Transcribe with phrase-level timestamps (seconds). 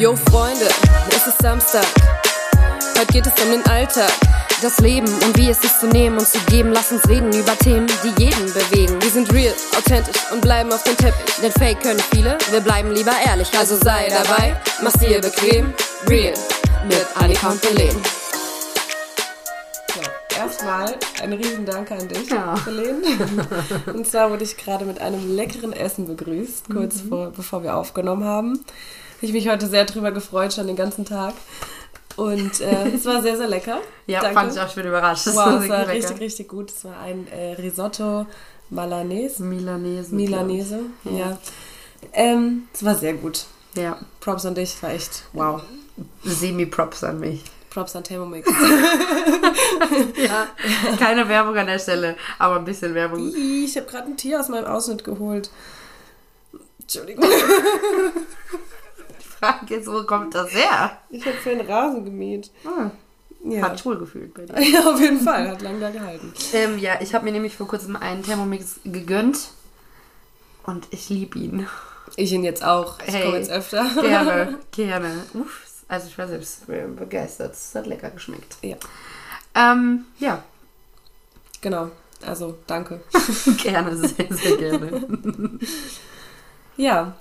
[0.00, 0.66] Yo Freunde,
[1.10, 1.84] es ist Samstag.
[2.98, 4.10] Heute geht es um den Alltag.
[4.62, 6.72] Das Leben und wie es ist zu nehmen und zu geben.
[6.72, 9.00] Lass uns reden über Themen, die jeden bewegen.
[9.00, 11.34] Wir sind real, authentisch und bleiben auf dem Teppich.
[11.42, 13.48] Denn Fake können viele, wir bleiben lieber ehrlich.
[13.58, 15.72] Also sei dabei, mach's dir bequem.
[16.08, 16.34] Real
[16.88, 17.96] mit Annika und Belen.
[19.94, 20.00] So,
[20.38, 22.54] erstmal ein Riesendank an dich, Ja.
[23.92, 27.08] Und zwar wurde ich gerade mit einem leckeren Essen begrüßt, kurz Mhm.
[27.08, 28.64] vor, bevor wir aufgenommen haben.
[29.22, 31.34] Ich mich heute sehr drüber gefreut, schon den ganzen Tag.
[32.16, 33.80] Und äh, es war sehr, sehr lecker.
[34.06, 34.34] Ja, Danke.
[34.34, 35.26] fand ich auch, ich bin überrascht.
[35.26, 35.92] Das Wow, es war lecker.
[35.92, 36.70] richtig, richtig gut.
[36.70, 38.26] Es war ein äh, Risotto
[38.70, 39.42] Malanese.
[39.42, 40.14] Milanese.
[40.14, 41.12] Milanese, ich.
[41.18, 41.38] ja.
[42.12, 43.44] Ähm, es war sehr gut.
[43.74, 45.62] Ja, Props an dich, war echt wow.
[46.24, 47.42] Semi-Props an mich.
[47.68, 48.50] Props an Thermomix.
[50.16, 50.46] Ja,
[50.98, 53.32] keine Werbung an der Stelle, aber ein bisschen Werbung.
[53.34, 55.50] Ich habe gerade ein Tier aus meinem Ausschnitt geholt.
[56.80, 57.24] Entschuldigung.
[59.40, 60.98] Frage ist, wo kommt das her?
[61.10, 62.50] Ich habe für einen Rasen gemäht.
[62.62, 62.90] Hm,
[63.50, 63.62] Ja.
[63.62, 64.60] Hat schwul gefühlt bei dir.
[64.72, 65.48] ja, auf jeden Fall.
[65.50, 66.32] Hat lang da gehalten.
[66.52, 69.48] Ähm, ja, ich habe mir nämlich vor kurzem einen Thermomix gegönnt
[70.64, 71.66] und ich liebe ihn.
[72.16, 72.98] Ich ihn jetzt auch.
[73.06, 73.24] Ich Hey.
[73.24, 73.84] komme jetzt öfter.
[74.00, 75.24] Gerne, gerne.
[75.34, 77.54] Uff, also ich war selbst begeistert.
[77.54, 78.56] Es hat lecker geschmeckt.
[78.62, 78.76] Ja.
[79.54, 80.42] Ähm, ja,
[81.62, 81.90] Genau.
[82.26, 83.00] Also, danke.
[83.62, 85.06] gerne, sehr, sehr gerne.
[86.76, 87.14] Ja.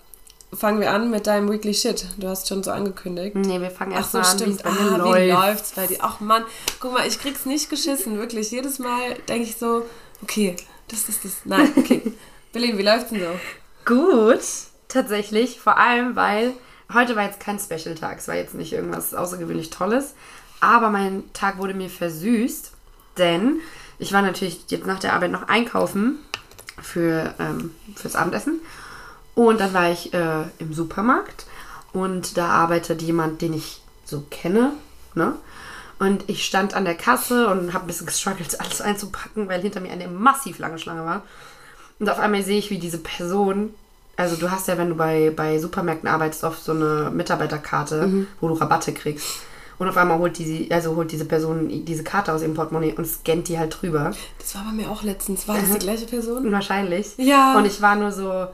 [0.51, 2.07] Fangen wir an mit deinem Weekly Shit.
[2.17, 3.35] Du hast schon so angekündigt.
[3.35, 4.63] Nee, wir fangen Ach erst so, mal an, wie stimmt.
[4.63, 5.45] bei Ah, mir wie läuft.
[5.47, 5.97] läuft's bei dir?
[6.01, 6.43] Ach Mann,
[6.79, 8.49] guck mal, ich krieg's nicht geschissen, wirklich.
[8.49, 9.85] Jedes Mal denke ich so,
[10.23, 10.55] okay,
[10.87, 11.33] das ist das.
[11.45, 12.01] Nein, okay.
[12.51, 13.39] Berlin, wie läuft's denn so?
[13.85, 14.39] Gut,
[14.87, 15.59] tatsächlich.
[15.59, 16.53] Vor allem, weil
[16.91, 18.17] heute war jetzt kein Special-Tag.
[18.17, 20.15] Es war jetzt nicht irgendwas außergewöhnlich Tolles.
[20.61, 22.71] Aber mein Tag wurde mir versüßt,
[23.19, 23.59] denn
[23.99, 26.17] ich war natürlich jetzt nach der Arbeit noch einkaufen
[26.81, 28.59] für, ähm, fürs Abendessen.
[29.39, 31.45] Und dann war ich äh, im Supermarkt
[31.93, 34.73] und da arbeitet jemand, den ich so kenne.
[35.15, 35.31] Ne?
[35.97, 39.79] Und ich stand an der Kasse und habe ein bisschen gestruggelt, alles einzupacken, weil hinter
[39.79, 41.23] mir eine massiv lange Schlange war.
[41.99, 43.73] Und auf einmal sehe ich, wie diese Person,
[44.17, 48.49] also du hast ja, wenn du bei, bei Supermärkten arbeitest, oft so eine Mitarbeiterkarte, wo
[48.49, 49.39] du Rabatte kriegst.
[49.77, 53.07] Und auf einmal holt, die, also holt diese Person diese Karte aus ihrem Portemonnaie und
[53.07, 54.11] scannt die halt drüber.
[54.37, 55.47] Das war bei mir auch letztens.
[55.47, 56.51] War das die gleiche Person?
[56.51, 57.15] Wahrscheinlich.
[57.15, 57.57] Ja.
[57.57, 58.47] Und ich war nur so,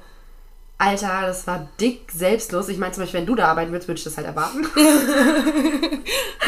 [0.77, 2.67] Alter, das war dick selbstlos.
[2.67, 4.65] Ich meine zum Beispiel, wenn du da arbeiten würdest, würde ich das halt erwarten.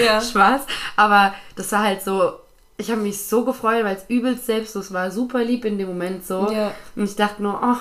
[0.04, 0.22] Ja.
[0.22, 0.62] Spaß.
[0.96, 2.34] Aber das war halt so,
[2.78, 5.10] ich habe mich so gefreut, weil es übelst selbstlos war.
[5.10, 6.52] Super lieb in dem Moment so.
[6.52, 6.72] Ja.
[6.96, 7.78] Und ich dachte nur, oh,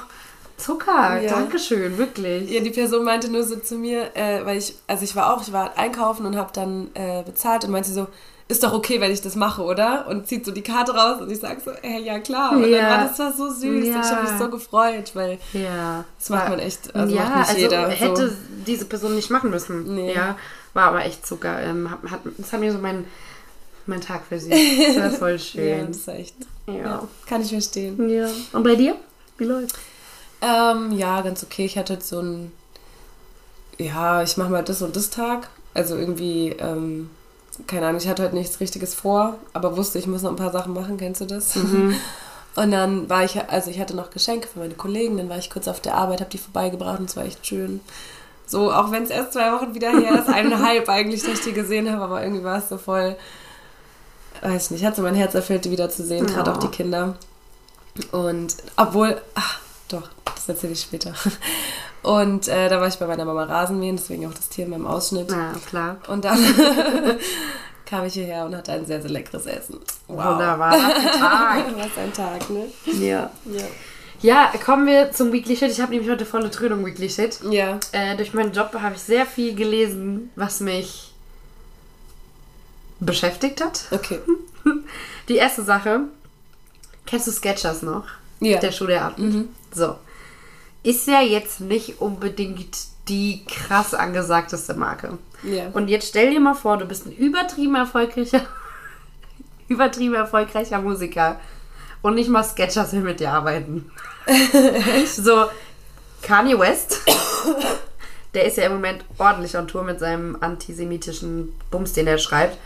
[0.56, 1.32] Zucker, Ja.
[1.32, 2.50] Dankeschön, wirklich.
[2.50, 5.42] Ja, die Person meinte nur so zu mir, äh, weil ich, also ich war auch,
[5.42, 8.06] ich war einkaufen und habe dann äh, bezahlt und meinte so,
[8.48, 10.06] ist doch okay, wenn ich das mache, oder?
[10.08, 12.52] Und zieht so die Karte raus und ich sag so, ey, ja klar.
[12.52, 12.78] Und Ja.
[12.90, 14.02] dann war das war so süß und ich Ja.
[14.10, 16.04] habe mich so gefreut, weil Ja.
[16.18, 17.88] das macht man echt, also ja, macht nicht also jeder.
[17.88, 18.34] hätte so.
[18.66, 19.94] diese Person nicht machen müssen.
[19.96, 20.14] Nee.
[20.14, 20.36] Ja,
[20.74, 21.60] war aber echt Zucker.
[21.62, 23.06] Ähm, hat, hat, das hat mir so meinen
[23.86, 24.52] mein Tag versüßt.
[24.96, 25.86] Das war voll Ja, schön.
[25.88, 26.34] das ist echt,
[26.66, 26.74] Ja.
[26.74, 28.08] ja, kann ich verstehen.
[28.08, 28.28] ja.
[28.52, 28.94] Und bei dir?
[29.38, 29.74] Wie läuft's?
[30.40, 31.64] Ähm, ja, ganz okay.
[31.64, 32.52] Ich hatte jetzt so ein,
[33.78, 35.48] ja, ich mache mal das und das Tag.
[35.74, 37.10] Also irgendwie, ähm,
[37.66, 40.52] keine Ahnung, ich hatte heute nichts Richtiges vor, aber wusste, ich muss noch ein paar
[40.52, 40.96] Sachen machen.
[40.98, 41.56] Kennst du das?
[42.56, 45.50] Und dann war ich, also ich hatte noch Geschenke für meine Kollegen, dann war ich
[45.50, 47.80] kurz auf der Arbeit, habe die vorbeigebracht und es war echt schön.
[48.46, 51.52] So, auch wenn es erst zwei Wochen wieder her ist, eineinhalb eigentlich, dass ich die
[51.52, 53.14] gesehen habe, aber irgendwie war es so voll,
[54.40, 56.68] weiß ich nicht, hat so mein Herz erfüllt, die wieder zu sehen, gerade auch die
[56.68, 57.16] Kinder.
[58.12, 61.12] Und obwohl, ach, doch, das erzähle ich später.
[62.06, 64.86] Und äh, da war ich bei meiner Mama Rasenmähen, deswegen auch das Tier in meinem
[64.86, 65.26] Ausschnitt.
[65.28, 65.96] Na, klar.
[66.06, 66.38] Und dann
[67.84, 69.80] kam ich hierher und hatte ein sehr, sehr leckeres Essen.
[70.06, 70.70] Wunderbar.
[71.18, 71.64] Tag.
[71.76, 72.66] Was ein Tag, ne?
[72.84, 73.28] Ja.
[73.44, 73.64] Ja.
[74.22, 75.72] Ja, kommen wir zum Weekly Shit.
[75.72, 77.40] Ich habe nämlich heute volle Trönung Weekly Shit.
[77.50, 77.80] Ja.
[77.90, 81.12] Äh, durch meinen Job habe ich sehr viel gelesen, was mich
[83.00, 83.86] beschäftigt hat.
[83.90, 84.20] Okay.
[85.28, 86.02] Die erste Sache,
[87.04, 88.04] kennst du Sketchers noch?
[88.38, 88.60] Ja.
[88.60, 89.48] Der Schuh der Abend.
[89.74, 89.96] So.
[90.86, 92.76] Ist ja jetzt nicht unbedingt
[93.08, 95.18] die krass angesagteste Marke.
[95.42, 95.64] Ja.
[95.72, 98.42] Und jetzt stell dir mal vor, du bist ein übertrieben erfolgreicher,
[99.68, 101.40] übertrieben erfolgreicher Musiker.
[102.02, 103.90] Und nicht mal Sketchers will mit dir arbeiten.
[105.12, 105.46] so,
[106.22, 107.00] Kanye West,
[108.34, 112.58] der ist ja im Moment ordentlich on Tour mit seinem antisemitischen Bums, den er schreibt.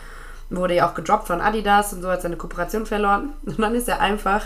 [0.51, 3.33] Wurde ja auch gedroppt von Adidas und so hat seine Kooperation verloren.
[3.47, 4.43] Und dann ist er einfach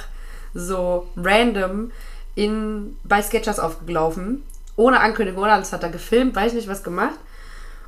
[0.54, 1.92] so random
[2.36, 4.44] in, bei Sketchers aufgelaufen.
[4.76, 7.18] Ohne Ankündigung, ohne alles hat er gefilmt, weiß nicht was gemacht.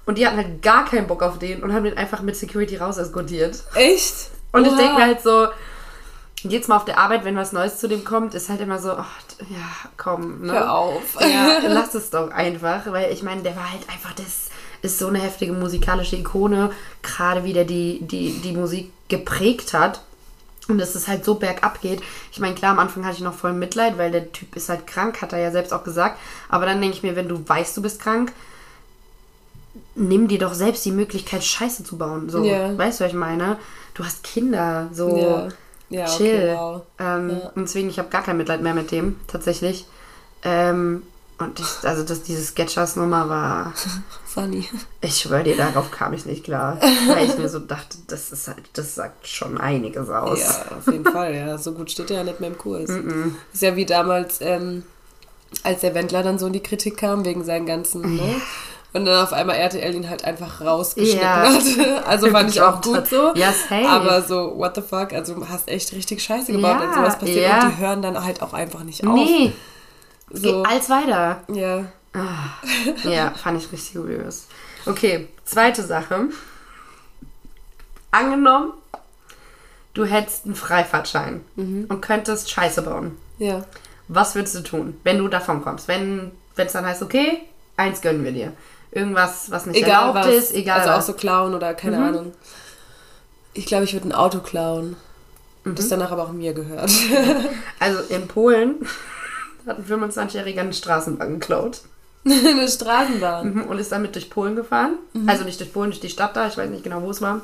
[0.05, 2.77] Und die hatten halt gar keinen Bock auf den und haben den einfach mit Security
[2.77, 3.63] raus eskortiert.
[3.75, 4.31] Echt?
[4.53, 4.77] Und ich Oha.
[4.77, 5.47] denke mir halt so,
[6.43, 8.91] Jetzt mal auf der Arbeit, wenn was Neues zu dem kommt, ist halt immer so,
[8.91, 9.07] ach,
[9.49, 10.53] ja, komm, ne?
[10.53, 11.17] Hör auf.
[11.19, 14.49] Ja, lass es doch einfach, weil ich meine, der war halt einfach, das
[14.83, 16.71] ist so eine heftige musikalische Ikone,
[17.01, 20.01] gerade wie der die, die, die Musik geprägt hat.
[20.67, 22.01] Und dass es halt so bergab geht.
[22.31, 24.85] Ich meine, klar, am Anfang hatte ich noch voll Mitleid, weil der Typ ist halt
[24.85, 26.19] krank, hat er ja selbst auch gesagt.
[26.49, 28.33] Aber dann denke ich mir, wenn du weißt, du bist krank,
[29.95, 32.29] nimm dir doch selbst die Möglichkeit, Scheiße zu bauen.
[32.29, 32.77] So, Ja.
[32.77, 33.57] weißt du, was ich meine?
[33.93, 35.47] Du hast Kinder, so Ja.
[35.89, 36.35] Ja, chill.
[36.35, 36.81] okay, wow.
[36.99, 39.85] ähm, deswegen, ich habe gar kein Mitleid mehr mit dem, tatsächlich.
[40.43, 41.03] Ähm,
[41.39, 43.73] und ich, also das, diese Sketchers-Nummer war,
[44.25, 44.67] Funny.
[45.01, 46.79] ich schwöre dir, darauf kam ich nicht klar.
[47.07, 50.39] Weil ich mir so dachte, das ist halt, das sagt schon einiges aus.
[50.39, 51.57] Ja, auf jeden Fall, ja.
[51.57, 52.89] So gut steht er ja nicht mehr im Kurs.
[53.53, 54.83] Ist ja wie damals, ähm,
[55.63, 58.41] als der Wendler dann so in die Kritik kam, wegen seinen ganzen, ne?
[58.93, 61.43] Und dann auf einmal RTL ihn halt einfach rausgeschnitten Ja.
[61.53, 61.63] hat.
[62.07, 63.31] Also fand ich auch gut so.
[63.35, 63.87] Ja, safe.
[63.87, 65.13] Aber so, what the fuck?
[65.13, 67.43] Also du hast echt richtig Scheiße gebaut, Ja, wenn sowas passiert.
[67.43, 67.63] ja.
[67.65, 69.13] Und die hören dann halt auch einfach nicht auf.
[69.13, 69.51] Nee,
[70.31, 71.41] So, als weiter.
[71.53, 71.85] ja.
[73.03, 74.47] Ja, fand ich richtig kurios.
[74.87, 76.29] Okay, zweite Sache.
[78.09, 78.73] Angenommen,
[79.93, 83.17] du hättest einen Freifahrtschein und könntest Scheiße bauen.
[83.37, 83.65] Ja.
[84.07, 85.87] Was würdest du tun, wenn du davon kommst?
[85.87, 87.41] Wenn es dann heißt, okay,
[87.75, 88.53] eins gönnen wir dir.
[88.91, 90.33] Irgendwas, was nicht Egal erlaubt was.
[90.33, 91.05] ist, egal also auch was.
[91.07, 92.33] so klauen oder keine Ahnung.
[93.53, 94.95] Ich glaube, ich würde ein Auto klauen.
[95.65, 96.89] Das danach aber auch mir gehört.
[97.79, 98.87] Also in Polen
[99.67, 101.81] hat ein 25-Jähriger eine Straßenbahn geklaut
[102.25, 103.53] Eine Straßenbahn.
[103.53, 104.97] mhm, und ist damit durch Polen gefahren.
[105.27, 107.41] Also nicht durch Polen, durch die Stadt da, ich weiß nicht genau, wo es war.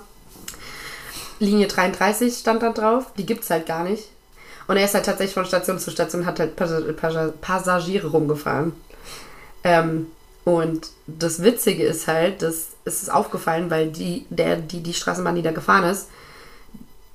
[1.40, 4.10] Linie 33 stand da drauf, die gibt es halt gar nicht.
[4.68, 8.74] Und er ist halt tatsächlich von Station zu Station, hat halt Pas Pas Passagiere rumgefahren.
[9.64, 10.08] Ähm,
[10.46, 15.36] und das Witzige ist halt, dass es ist aufgefallen, weil die, der, die, die Straßenbahn,
[15.36, 16.10] die da gefahren ist,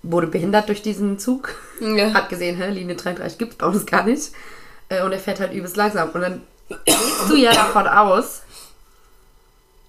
[0.03, 1.55] wurde behindert durch diesen Zug.
[1.81, 2.15] Ja.
[2.15, 4.31] Hat gesehen, hä, Linie 33 gibt es bei uns gar nicht.
[4.88, 6.11] Äh, Und er fährt halt übelst langsam.
[6.11, 6.43] Und dann
[6.85, 8.43] gehst du ja davon aus,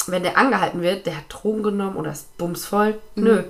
[0.07, 2.97] wenn der angehalten wird, der hat Drogen genommen oder ist bumsvoll.
[3.15, 3.43] Nö.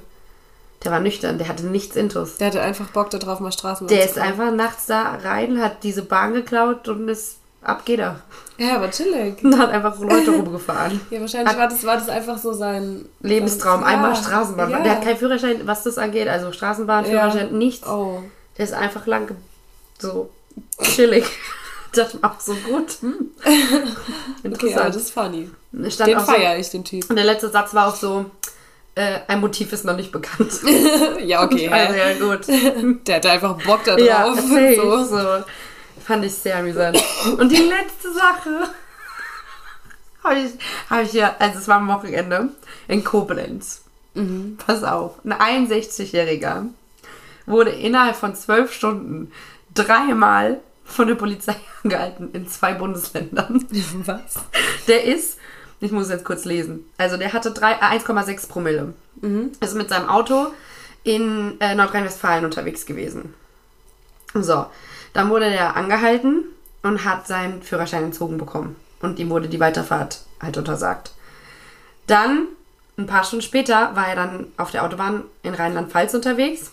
[0.84, 2.38] Der war nüchtern, der hatte nichts Intus.
[2.38, 6.04] Der hatte einfach Bock darauf, mal Straßenbahn Der ist einfach nachts da rein, hat diese
[6.04, 8.22] Bahn geklaut und ist ab geht er.
[8.58, 9.44] Ja, aber chillig.
[9.44, 11.00] Und hat einfach Leute rumgefahren.
[11.10, 14.70] Ja, wahrscheinlich war das, war das einfach so sein Lebenstraum, sein- einmal Ja, Straßenbahn.
[14.72, 14.80] Ja.
[14.80, 17.10] Der hat keinen Führerschein, was das angeht, also Straßenbahn, Ja.
[17.30, 17.86] Führerschein, nichts.
[17.86, 18.22] Oh.
[18.58, 19.36] Der ist einfach lang
[19.98, 20.30] so
[20.82, 21.26] chillig.
[21.92, 23.02] Das war auch so gut.
[23.02, 23.32] Hm.
[23.44, 23.58] Okay,
[24.44, 24.90] ja, Interessant.
[24.90, 25.50] das ist funny.
[25.90, 27.10] Stand Den auch so, feiere ich, den Typ.
[27.10, 28.30] und der letzte Satz war auch so,
[28.94, 30.52] äh, ein Motiv ist noch nicht bekannt.
[31.24, 31.68] Ja, okay.
[31.68, 32.48] Also ja, gut.
[33.08, 34.38] Der hatte einfach Bock da drauf.
[34.40, 35.04] Ja, so.
[35.04, 35.44] so.
[36.06, 36.98] Fand ich sehr amüsant.
[37.38, 38.70] Und die letzte Sache
[40.24, 40.52] habe ich,
[40.90, 42.50] hab ich ja, also es war am Wochenende
[42.88, 43.82] in Koblenz.
[44.66, 45.34] Pass auf, ein
[45.68, 46.66] 61-Jähriger
[47.46, 49.32] wurde innerhalb von zwölf Stunden
[49.74, 53.66] dreimal von der Polizei angehalten in zwei Bundesländern.
[54.06, 54.36] Was?
[54.88, 55.38] Der ist,
[55.80, 58.94] ich muss jetzt kurz lesen, also der hatte drei- äh, 1,6 Promille.
[59.60, 60.48] Ist mit seinem Auto
[61.04, 63.34] in äh, Nordrhein-Westfalen unterwegs gewesen.
[64.34, 64.66] So,
[65.14, 66.46] dann wurde der angehalten
[66.84, 68.76] und hat seinen Führerschein entzogen bekommen.
[69.02, 71.12] Und ihm wurde die Weiterfahrt halt untersagt.
[72.08, 72.48] Dann,
[72.98, 76.72] ein paar Stunden später, war er dann auf der Autobahn in Rheinland-Pfalz unterwegs,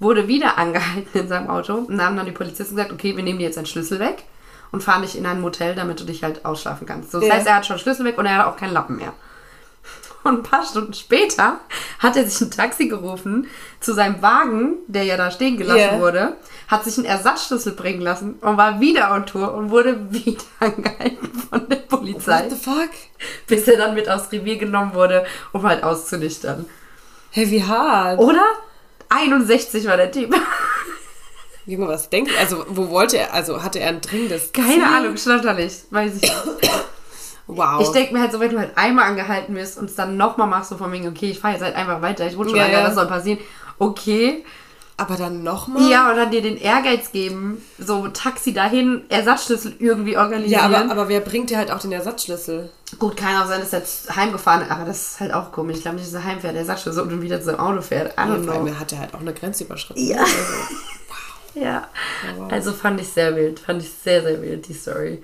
[0.00, 3.22] wurde wieder angehalten in seinem Auto und dann haben dann die Polizisten gesagt, okay, wir
[3.22, 4.24] nehmen dir jetzt einen Schlüssel weg
[4.72, 7.10] und fahren dich in ein Motel, damit du dich halt ausschlafen kannst.
[7.12, 7.34] So, das Ja.
[7.34, 9.12] heißt, er hat schon Schlüssel weg und er hat auch keinen Lappen mehr.
[10.24, 11.60] Und ein paar Stunden später
[11.98, 13.46] hat er sich ein Taxi gerufen
[13.80, 16.00] zu seinem Wagen, der ja da stehen gelassen Ja.
[16.00, 16.36] wurde,
[16.66, 21.30] hat sich einen Ersatzschlüssel bringen lassen und war wieder on Tour und wurde wieder angehalten
[21.50, 22.90] von der Polizei, What the fuck?
[23.46, 26.64] bis er dann mit aufs Revier genommen wurde, um halt auszunüchtern.
[27.30, 28.18] Hey, wie hart.
[28.18, 28.44] Oder?
[29.14, 30.34] 61 war der Typ.
[31.66, 33.32] Junge, was denkt Also, wo wollte er?
[33.32, 34.82] Also, hatte er ein dringendes Keine Ziel?
[34.82, 35.16] Ahnung,
[35.54, 35.90] nicht.
[35.92, 36.34] Weiß ich nicht.
[37.46, 37.82] Wow.
[37.82, 40.46] Ich denke mir halt so, wenn du halt einmal angehalten wirst und es dann nochmal
[40.46, 42.64] machst, so von wegen, okay, ich fahre jetzt halt einfach weiter, ich wurde schon Ja,
[42.64, 42.96] angehalten, ja.
[42.96, 43.38] was soll passieren?
[43.78, 44.44] Okay.
[44.96, 45.90] Aber dann nochmal?
[45.90, 50.60] Ja, und dann dir den Ehrgeiz geben, so Taxi dahin, Ersatzschlüssel irgendwie Ja, organisieren.
[50.60, 52.70] aber, aber wer bringt dir halt auch den Ersatzschlüssel?
[52.98, 55.76] Gut, kann auch sein, dass er jetzt heimgefahren ist, aber das ist halt auch komisch.
[55.78, 58.12] Ich glaube nicht, dass er heimfährt, der Ersatzschlüssel und dann wieder zu seinem Auto fährt.
[58.12, 58.74] I Ja, don't vor know.
[58.78, 60.06] hat er halt auch eine Grenze überschritten.
[60.06, 60.18] Ja.
[60.20, 60.34] Also,
[61.54, 61.88] Ja.
[62.36, 62.50] wow.
[62.52, 63.60] Also fand ich sehr wild.
[63.60, 65.22] Fand ich sehr, sehr wild, die Story.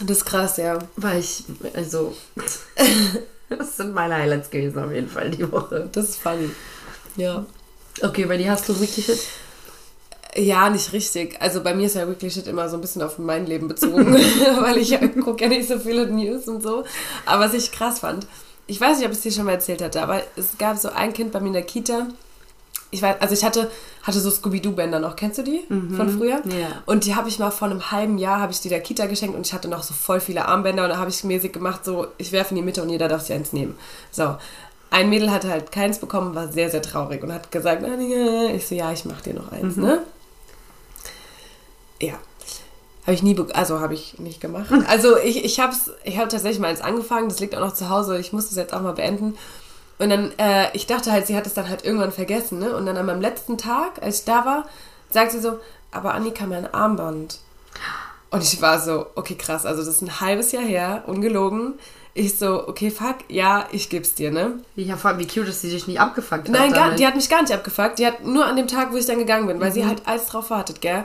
[0.00, 0.78] das ist krass, ja.
[0.96, 1.44] Weil ich,
[1.74, 2.16] also,
[3.48, 5.88] das sind meine Highlights gewesen auf jeden Fall die Woche.
[5.92, 6.50] Das ist funny.
[7.16, 7.44] Ja.
[8.02, 9.20] Okay, bei dir hast du Weekly Shit?
[10.36, 11.40] Ja, nicht richtig.
[11.40, 14.14] Also bei mir ist ja wirklich Shit immer so ein bisschen auf mein Leben bezogen,
[14.60, 16.84] weil ich gucke ja nicht so viele News und so.
[17.26, 18.26] Aber was ich krass fand,
[18.66, 20.90] ich weiß nicht, ob ich es dir schon mal erzählt hatte, aber es gab so
[20.90, 22.06] ein Kind bei mir in der Kita,
[22.90, 23.70] ich weiß, also ich hatte,
[24.02, 26.40] hatte so Scooby-Doo-Bänder noch, kennst du die von früher?
[26.44, 26.50] Mhm.
[26.52, 26.82] Ja.
[26.86, 29.36] Und die habe ich mal vor einem halben Jahr, habe ich die der Kita geschenkt
[29.36, 32.06] und ich hatte noch so voll viele Armbänder und da habe ich mäßig gemacht, so,
[32.16, 33.76] ich werfe in die Mitte und jeder darf sich eins nehmen.
[34.10, 34.36] So.
[34.90, 38.74] Ein Mädel hatte halt keins bekommen, war sehr, sehr traurig und hat gesagt, ich so,
[38.74, 39.82] ja, ich mach dir noch eins, Mhm.
[39.82, 40.02] ne?
[42.00, 42.14] Ja.
[43.06, 44.66] Habe ich nie, also habe ich nicht gemacht.
[44.86, 47.88] Also ich, ich habe ich hab tatsächlich mal eins angefangen, das liegt auch noch zu
[47.88, 49.36] Hause, ich muss das jetzt auch mal beenden.
[49.98, 52.76] Und dann, äh, ich dachte halt, sie hat es dann halt irgendwann vergessen, ne?
[52.76, 54.66] Und dann an meinem letzten Tag, als ich da war,
[55.10, 55.58] sagt sie so,
[55.90, 57.40] aber Annika, mein Armband.
[58.30, 61.78] Und ich war so, okay, krass, also das ist ein halbes Jahr her, ungelogen.
[62.20, 64.54] Ich so, okay, fuck, ja, ich geb's dir, ne?
[64.74, 66.50] Ja, vor allem, wie cute, dass sie dich nicht abgefuckt hat.
[66.50, 68.00] Nein, gar, die hat mich gar nicht abgefuckt.
[68.00, 69.74] Die hat nur an dem Tag, wo ich dann gegangen bin, weil Mhm.
[69.74, 71.04] sie halt alles drauf wartet, gell?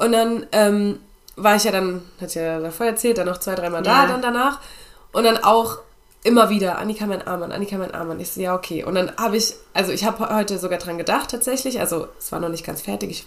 [0.00, 0.98] Und dann ähm,
[1.36, 4.08] war ich ja dann, hat ja davor erzählt, dann noch zwei, dreimal da, Ja.
[4.08, 4.58] dann danach.
[5.12, 5.78] Und dann auch
[6.24, 8.20] immer wieder, Annika, mein Armband, Annika, mein Armband.
[8.20, 8.82] Ich so, ja, okay.
[8.82, 11.78] Und dann habe ich, also ich habe heute sogar dran gedacht, tatsächlich.
[11.78, 13.10] Also es war noch nicht ganz fertig.
[13.10, 13.26] Ich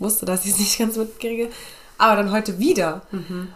[0.00, 1.48] wusste, dass ich es nicht ganz mitkriege.
[1.98, 3.02] Aber dann heute wieder.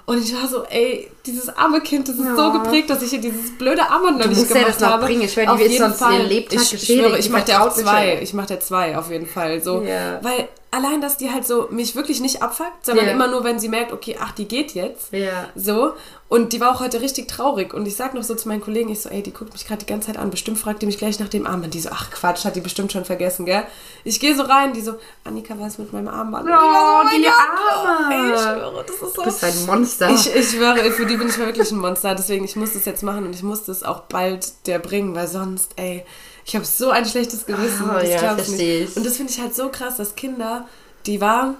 [0.07, 2.59] Und ich war so, ey, dieses arme Kind, das ist so Ja.
[2.59, 5.07] geprägt, dass ich hier dieses blöde Armband noch nicht musst ja gemacht das noch habe.
[5.07, 5.23] bringen.
[5.23, 6.15] Ich schwöre, die Auf wird jeden sonst Fall.
[6.15, 8.21] ihren Lebtag ich, schwöre, ich mache dir auch zwei.
[8.23, 9.61] Ich mache dir zwei auf jeden Fall.
[9.63, 10.21] So, Ja.
[10.23, 13.13] Weil allein, dass die halt so mich wirklich nicht abfuckt, sondern Ja.
[13.13, 15.13] immer nur, wenn sie merkt, okay, ach, die geht jetzt.
[15.13, 15.49] Ja.
[15.55, 15.95] So.
[16.29, 17.73] Und die war auch heute richtig traurig.
[17.73, 19.79] Und ich sag noch so zu meinen Kollegen, ich so, ey, die guckt mich gerade
[19.85, 20.31] die ganze Zeit an.
[20.31, 21.73] Bestimmt fragt die mich gleich nach dem Armband.
[21.73, 23.63] Die so, ach Quatsch, hat die bestimmt schon vergessen, gell?
[24.05, 24.95] Ich gehe so rein, die so,
[25.25, 26.49] Annika, was mit meinem Armband?
[26.49, 27.33] Oh, mein die Gott,
[27.77, 28.15] Arme.
[28.15, 29.23] Ey, ich schwöre, das ist so.
[29.23, 30.11] Du bist ein Monster.
[30.11, 32.15] Ich, ich schwöre, für die bin ich wirklich ein Monster.
[32.17, 35.29] Deswegen, ich muss das jetzt machen und ich muss das auch bald der bringen, weil
[35.29, 36.05] sonst, ey,
[36.47, 37.91] ich habe so ein schlechtes Gewissen.
[37.91, 38.91] Oh, das ja, glaubst du versteh nicht.
[38.93, 38.97] ich.
[38.97, 40.67] Und das finde ich halt so krass, dass Kinder,
[41.05, 41.55] die war,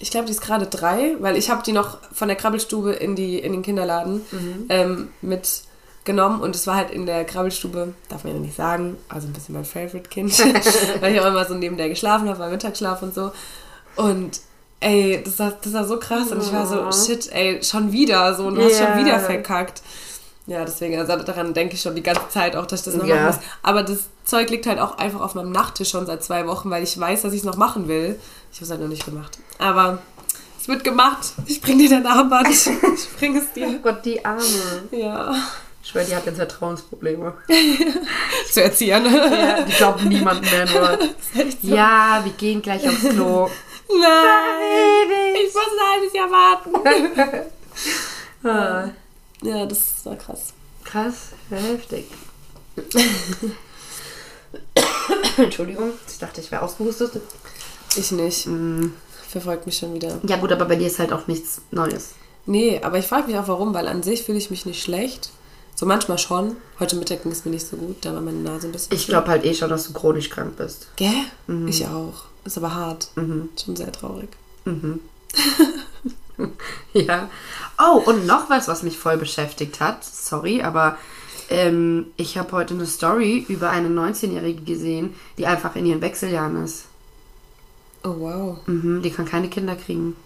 [0.00, 3.14] ich glaube, die ist gerade drei, weil ich habe die noch von der Krabbelstube in,
[3.16, 4.66] die, in den Kinderladen Mhm.
[4.68, 9.28] ähm, mitgenommen und es war halt in der Krabbelstube, darf man ja nicht sagen, also
[9.28, 10.36] ein bisschen mein Favorite-Kind,
[11.00, 13.30] weil ich auch immer so neben der geschlafen habe, beim Mittagsschlaf und so.
[13.96, 14.40] Und
[14.80, 18.34] ey, das war, das war so krass und ich war so, shit, ey, schon wieder
[18.34, 18.88] so und du hast Ja.
[18.94, 19.80] schon wieder verkackt.
[20.46, 23.06] Ja, deswegen, also daran denke ich schon die ganze Zeit auch, dass ich das noch
[23.06, 23.14] Ja.
[23.16, 23.36] machen muss.
[23.62, 26.82] Aber das Zeug liegt halt auch einfach auf meinem Nachttisch schon seit zwei Wochen, weil
[26.82, 28.18] ich weiß, dass ich es noch machen will.
[28.52, 29.38] Ich habe es halt noch nicht gemacht.
[29.58, 29.98] Aber
[30.60, 31.32] es wird gemacht.
[31.46, 32.48] Ich bring dir dein Armband.
[32.48, 33.78] Ich bring es Oh dir.
[33.82, 34.42] Gott, die Arme.
[34.90, 35.34] Ja.
[35.82, 37.34] Ich schwöre, die hat jetzt Vertrauensprobleme.
[38.52, 39.04] Zu erziehen.
[39.04, 40.98] Ja, die glaubt niemand mehr nur.
[41.62, 43.48] Ja, wir gehen gleich aufs Klo.
[43.88, 45.34] Nein.
[45.46, 47.50] Ich muss ein halbes Jahr warten.
[48.44, 48.88] Ah,
[49.44, 50.52] Ja, das war krass.
[50.84, 52.06] krass, heftig.
[55.36, 57.20] Entschuldigung, ich dachte, ich wäre ausgehustet.
[57.96, 58.48] Ich nicht.
[59.28, 60.18] Verfolgt mich schon wieder.
[60.26, 62.10] Ja gut, aber bei dir ist halt auch nichts Neues.
[62.46, 65.30] Nee, aber ich frage mich auch warum, weil an sich fühle ich mich nicht schlecht.
[65.74, 66.56] So manchmal schon.
[66.78, 68.94] Heute Mittag ging es mir nicht so gut, da war meine Nase ein bisschen.
[68.94, 70.88] Ich glaube halt eh schon, dass du chronisch krank bist.
[70.96, 71.24] Gell?
[71.66, 72.24] Ich auch.
[72.44, 73.08] Ist aber hart.
[73.16, 74.28] Schon sehr traurig.
[76.92, 77.28] Ja.
[77.78, 80.04] Oh, und noch was, was mich voll beschäftigt hat.
[80.04, 80.96] Sorry, aber
[81.50, 86.62] ähm, ich habe heute eine Story über eine 19-Jährige gesehen, die einfach in ihren Wechseljahren
[86.64, 86.84] ist.
[88.04, 88.58] Oh wow.
[88.66, 90.16] Mhm, die kann keine Kinder kriegen.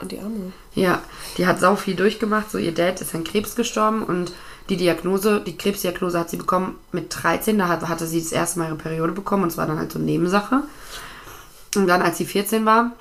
[0.00, 0.52] Und die Arme.
[0.74, 1.02] Ja,
[1.36, 2.50] die hat sau viel durchgemacht.
[2.50, 4.32] So, ihr Dad ist an Krebs gestorben und
[4.70, 7.58] die Diagnose, die Krebsdiagnose hat sie bekommen mit 13.
[7.58, 9.92] Da hat, hatte sie das erste Mal ihre Periode bekommen und es war dann halt
[9.92, 10.62] so eine Nebensache.
[11.76, 12.92] Und dann, als sie 14 war,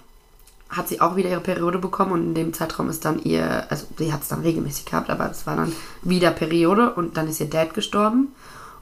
[0.75, 3.86] hat sie auch wieder ihre Periode bekommen und in dem Zeitraum ist dann ihr, also
[3.98, 7.39] sie hat es dann regelmäßig gehabt, aber es war dann wieder Periode und dann ist
[7.39, 8.30] ihr Dad gestorben.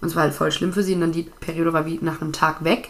[0.02, 2.22] Und es war halt voll schlimm für sie und dann die Periode war wie nach
[2.22, 2.90] einem Tag weg.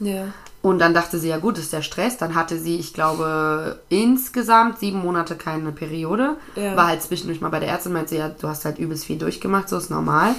[0.00, 0.26] Ja.
[0.62, 2.18] Und dann dachte sie, ja gut, ist der Stress.
[2.18, 6.36] Dann hatte sie, ich glaube, insgesamt sieben Monate keine Periode.
[6.56, 6.76] Ja.
[6.76, 9.18] War halt zwischendurch mal bei der Ärztin, meinte sie, ja, du hast halt übelst viel
[9.18, 10.34] durchgemacht, so ist normal.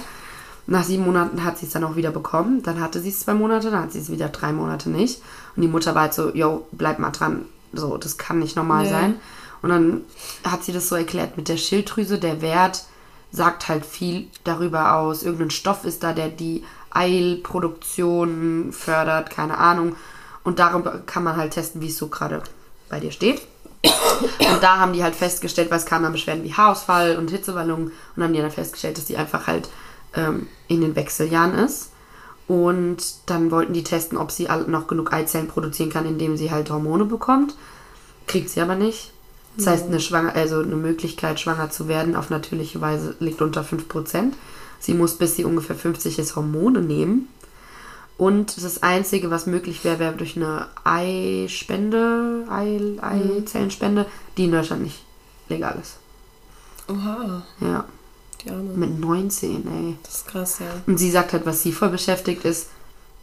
[0.68, 2.62] Nach sieben Monaten hat sie es dann auch wieder bekommen.
[2.62, 5.22] Dann hatte sie es zwei Monate, dann hat sie es wieder drei Monate nicht.
[5.56, 7.46] Und die Mutter war halt so, yo, bleib mal dran.
[7.72, 8.90] So, das kann nicht normal Ja.
[8.90, 9.14] sein.
[9.62, 10.00] Und dann
[10.44, 12.84] hat sie das so erklärt mit der Schilddrüse, der Wert
[13.30, 15.22] sagt halt viel darüber aus.
[15.22, 19.96] Irgendein Stoff ist da, der die Eilproduktion fördert, keine Ahnung.
[20.44, 22.42] Und darüber kann man halt testen, wie es so gerade
[22.88, 23.42] bei dir steht.
[23.84, 27.92] Und da haben die halt festgestellt, weil es kamen dann Beschwerden wie Haarausfall und Hitzewallungen
[28.16, 29.68] und haben die dann festgestellt, dass die einfach halt
[30.14, 31.91] ähm, in den Wechseljahren ist.
[32.52, 36.68] Und dann wollten die testen, ob sie noch genug Eizellen produzieren kann, indem sie halt
[36.68, 37.54] Hormone bekommt.
[38.26, 39.10] Kriegt sie aber nicht.
[39.56, 43.62] Das heißt, eine, Schwanger also eine Möglichkeit, schwanger zu werden, auf natürliche Weise liegt unter
[43.62, 44.32] 5%.
[44.80, 47.28] Sie muss, bis sie ungefähr 50 ist, Hormone nehmen.
[48.18, 54.04] Und das Einzige, was möglich wäre, wäre durch eine Eispende, Ei, Eizellenspende,
[54.36, 55.02] die in Deutschland nicht
[55.48, 55.96] legal ist.
[56.86, 57.44] Oha.
[57.60, 57.86] Ja,
[58.44, 58.62] Die Arme.
[58.74, 59.96] mit 19, ey.
[60.02, 60.66] Das ist krass, ja.
[60.86, 62.68] Und sie sagt halt, was sie voll beschäftigt ist,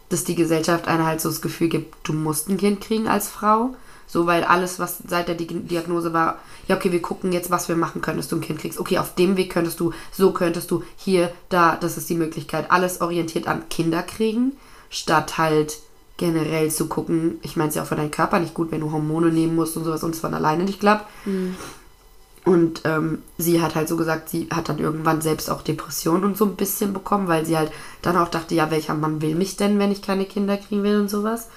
[0.09, 3.27] dass die Gesellschaft einem halt so das Gefühl gibt, du musst ein Kind kriegen als
[3.27, 3.75] Frau.
[4.07, 7.69] So, weil alles, was seit der Di- Diagnose war, ja, okay, wir gucken jetzt, was
[7.69, 8.79] wir machen können, dass du ein Kind kriegst.
[8.79, 12.71] Okay, auf dem Weg könntest du, so könntest du, hier, da, das ist die Möglichkeit.
[12.71, 14.53] Alles orientiert an Kinder kriegen,
[14.89, 15.77] statt halt
[16.17, 18.91] generell zu gucken, ich meine es ja auch für deinen Körper nicht gut, wenn du
[18.91, 21.05] Hormone nehmen musst und sowas und es von alleine nicht klappt.
[22.45, 26.37] Und ähm, sie hat halt so gesagt, sie hat dann irgendwann selbst auch Depressionen und
[26.37, 29.57] so ein bisschen bekommen, weil sie halt dann auch dachte, ja, welcher Mann will mich
[29.57, 31.47] denn, wenn ich keine Kinder kriegen will und sowas.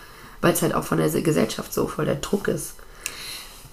[0.40, 2.74] Weil es halt auch von der Gesellschaft so voll der Druck ist.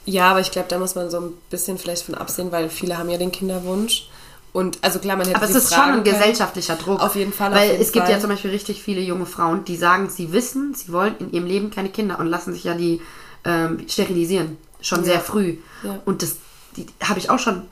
[0.05, 2.97] Ja, aber ich glaube, da muss man so ein bisschen vielleicht von absehen, weil viele
[2.97, 4.09] haben ja den Kinderwunsch.
[4.51, 7.01] Und also klar, man hätte Aber es ist schon ein gesellschaftlicher Druck.
[7.01, 8.15] Auf jeden Fall, auf Weil jeden es gibt Fall.
[8.15, 11.45] ja zum Beispiel richtig viele junge Frauen, die sagen, sie wissen, sie wollen in ihrem
[11.45, 13.01] Leben keine Kinder und lassen sich ja die
[13.45, 14.57] ähm, sterilisieren.
[14.81, 15.57] Schon sehr früh.
[15.83, 15.99] Ja.
[16.05, 16.37] Und das
[16.75, 17.63] die habe ich auch schon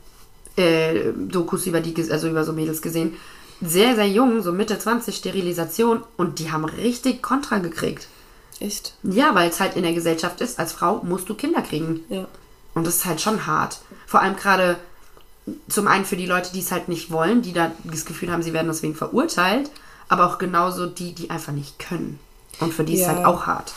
[0.56, 3.16] äh, Dokus über die, also über so Mädels gesehen.
[3.62, 8.08] Sehr, sehr jung, so Mitte 20, Sterilisation und die haben richtig Kontra gekriegt.
[8.60, 8.94] Echt?
[9.04, 12.02] Ja, weil es halt in der Gesellschaft ist, als Frau musst du Kinder kriegen.
[12.10, 12.28] Ja.
[12.74, 13.80] Und das ist halt schon hart.
[14.06, 14.78] Vor allem gerade
[15.70, 18.44] zum einen für die Leute, die es halt nicht wollen, die da das Gefühl haben,
[18.44, 19.72] sie werden deswegen verurteilt,
[20.10, 22.20] aber auch genauso die, die einfach nicht können.
[22.60, 23.16] Und für die ist es Ja.
[23.16, 23.74] halt auch hart.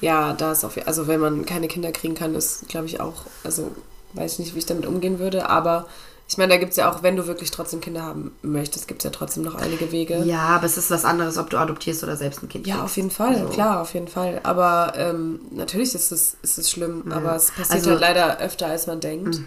[0.00, 3.24] Ja, da ist auf also wenn man keine Kinder kriegen kann, ist glaube ich auch,
[3.44, 3.72] also
[4.14, 5.86] weiß ich nicht, wie ich damit umgehen würde, aber
[6.28, 9.00] ich meine, da gibt es ja auch, wenn du wirklich trotzdem Kinder haben möchtest, gibt
[9.00, 10.24] es ja trotzdem noch einige Wege.
[10.24, 12.84] Ja, aber es ist was anderes, ob du adoptierst oder selbst ein Kind Ja, kriegst.
[12.84, 14.40] auf jeden Fall, Also, klar, auf jeden Fall.
[14.42, 18.66] Aber ähm, natürlich ist es, ist es schlimm, aber es passiert Also- halt leider öfter,
[18.66, 19.40] als man denkt.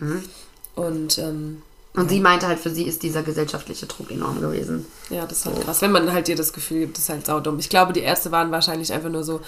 [0.76, 1.62] Und ähm,
[1.96, 4.86] Und sie meinte halt, für sie ist dieser gesellschaftliche Druck enorm gewesen.
[5.10, 5.82] ja, das ist halt krass.
[5.82, 7.60] Wenn man halt dir das Gefühl gibt, das ist halt saudumm.
[7.60, 9.42] Ich glaube, die Ärzte waren wahrscheinlich einfach nur so,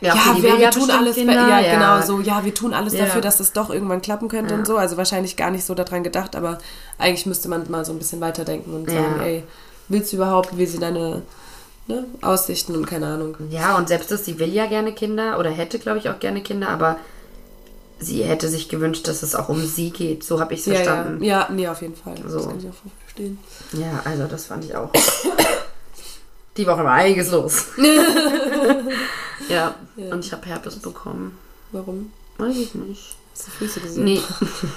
[0.00, 1.74] ja, die wir, wir ja tun alles, Kinder, ja, ja.
[1.74, 3.04] genau so, ja, wir tun alles Ja.
[3.04, 4.76] dafür, dass es doch irgendwann klappen könnte und so.
[4.76, 6.58] Also wahrscheinlich gar nicht so daran gedacht, aber
[6.98, 9.22] eigentlich müsste man mal so ein bisschen weiterdenken und sagen, Ja.
[9.24, 9.44] ey,
[9.88, 11.22] willst du überhaupt, wie sind deine
[11.86, 13.36] ne, Aussichten und keine Ahnung.
[13.50, 16.40] Ja, und selbst das, sie will ja gerne Kinder oder hätte, glaube ich, auch gerne
[16.42, 16.96] Kinder, aber
[17.98, 20.24] sie hätte sich gewünscht, dass es auch um sie geht.
[20.24, 21.22] So habe ich es Ja, ja, verstanden.
[21.24, 22.14] ja, nee, auf jeden Fall.
[22.22, 22.48] Das So.
[22.48, 22.74] kann ich auch
[23.04, 23.38] verstehen.
[23.72, 24.90] Ja, also das fand ich auch.
[26.60, 27.68] Die Woche war einiges los.
[29.48, 31.38] ja, und ich habe Herpes bekommen.
[31.72, 32.12] Warum?
[32.36, 33.16] Weiß ich nicht.
[33.32, 34.04] Hast du Füße gesehen?
[34.04, 34.20] Nee.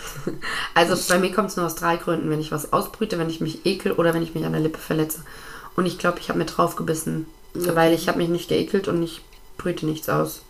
[0.76, 2.30] also bei mir kommt es nur aus drei Gründen.
[2.30, 4.80] Wenn ich was ausbrüte, wenn ich mich ekel oder wenn ich mich an der Lippe
[4.80, 5.26] verletze.
[5.76, 7.26] Und ich glaube, ich habe mir drauf gebissen.
[7.54, 9.22] Weil ich habe mich nicht geekelt und ich
[9.58, 10.42] brüte nichts aus.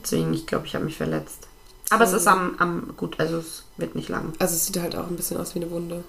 [0.00, 1.48] Deswegen, ich glaube, ich habe mich verletzt.
[1.90, 4.34] Aber es ist am, am gut, also es wird nicht lang.
[4.38, 6.04] Also es sieht halt auch ein bisschen aus wie eine Wunde.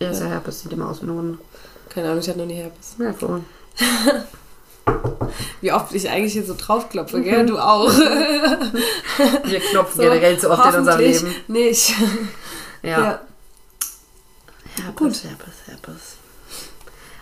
[0.00, 1.38] Ja, ist ja Herpes, sieht immer aus wie eine Wunde.
[1.88, 2.96] Keine Ahnung, ich hatte noch nie Herpes.
[2.98, 3.42] Ja, voll.
[5.60, 7.46] Wie oft ich eigentlich hier so draufklopfe, gell?
[7.46, 7.88] Du auch.
[9.44, 11.34] Wir klopfen So, generell zu oft in unserem Leben.
[11.48, 11.94] Nicht.
[12.82, 13.00] Ja.
[13.00, 13.20] Ja.
[14.82, 15.24] Herpes, Gut.
[15.24, 16.16] Herpes, Herpes.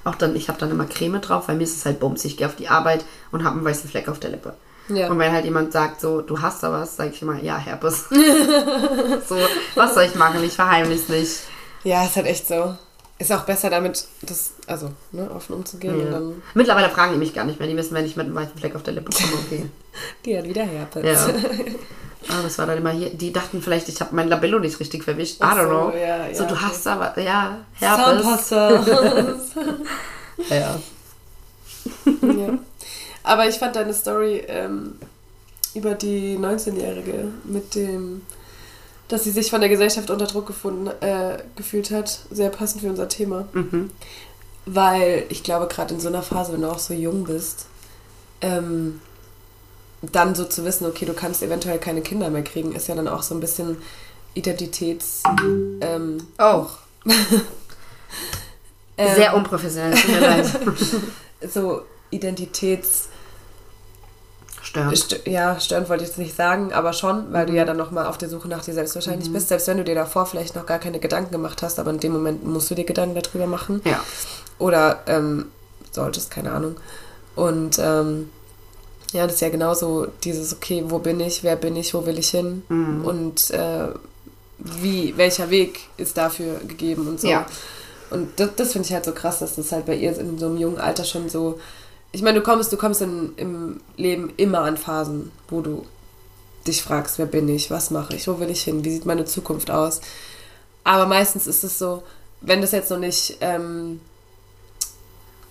[0.05, 2.25] Auch dann, ich habe dann immer Creme drauf, weil mir ist es halt bums.
[2.25, 4.55] Ich gehe auf die Arbeit und habe einen weißen Fleck auf der Lippe.
[4.88, 5.11] Ja.
[5.11, 8.07] Und wenn halt jemand sagt, so, du hast da was, sage ich immer, ja, Herpes.
[9.29, 9.37] so,
[9.75, 10.42] was soll ich machen?
[10.44, 11.40] Ich verheimliche nicht.
[11.85, 12.77] Ja, ist halt echt so.
[13.21, 16.11] Ist auch besser damit, das, also, ne, offen umzugehen und Ja.
[16.13, 17.69] dann, Mittlerweile fragen die mich gar nicht mehr.
[17.69, 19.67] Die wissen, wenn ich mit einem weißen Fleck auf der Lippe komme, okay.
[20.25, 21.05] die hat wieder Herpes.
[21.05, 21.35] Ja.
[22.37, 23.11] Aber es war dann immer hier.
[23.11, 25.41] Die dachten vielleicht, ich habe mein Labello nicht richtig verwischt.
[25.41, 25.93] I don't so, know.
[25.97, 26.65] ja, so, ja, du okay.
[26.65, 28.51] hast aber, ja, Herpes.
[30.51, 30.79] Ja.
[32.05, 32.59] ja.
[33.25, 34.99] Aber ich fand deine Story ähm,
[35.75, 38.23] über die 19-Jährige mit dem,
[39.09, 42.90] dass sie sich von der Gesellschaft unter Druck gefunden, äh, gefühlt hat, sehr passend für
[42.90, 43.49] unser Thema.
[43.53, 43.90] Mhm.
[44.66, 47.66] Weil ich glaube, gerade in so einer Phase, wenn du auch so jung bist,
[48.42, 49.01] ähm,
[50.03, 53.09] dann so zu wissen, okay, du kannst eventuell keine Kinder mehr kriegen, ist ja dann
[53.09, 53.79] auch so ein bisschen
[54.35, 55.23] Identitäts...
[55.81, 56.66] Ähm, Oh.
[58.97, 60.47] ähm, Sehr unprofessionell, tut mir leid.
[61.53, 63.09] so Identitäts...
[64.69, 64.99] Störend.
[64.99, 68.07] St ja, störend wollte ich jetzt nicht sagen, aber schon, weil du ja dann nochmal
[68.07, 70.67] auf der Suche nach dir selbst wahrscheinlich bist, selbst wenn du dir davor vielleicht noch
[70.67, 73.81] gar keine Gedanken gemacht hast, aber in dem Moment musst du dir Gedanken darüber machen.
[73.87, 74.05] Ja.
[74.59, 75.47] Oder ähm,
[75.91, 76.77] solltest, keine Ahnung.
[77.35, 78.29] Und ähm,
[79.13, 82.19] ja, das ist ja genauso dieses, okay, wo bin ich, wer bin ich, wo will
[82.19, 83.89] ich hin und äh,
[84.59, 87.29] wie, welcher Weg ist dafür gegeben und so.
[87.29, 87.47] Ja.
[88.11, 90.47] Und das, das finde ich halt so krass, dass das halt bei ihr in so
[90.47, 91.59] einem jungen Alter schon so.
[92.12, 95.87] Ich meine, du kommst, du kommst in, im Leben immer an Phasen, wo du
[96.66, 99.25] dich fragst, wer bin ich, was mache ich, wo will ich hin, wie sieht meine
[99.25, 100.01] Zukunft aus.
[100.85, 102.03] Aber meistens ist es so,
[102.40, 104.01] wenn das jetzt noch nicht, ähm,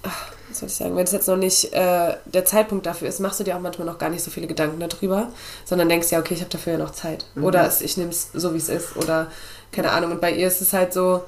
[0.03, 3.19] ach, was soll ich sagen, wenn es jetzt noch nicht äh, der Zeitpunkt dafür ist,
[3.19, 5.31] machst du dir auch manchmal noch gar nicht so viele Gedanken darüber,
[5.65, 7.25] sondern denkst ja, okay, ich habe dafür ja noch Zeit.
[7.39, 8.95] Oder es, ich nehme es so, wie es ist.
[8.95, 9.31] Oder
[9.71, 10.11] keine Ahnung.
[10.13, 11.23] Und bei ihr ist es halt so,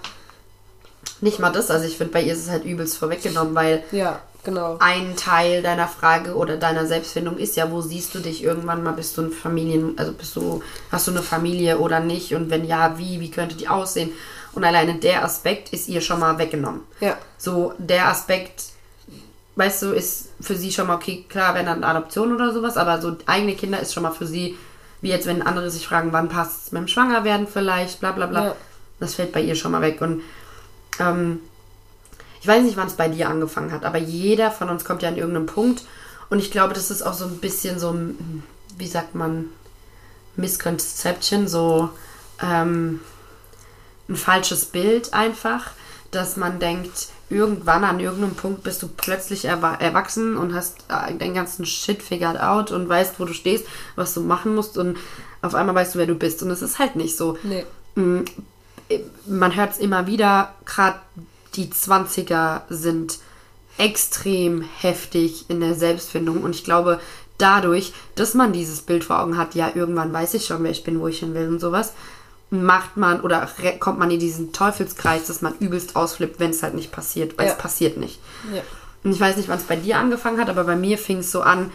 [1.21, 4.21] Nicht mal das, also ich finde, bei ihr ist es halt übelst vorweggenommen, weil ja,
[4.49, 4.77] genau.
[4.79, 8.93] ein Teil deiner Frage oder deiner Selbstfindung ist ja, wo siehst du dich irgendwann mal?
[8.93, 12.35] Bist du ein Familien, also bist du, hast du eine Familie oder nicht?
[12.35, 14.11] Und wenn ja, wie, wie könnte die aussehen?
[14.53, 16.81] Und alleine der Aspekt ist ihr schon mal weggenommen.
[16.99, 17.17] Ja.
[17.37, 18.63] So, der Aspekt,
[19.55, 23.01] weißt du, ist für sie schon mal okay, klar, wenn dann Adoption oder sowas, aber
[23.01, 24.57] so eigene Kinder ist schon mal für sie,
[25.01, 28.25] wie jetzt, wenn andere sich fragen, wann passt es mit dem Schwangerwerden vielleicht, bla bla
[28.25, 28.45] bla.
[28.45, 28.55] Ja.
[28.99, 30.01] Das fällt bei ihr schon mal weg.
[30.01, 30.23] Und
[30.99, 31.39] ähm,
[32.41, 35.09] ich weiß nicht, wann es bei dir angefangen hat, aber jeder von uns kommt ja
[35.09, 35.83] an irgendeinem Punkt.
[36.29, 38.43] Und ich glaube, das ist auch so ein bisschen so, ein,
[38.77, 39.45] wie sagt man,
[40.35, 41.89] Misconception, so
[42.41, 43.01] ähm,
[44.07, 45.71] ein falsches Bild einfach,
[46.11, 51.13] dass man denkt, irgendwann an irgendeinem Punkt bist du plötzlich erwa erwachsen und hast äh,
[51.13, 54.97] den ganzen Shit figured out und weißt, wo du stehst, was du machen musst und
[55.41, 56.41] auf einmal weißt du, wer du bist.
[56.41, 57.65] Und es ist halt nicht so Nee.
[59.25, 60.99] man hört es immer wieder, gerade
[61.55, 63.19] die 20er sind
[63.77, 66.99] extrem heftig in der Selbstfindung und ich glaube,
[67.37, 70.83] dadurch, dass man dieses Bild vor Augen hat, ja, irgendwann weiß ich schon, wer ich
[70.83, 71.93] bin, wo ich hin will und sowas,
[72.49, 73.47] macht man oder
[73.79, 77.45] kommt man in diesen Teufelskreis, dass man übelst ausflippt, wenn es halt nicht passiert, weil
[77.45, 77.53] Ja.
[77.53, 78.19] es passiert nicht.
[78.53, 78.61] Ja.
[79.03, 81.31] Und ich weiß nicht, wann es bei dir angefangen hat, aber bei mir fing es
[81.31, 81.71] so an,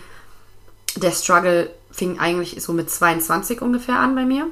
[0.97, 4.47] der Struggle fing eigentlich so mit 22 ungefähr an bei mir.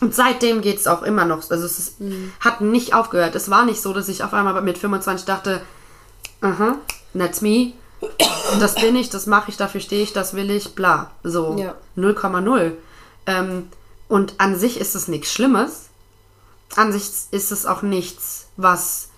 [0.00, 1.50] Und seitdem geht es auch immer noch.
[1.50, 1.96] Also es ist,
[2.40, 3.34] hat nicht aufgehört.
[3.34, 5.62] Es war nicht so, dass ich auf einmal mit 25 dachte,
[6.40, 6.76] aha,
[7.16, 7.72] that's me.
[8.60, 11.10] Das bin ich, das mache ich, dafür stehe ich, das will ich, bla.
[11.22, 11.74] So Ja.
[11.96, 12.72] 0,0.
[13.26, 13.68] Ähm,
[14.08, 15.86] und an sich ist es nichts Schlimmes.
[16.76, 19.08] An sich ist es auch nichts, was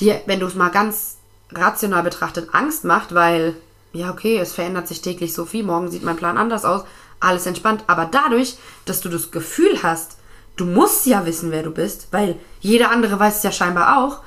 [0.00, 1.16] dir, wenn du es mal ganz
[1.52, 3.56] rational betrachtet, Angst macht, weil,
[3.92, 6.84] ja, okay, es verändert sich täglich so viel, morgen sieht mein Plan anders aus,
[7.22, 7.84] alles entspannt.
[7.86, 10.16] Aber dadurch, dass du das Gefühl hast,
[10.56, 14.18] du musst ja wissen, wer du bist, weil jeder andere weiß es ja scheinbar auch,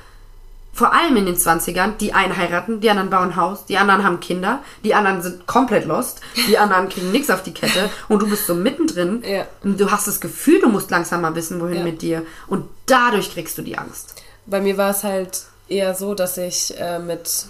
[0.73, 4.19] vor allem in den 20ern, die einen heiraten, die anderen bauen Haus, die anderen haben
[4.19, 8.27] Kinder, die anderen sind komplett lost, die anderen kriegen nichts auf die Kette und du
[8.29, 9.45] bist so mittendrin Ja.
[9.63, 11.83] und du hast das Gefühl, du musst langsam mal wissen, wohin Ja.
[11.83, 14.15] mit dir und dadurch kriegst du die Angst.
[14.47, 17.45] Bei mir war es halt eher so, dass ich äh, mit,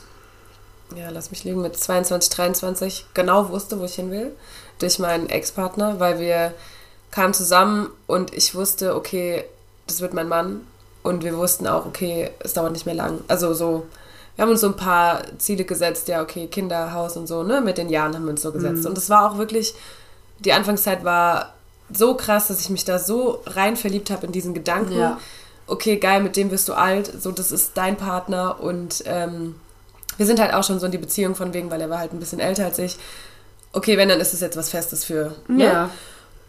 [0.95, 4.33] ja, lass mich lügen, mit 22, 23 genau wusste, wo ich hin will.
[4.79, 6.53] Durch meinen Ex-Partner, weil wir
[7.11, 9.45] kamen zusammen und ich wusste, okay,
[9.87, 10.67] das wird mein Mann.
[11.03, 13.19] Und wir wussten auch, okay, es dauert nicht mehr lang.
[13.27, 13.85] Also so,
[14.35, 17.61] wir haben uns so ein paar Ziele gesetzt, ja, okay, Kinder, Haus und so, ne?
[17.61, 18.85] Mit den Jahren haben wir uns so gesetzt.
[18.85, 19.75] Und es war auch wirklich,
[20.39, 21.53] die Anfangszeit war
[21.93, 24.97] so krass, dass ich mich da so rein verliebt habe in diesen Gedanken.
[24.97, 25.19] Ja.
[25.67, 29.55] Okay, geil, mit dem wirst du alt, so, das ist dein Partner und ähm,
[30.17, 32.13] wir sind halt auch schon so in die Beziehung von wegen, weil er war halt
[32.13, 32.97] ein bisschen älter als ich.
[33.75, 35.35] Okay, wenn, dann ist es jetzt was Festes für.
[35.47, 35.63] Ne?
[35.65, 35.89] Ja.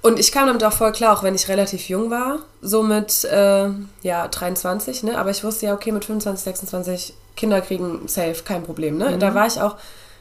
[0.01, 3.25] Und ich kam damit auch voll klar, auch wenn ich relativ jung war, so mit
[3.25, 3.69] äh,
[4.03, 5.19] ja, 23, ne?
[5.19, 9.19] Aber ich wusste ja, okay, mit 25, 26 Kinder kriegen safe, kein Problem, ne?
[9.19, 9.77] Da war ich auch,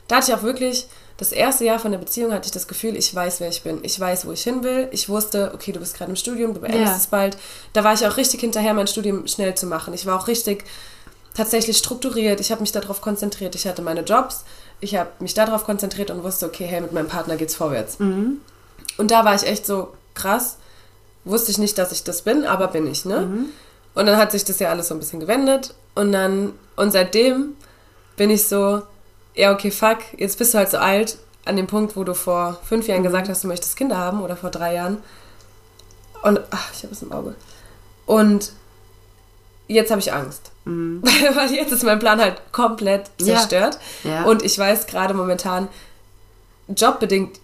[0.07, 0.87] da hatte ich auch wirklich,
[1.17, 3.79] das erste Jahr von der Beziehung hatte ich das Gefühl, ich weiß, wer ich bin.
[3.83, 4.89] Ich weiß, wo ich hin will.
[4.91, 6.97] Ich wusste, okay, du bist gerade im Studium, du beendest Ja.
[6.97, 7.37] es bald.
[7.73, 9.93] Da war ich auch richtig hinterher, mein Studium schnell zu machen.
[9.93, 10.65] Ich war auch richtig
[11.35, 12.39] tatsächlich strukturiert.
[12.39, 13.55] Ich habe mich darauf konzentriert.
[13.55, 14.43] Ich hatte meine Jobs.
[14.81, 17.97] Ich habe mich darauf konzentriert und wusste, okay, hey, mit meinem Partner geht's vorwärts.
[18.97, 20.57] Und da war ich echt so krass.
[21.23, 23.21] Wusste ich nicht, dass ich das bin, aber bin ich, ne?
[23.95, 25.73] Und dann hat sich das ja alles so ein bisschen gewendet.
[25.95, 27.55] Und dann, und seitdem
[28.17, 28.83] bin ich so,
[29.33, 32.59] ja, okay, fuck, jetzt bist du halt so alt, an dem Punkt, wo du vor
[32.63, 34.97] fünf Jahren gesagt hast, du möchtest Kinder haben oder vor drei Jahren.
[36.23, 37.35] Und, ach, ich habe es im Auge.
[38.05, 38.51] Und
[39.67, 40.51] jetzt habe ich Angst.
[41.35, 43.35] Weil jetzt ist mein Plan halt komplett Ja.
[43.35, 43.77] zerstört.
[44.03, 44.23] Ja.
[44.25, 45.67] Und ich weiß gerade momentan,
[46.75, 47.39] jobbedingt,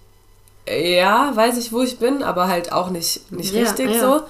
[0.67, 3.99] ja, weiß ich, wo ich bin, aber halt auch nicht, nicht Ja, richtig ja.
[3.99, 4.21] so.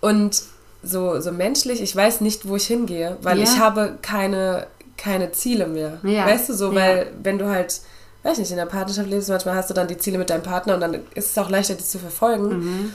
[0.00, 0.42] Und
[0.82, 3.44] so, so menschlich, ich weiß nicht, wo ich hingehe, weil Ja.
[3.44, 5.98] ich habe keine, keine Ziele mehr.
[6.02, 6.26] Ja.
[6.26, 6.74] Weißt du, so, Ja.
[6.80, 7.80] weil wenn du halt,
[8.22, 10.74] weiß nicht, in der Partnerschaft lebst, manchmal hast du dann die Ziele mit deinem Partner
[10.74, 12.48] und dann ist es auch leichter, die zu verfolgen.
[12.58, 12.94] Mhm.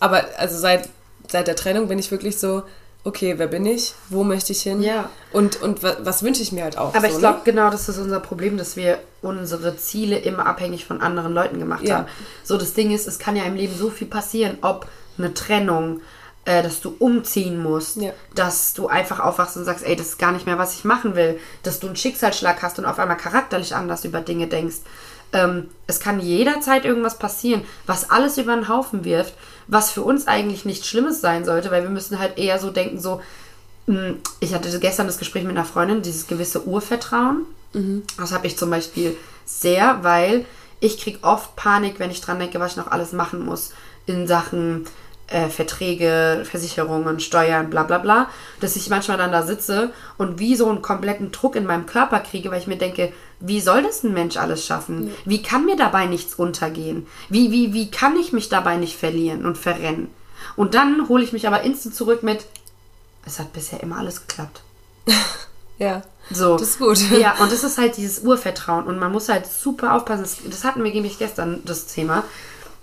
[0.00, 0.88] Aber also seit,
[1.30, 2.64] seit der Trennung bin ich wirklich so,
[3.04, 3.94] okay, wer bin ich?
[4.08, 4.82] Wo möchte ich hin?
[4.82, 5.08] Ja.
[5.32, 6.94] Und, und was, was wünsche ich mir halt auch?
[6.94, 7.44] Aber so, ich glaube, ne?
[7.44, 11.82] genau das ist unser Problem, dass wir unsere Ziele immer abhängig von anderen Leuten gemacht
[11.84, 11.98] Ja.
[11.98, 12.06] haben.
[12.44, 14.86] So, das Ding ist, es kann ja im Leben so viel passieren, ob
[15.18, 16.00] eine Trennung,
[16.44, 18.12] äh, dass du umziehen musst, Ja.
[18.34, 21.14] dass du einfach aufwachst und sagst, ey, das ist gar nicht mehr, was ich machen
[21.14, 24.76] will, dass du einen Schicksalsschlag hast und auf einmal charakterlich anders über Dinge denkst.
[25.32, 29.34] Ähm, es kann jederzeit irgendwas passieren, was alles über den Haufen wirft,
[29.66, 33.00] was für uns eigentlich nichts Schlimmes sein sollte, weil wir müssen halt eher so denken,
[33.00, 33.20] so,
[33.86, 37.46] mh, ich hatte gestern das Gespräch mit einer Freundin, dieses gewisse Urvertrauen.
[38.18, 39.16] Das habe ich zum Beispiel
[39.46, 40.44] sehr, weil
[40.80, 43.72] ich kriege oft Panik, wenn ich dran denke, was ich noch alles machen muss
[44.04, 44.84] in Sachen
[45.28, 48.28] äh, Verträge, Versicherungen, Steuern, bla bla bla,
[48.60, 52.20] dass ich manchmal dann da sitze und wie so einen kompletten Druck in meinem Körper
[52.20, 53.12] kriege, weil ich mir denke,
[53.44, 55.10] wie soll das ein Mensch alles schaffen?
[55.24, 57.06] Wie kann mir dabei nichts untergehen?
[57.28, 60.08] Wie, wie, wie kann ich mich dabei nicht verlieren und verrennen?
[60.56, 62.46] Und dann hole ich mich aber instant zurück mit,
[63.26, 64.62] es hat bisher immer alles geklappt.
[65.78, 66.02] Ja.
[66.30, 66.56] So.
[66.56, 66.98] Das ist gut.
[67.10, 68.86] Ja, und das ist halt dieses Urvertrauen.
[68.86, 70.22] Und man muss halt super aufpassen.
[70.22, 72.22] Das, das hatten wir nämlich gestern, das Thema.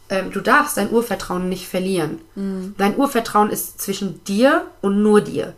[0.10, 2.20] Ähm, du darfst dein Urvertrauen nicht verlieren.
[2.78, 5.54] Dein Urvertrauen ist zwischen dir und nur dir.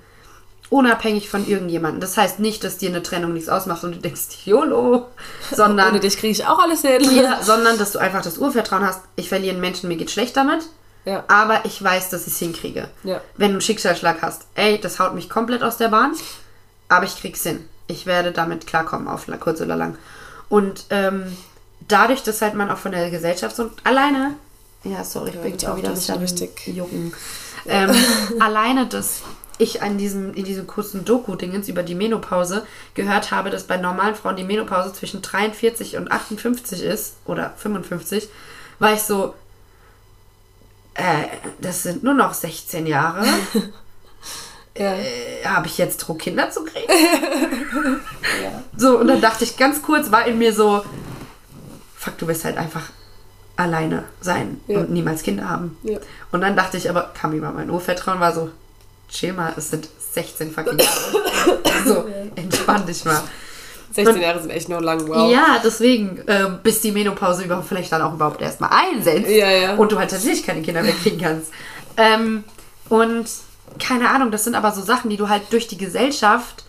[0.71, 1.99] Unabhängig von irgendjemandem.
[1.99, 5.05] Das heißt nicht, dass dir eine Trennung nichts ausmacht und du denkst, YOLO,
[5.51, 7.01] sondern, Ohne dich kriege ich auch alles hin.
[7.13, 10.37] ja, sondern dass du einfach das Urvertrauen hast, ich verliere einen Menschen, mir geht schlecht
[10.37, 10.63] damit,
[11.03, 11.25] Ja.
[11.27, 12.87] aber ich weiß, dass ich es hinkriege.
[13.03, 13.19] Ja.
[13.35, 16.13] Wenn du einen Schicksalsschlag hast, ey, das haut mich komplett aus der Bahn,
[16.87, 17.67] aber ich krieg's hin.
[17.87, 19.97] Ich werde damit klarkommen, auf kurz oder lang.
[20.47, 21.35] Und ähm,
[21.85, 24.35] dadurch, dass halt man auch von der Gesellschaft so alleine,
[24.85, 26.67] ja, sorry, ich bin ich auch, wieder das nicht richtig.
[26.67, 27.13] Jucken.
[27.67, 27.91] Ähm,
[28.39, 29.21] alleine, dass
[29.61, 34.15] ich an diesem, in diesem kurzen Doku-Dingens über die Menopause gehört habe, dass bei normalen
[34.15, 38.29] Frauen die Menopause zwischen 43 und 58 ist, oder 55,
[38.79, 39.33] war ich so,
[40.95, 41.25] äh,
[41.59, 43.25] das sind nur noch 16 Jahre.
[44.77, 44.93] Ja.
[44.93, 46.87] Äh, habe ich jetzt Druck, Kinder zu kriegen?
[48.77, 50.81] So, und dann dachte ich ganz kurz, war in mir so,
[51.97, 52.83] fuck, du wirst halt einfach
[53.57, 54.79] alleine sein Ja.
[54.79, 55.77] und niemals Kinder haben.
[55.83, 55.99] Ja.
[56.31, 58.49] Und dann dachte ich aber, kam mir mal mein Urvertrauen, war so,
[59.11, 61.61] chill mal, es sind 16 fucking Jahre.
[61.85, 63.21] so, entspann dich mal.
[63.93, 65.29] 16 Jahre sind echt nur lang, wow.
[65.29, 69.29] Ja, deswegen, ähm, bis die Menopause überhaupt vielleicht dann auch überhaupt erstmal einsetzt.
[69.29, 69.75] Ja, ja.
[69.75, 71.51] Und du halt tatsächlich keine Kinder mehr kriegen kannst.
[71.97, 72.45] Ähm,
[72.87, 73.27] und
[73.79, 76.63] keine Ahnung, das sind aber so Sachen, die du halt durch die Gesellschaft,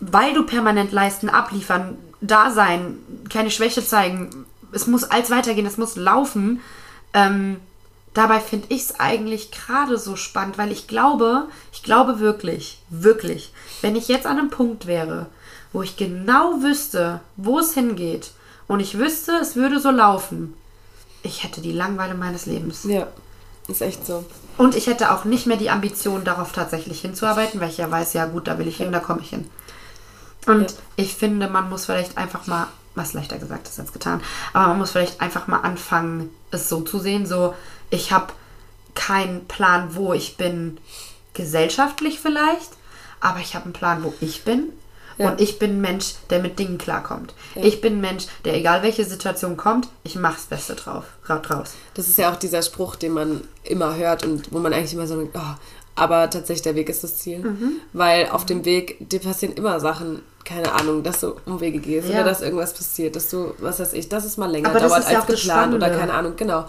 [0.00, 5.78] weil du permanent leisten, abliefern, da sein, keine Schwäche zeigen, es muss alles weitergehen, es
[5.78, 6.60] muss laufen.
[7.12, 7.56] Ähm,
[8.14, 13.52] dabei finde ich es eigentlich gerade so spannend, weil ich glaube, ich glaube wirklich, wirklich,
[13.82, 15.26] wenn ich jetzt an einem Punkt wäre,
[15.72, 18.32] wo ich genau wüsste, wo es hingeht
[18.66, 20.54] und ich wüsste, es würde so laufen,
[21.22, 22.84] ich hätte die Langweile meines Lebens.
[22.84, 23.06] Ja,
[23.68, 24.24] ist echt so.
[24.56, 28.12] Und ich hätte auch nicht mehr die Ambition, darauf tatsächlich hinzuarbeiten, weil ich ja weiß,
[28.14, 29.48] ja gut, da will ich hin, da komme ich hin.
[30.46, 30.76] Und Ja.
[30.96, 34.20] ich finde, man muss vielleicht einfach mal, was leichter gesagt ist als getan,
[34.52, 37.54] aber man muss vielleicht einfach mal anfangen, es so zu sehen, so,
[37.90, 38.32] ich habe
[38.94, 40.78] keinen Plan, wo ich bin,
[41.34, 42.70] gesellschaftlich vielleicht,
[43.20, 44.70] aber ich habe einen Plan, wo ich bin.
[45.18, 45.28] Ja.
[45.30, 47.34] Und ich bin ein Mensch, der mit Dingen klarkommt.
[47.54, 51.72] Ich bin ein Mensch, der egal welche Situation kommt, ich mach's Beste drauf, ra- draus.
[51.92, 55.06] Das ist ja auch dieser Spruch, den man immer hört und wo man eigentlich immer
[55.06, 55.56] so denkt, oh,
[55.94, 57.40] aber tatsächlich der Weg ist das Ziel.
[57.40, 57.72] Mhm.
[57.92, 62.16] Weil auf dem Weg, dir passieren immer Sachen, keine Ahnung, dass du Umwege gehst Ja.
[62.16, 65.06] oder dass irgendwas passiert, dass du, was weiß ich, dass es mal länger Aber dauert
[65.06, 65.88] als geplant oder.
[65.88, 65.98] Mhm.
[65.98, 66.64] keine Ahnung, genau.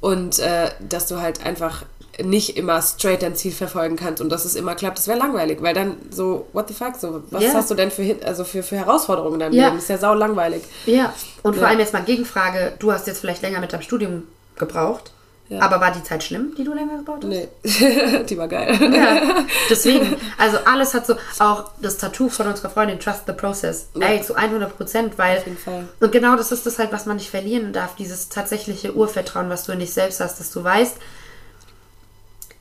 [0.00, 1.84] Und äh, dass du halt einfach
[2.22, 5.62] nicht immer straight dein Ziel verfolgen kannst und dass es immer klappt, das wäre langweilig,
[5.62, 7.54] weil dann so, what the fuck, so, was Ja.
[7.54, 9.66] hast du denn für, also für, für Herausforderungen in deinem Ja.
[9.68, 9.78] Leben?
[9.78, 10.62] ist ja sau langweilig.
[10.84, 11.68] Ja, und vor Ja.
[11.70, 14.24] allem jetzt mal Gegenfrage, du hast jetzt vielleicht länger mit deinem Studium
[14.56, 15.10] gebraucht,
[15.48, 15.60] Ja.
[15.60, 17.28] aber war die Zeit schlimm, die du länger gebraucht hast?
[17.28, 17.48] Nee,
[18.28, 18.74] die war geil.
[18.94, 23.88] Ja, deswegen, also alles hat so, auch das Tattoo von unserer Freundin, Trust the Process,
[23.94, 24.06] Ja.
[24.06, 25.88] ey, zu 100 Prozent, weil, Auf jeden Fall.
[26.00, 29.64] und genau das ist das halt, was man nicht verlieren darf, dieses tatsächliche Urvertrauen, was
[29.64, 30.96] du in dich selbst hast, dass du weißt,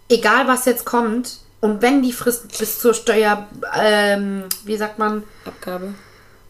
[0.09, 3.47] egal was jetzt kommt, und wenn die Frist bis zur Steuer,
[3.79, 5.93] ähm, wie sagt man, Abgabe.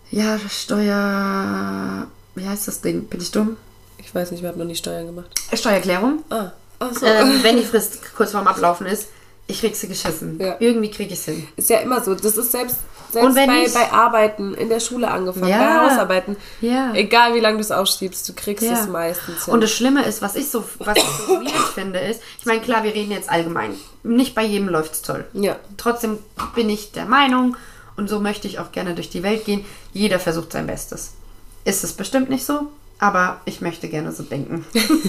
[0.10, 3.58] ja, Steuer, wie heißt das Ding, bin ich dumm?
[4.03, 5.29] Ich weiß nicht, wir haben noch nie Steuern gemacht.
[5.53, 6.23] Steuererklärung.
[6.29, 7.05] Ah, ach so.
[7.05, 9.07] Ähm, wenn die Frist kurz vorm Ablaufen ist,
[9.47, 10.39] ich krieg sie geschissen.
[10.39, 10.55] Ja.
[10.59, 11.47] Irgendwie krieg ich's hin.
[11.57, 12.15] Ist ja immer so.
[12.15, 12.77] Das ist selbst,
[13.11, 15.57] selbst Und wenn bei, ich- bei Arbeiten, in der Schule angefangen, Ja.
[15.83, 16.37] bei Hausarbeiten.
[16.61, 16.93] Ja.
[16.93, 19.53] Egal wie lange du es aufschiebst, du kriegst es meistens hin.
[19.53, 22.61] Und das Schlimme ist, was ich so, was ich so weird finde, ist, ich meine,
[22.61, 23.75] klar, wir reden jetzt allgemein.
[24.03, 25.25] Nicht bei jedem läuft's toll.
[25.33, 25.57] ja.
[25.77, 26.19] Trotzdem
[26.55, 27.57] bin ich der Meinung,
[27.97, 31.11] und so möchte ich auch gerne durch die Welt gehen, jeder versucht sein Bestes.
[31.65, 32.67] Ist es bestimmt nicht so,
[33.01, 34.63] aber ich möchte gerne so denken.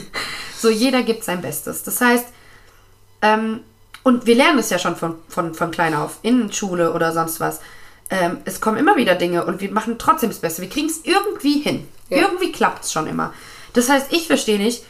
[0.59, 1.85] so, jeder gibt sein Bestes.
[1.85, 2.27] Das heißt,
[3.21, 3.61] ähm,
[4.03, 7.39] und wir lernen es ja schon von, von, von klein auf, in Schule oder sonst
[7.39, 7.61] was.
[8.11, 10.63] Ähm, es kommen immer wieder Dinge und wir machen trotzdem das Beste.
[10.63, 11.87] Wir kriegen es irgendwie hin.
[12.09, 12.23] Ja.
[12.23, 13.35] Irgendwie klappt es schon immer.
[13.75, 14.85] Das heißt, ich verstehe nicht,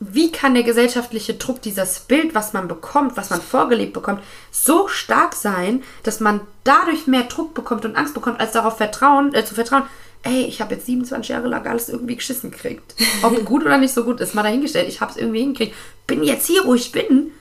[0.00, 4.88] wie kann der gesellschaftliche Druck, dieses Bild, was man bekommt, was man vorgelebt bekommt, so
[4.88, 9.44] stark sein, dass man dadurch mehr Druck bekommt und Angst bekommt, als darauf vertrauen, äh,
[9.44, 9.84] zu vertrauen,
[10.22, 12.94] ey, ich habe jetzt 27 Jahre lang alles irgendwie geschissen gekriegt.
[13.22, 14.88] Ob gut oder nicht so gut ist, mal dahingestellt.
[14.88, 15.74] Ich habe es irgendwie hingekriegt.
[16.06, 17.32] Bin jetzt hier, wo ich bin,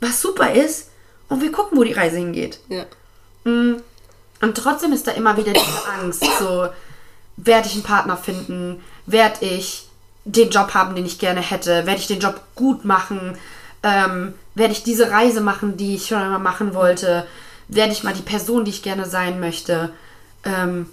[0.00, 0.90] was super ist,
[1.28, 2.60] und wir gucken, wo die Reise hingeht.
[2.68, 2.84] ja.
[3.44, 6.68] Und trotzdem ist da immer wieder diese Angst, so,
[7.36, 8.82] werde ich einen Partner finden?
[9.06, 9.88] Werde ich
[10.24, 11.86] den Job haben, den ich gerne hätte?
[11.86, 13.36] Werde ich den Job gut machen?
[13.82, 17.26] Ähm, werde ich diese Reise machen, die ich schon immer machen wollte?
[17.68, 19.92] Werde ich mal die Person, die ich gerne sein möchte?
[20.44, 20.86] Ähm,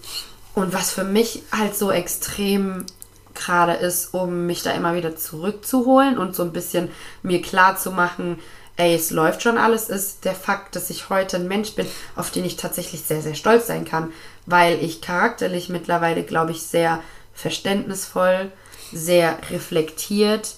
[0.53, 2.85] und was für mich halt so extrem
[3.33, 6.89] gerade ist, um mich da immer wieder zurückzuholen und so ein bisschen
[7.23, 8.39] mir klar zu machen,
[8.77, 12.31] ey, es läuft schon alles, ist der Fakt, dass ich heute ein Mensch bin, auf
[12.31, 14.11] den ich tatsächlich sehr, sehr stolz sein kann,
[14.45, 17.01] weil ich charakterlich mittlerweile, glaube ich, sehr
[17.33, 18.51] verständnisvoll,
[18.91, 20.55] sehr reflektiert,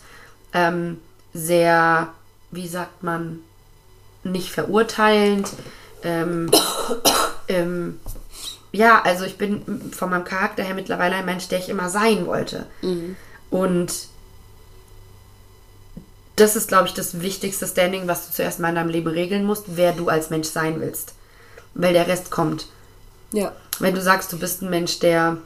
[0.53, 0.99] ähm,
[1.33, 2.13] sehr,
[2.51, 3.39] wie sagt man,
[4.23, 5.49] nicht verurteilend,
[6.03, 6.49] ähm,
[7.47, 7.99] ähm,
[8.73, 12.25] ja, also ich bin von meinem Charakter her mittlerweile ein Mensch, der ich immer sein
[12.25, 12.65] wollte.
[12.81, 13.15] Mhm.
[13.51, 13.93] Und
[16.35, 19.45] das ist, glaube ich, das wichtigste Standing, was du zuerst mal in deinem Leben regeln
[19.45, 21.13] musst, wer du als Mensch sein willst.
[21.75, 22.65] Weil der Rest kommt.
[23.31, 23.53] Ja.
[23.77, 25.37] Wenn du sagst, du bist ein Mensch, der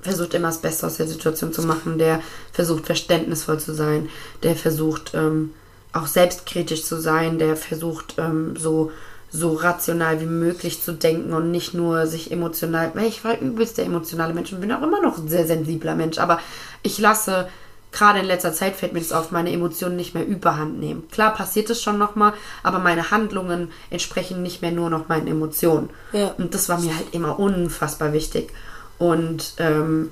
[0.00, 4.08] versucht immer das Beste aus der Situation zu machen, der versucht verständnisvoll zu sein,
[4.42, 5.52] der versucht ähm,
[5.92, 8.90] auch selbstkritisch zu sein, der versucht ähm, so
[9.30, 13.78] so rational wie möglich zu denken und nicht nur sich emotional, weil ich war übelst
[13.78, 16.40] der emotionale Mensch und bin auch immer noch ein sehr sensibler Mensch, aber
[16.82, 17.48] ich lasse
[17.92, 21.08] gerade in letzter Zeit fällt mir das auf, meine Emotionen nicht mehr überhand nehmen.
[21.10, 25.90] Klar passiert es schon nochmal, aber meine Handlungen entsprechen nicht mehr nur noch meinen Emotionen.
[26.12, 26.34] Ja.
[26.38, 28.52] Und das war mir halt immer unfassbar wichtig.
[28.98, 30.10] Und ähm,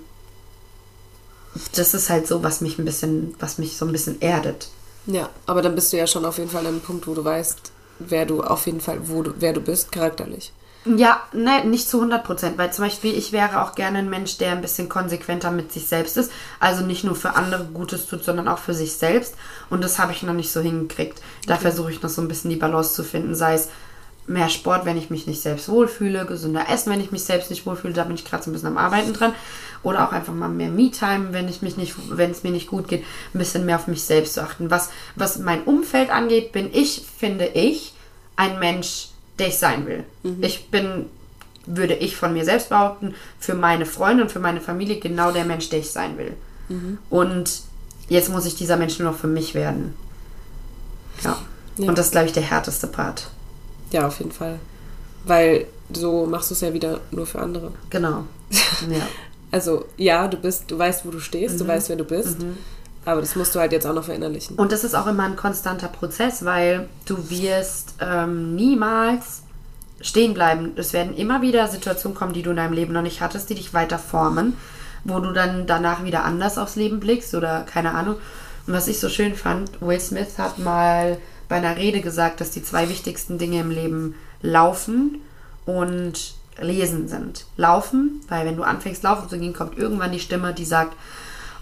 [1.75, 4.69] das ist halt so, was mich ein bisschen, was mich so ein bisschen erdet.
[5.07, 7.25] Ja, aber dann bist du ja schon auf jeden Fall an einem Punkt, wo du
[7.25, 10.53] weißt, wer du auf jeden Fall, wo du, wer du bist, charakterlich.
[10.85, 14.39] Ja, nein, nicht zu 100 Prozent, weil zum Beispiel ich wäre auch gerne ein Mensch,
[14.39, 16.31] der ein bisschen konsequenter mit sich selbst ist.
[16.61, 19.35] Also nicht nur für andere Gutes tut, sondern auch für sich selbst.
[19.69, 21.21] Und das habe ich noch nicht so hingekriegt.
[21.47, 21.63] Da okay.
[21.63, 23.69] versuche ich noch so ein bisschen die Balance zu finden, sei es
[24.27, 27.65] mehr Sport, wenn ich mich nicht selbst wohlfühle, gesünder Essen, wenn ich mich selbst nicht
[27.67, 29.33] wohlfühle, da bin ich gerade so ein bisschen am Arbeiten dran.
[29.83, 32.89] Oder auch einfach mal mehr Me-Time, wenn ich mich nicht, wenn es mir nicht gut
[32.89, 34.71] geht, ein bisschen mehr auf mich selbst zu achten.
[34.71, 37.95] Was, was mein Umfeld angeht, bin ich, finde ich,
[38.35, 39.09] ein Mensch,
[39.39, 40.05] der ich sein will.
[40.25, 40.43] Mhm.
[40.43, 41.07] Ich bin,
[41.67, 45.45] würde ich von mir selbst behaupten, für meine Freunde und für meine Familie genau der
[45.45, 46.35] Mensch, der ich sein will.
[46.69, 46.99] Mhm.
[47.11, 47.61] Und
[48.09, 49.95] jetzt muss ich dieser Mensch nur noch für mich werden.
[51.23, 51.39] Ja.
[51.77, 51.89] ja.
[51.89, 53.29] Und das ist, glaube ich, der härteste Part.
[53.93, 54.59] Ja, auf jeden Fall.
[55.25, 57.73] Weil so machst du es ja wieder nur für andere.
[57.91, 58.25] Genau.
[58.89, 59.07] Ja.
[59.51, 61.59] also ja, du bist, du weißt, wo du stehst, mhm.
[61.61, 62.41] du weißt, wer du bist.
[62.41, 62.59] Mhm.
[63.05, 64.57] Aber das musst du halt jetzt auch noch verinnerlichen.
[64.57, 69.43] Und das ist auch immer ein konstanter Prozess, weil du wirst ähm, niemals
[70.01, 70.73] stehen bleiben.
[70.77, 73.55] Es werden immer wieder Situationen kommen, die du in deinem Leben noch nicht hattest, die
[73.55, 74.57] dich weiter formen,
[75.05, 78.17] wo du dann danach wieder anders aufs Leben blickst oder keine Ahnung.
[78.67, 82.51] Und was ich so schön fand, Will Smith hat mal bei einer Rede gesagt, dass
[82.51, 85.21] die zwei wichtigsten Dinge im Leben Laufen
[85.65, 87.47] und Lesen sind.
[87.57, 90.97] Laufen, weil wenn du anfängst laufen zu gehen, kommt irgendwann die Stimme, die sagt,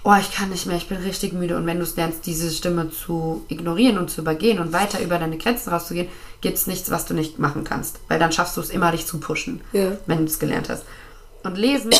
[0.05, 1.57] oh, ich kann nicht mehr, ich bin richtig müde.
[1.57, 5.18] Und wenn du es lernst, diese Stimme zu ignorieren und zu übergehen und weiter über
[5.18, 6.09] deine Grenzen rauszugehen,
[6.42, 7.99] gibt es nichts, was du nicht machen kannst.
[8.09, 9.92] Weil dann schaffst du es immer, dich zu pushen, ja.
[10.07, 10.85] wenn du es gelernt hast.
[11.42, 11.90] Und lesen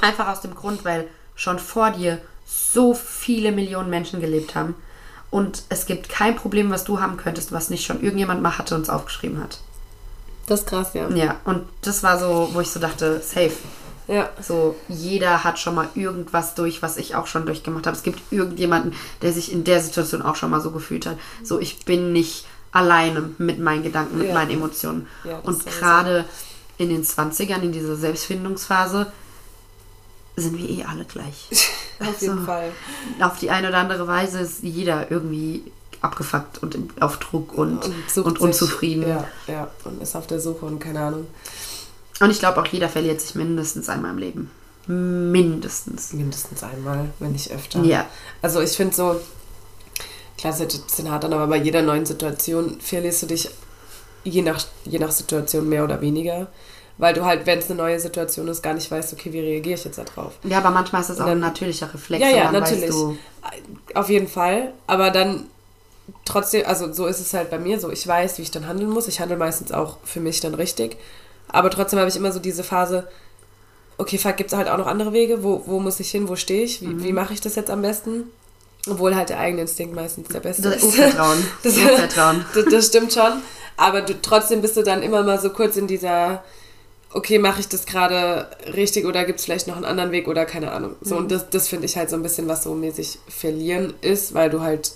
[0.00, 4.74] einfach aus dem Grund, weil schon vor dir so viele Millionen Menschen gelebt haben.
[5.30, 8.74] Und es gibt kein Problem, was du haben könntest, was nicht schon irgendjemand mal hatte
[8.74, 9.60] und es aufgeschrieben hat.
[10.46, 11.08] Das ist krass, ja.
[11.10, 13.52] Ja, und das war so, wo ich so dachte, safe.
[14.08, 14.28] Ja.
[14.42, 17.96] So, jeder hat schon mal irgendwas durch, was ich auch schon durchgemacht habe.
[17.96, 21.16] Es gibt irgendjemanden, der sich in der Situation auch schon mal so gefühlt hat.
[21.44, 24.34] So, ich bin nicht alleine mit meinen Gedanken, mit ja.
[24.34, 25.06] meinen Emotionen.
[25.22, 26.24] Ja, Und gerade
[26.78, 29.12] in den 20ern, in dieser Selbstfindungsphase,
[30.40, 31.48] sind wir eh alle gleich.
[32.00, 32.72] auf also, jeden Fall.
[33.20, 35.62] Auf die eine oder andere Weise ist jeder irgendwie
[36.00, 39.08] abgefuckt und auf Druck und, und, und unzufrieden.
[39.08, 41.26] Ja, ja, und ist auf der Suche und keine Ahnung.
[42.20, 44.50] Und ich glaube auch jeder verliert sich mindestens einmal im Leben.
[44.86, 46.12] Mindestens.
[46.12, 47.82] Mindestens einmal, wenn nicht öfter.
[47.82, 48.06] Ja.
[48.42, 49.20] Also ich finde so,
[50.36, 53.50] klar, es ist ein bisschen hart an, aber bei jeder neuen Situation verlierst du dich
[54.24, 56.48] je nach, je nach Situation mehr oder weniger.
[57.00, 59.74] Weil du halt, wenn es eine neue Situation ist, gar nicht weißt, okay, wie reagiere
[59.74, 60.34] ich jetzt darauf.
[60.44, 62.22] Ja, aber manchmal ist das auch dann, ein natürlicher Reflex.
[62.22, 62.92] Ja, ja, natürlich.
[63.94, 64.74] Auf jeden Fall.
[64.86, 65.46] Aber dann
[66.26, 67.90] trotzdem, also so ist es halt bei mir so.
[67.90, 69.08] Ich weiß, wie ich dann handeln muss.
[69.08, 70.98] Ich handle meistens auch für mich dann richtig.
[71.48, 73.08] Aber trotzdem habe ich immer so diese Phase,
[73.96, 75.42] okay, fuck, gibt es halt auch noch andere Wege?
[75.42, 76.28] Wo, wo muss ich hin?
[76.28, 76.82] Wo stehe ich?
[76.82, 77.02] Wie, mhm.
[77.02, 78.24] wie mache ich das jetzt am besten?
[78.88, 80.84] Obwohl halt der eigene Instinkt meistens der beste das ist.
[80.84, 81.44] Urvertrauen.
[81.62, 82.44] Das, Urvertrauen.
[82.54, 83.32] das, das stimmt schon.
[83.76, 86.44] Aber du, trotzdem bist du dann immer mal so kurz in dieser,
[87.12, 90.44] okay, mache ich das gerade richtig oder gibt es vielleicht noch einen anderen Weg oder
[90.46, 90.96] keine Ahnung.
[91.00, 91.22] So, mhm.
[91.22, 94.50] und das, das finde ich halt so ein bisschen, was so mäßig verlieren ist, weil
[94.50, 94.92] du halt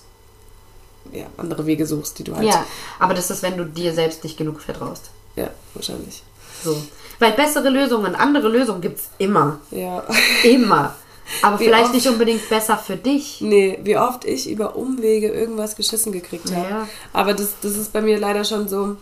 [1.13, 2.47] ja, andere Wege suchst, die du halt.
[2.47, 2.65] Ja,
[2.99, 5.11] aber das ist, wenn du dir selbst nicht genug vertraust.
[5.37, 6.23] Ja, wahrscheinlich.
[6.63, 6.77] So.
[7.19, 9.61] Weil bessere Lösungen, andere Lösungen gibt es immer.
[9.71, 10.05] Ja.
[10.43, 10.95] Immer.
[11.43, 13.41] Aber Wie vielleicht oft- nicht unbedingt besser für dich.
[13.41, 16.69] Nee, wie oft ich über Umwege irgendwas geschissen gekriegt habe.
[16.69, 16.89] Ja.
[17.13, 18.97] Aber das, das ist bei mir leider schon so.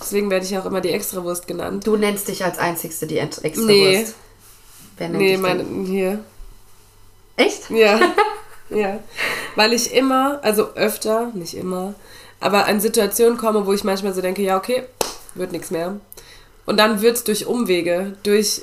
[0.00, 1.86] Deswegen werde ich auch immer die Extrawurst genannt.
[1.86, 3.66] Du nennst dich als Einzigste die Extrawurst.
[3.66, 4.06] Nee.
[4.96, 6.24] Wer nennt Nee, dich meine, hier.
[7.36, 7.70] Echt?
[7.70, 8.00] Ja.
[8.70, 9.00] ja.
[9.54, 11.94] Weil ich immer, also öfter, nicht immer,
[12.40, 14.84] aber an Situationen komme, wo ich manchmal so denke, ja, okay,
[15.34, 15.98] wird nichts mehr.
[16.64, 18.62] Und dann wird es durch Umwege, durch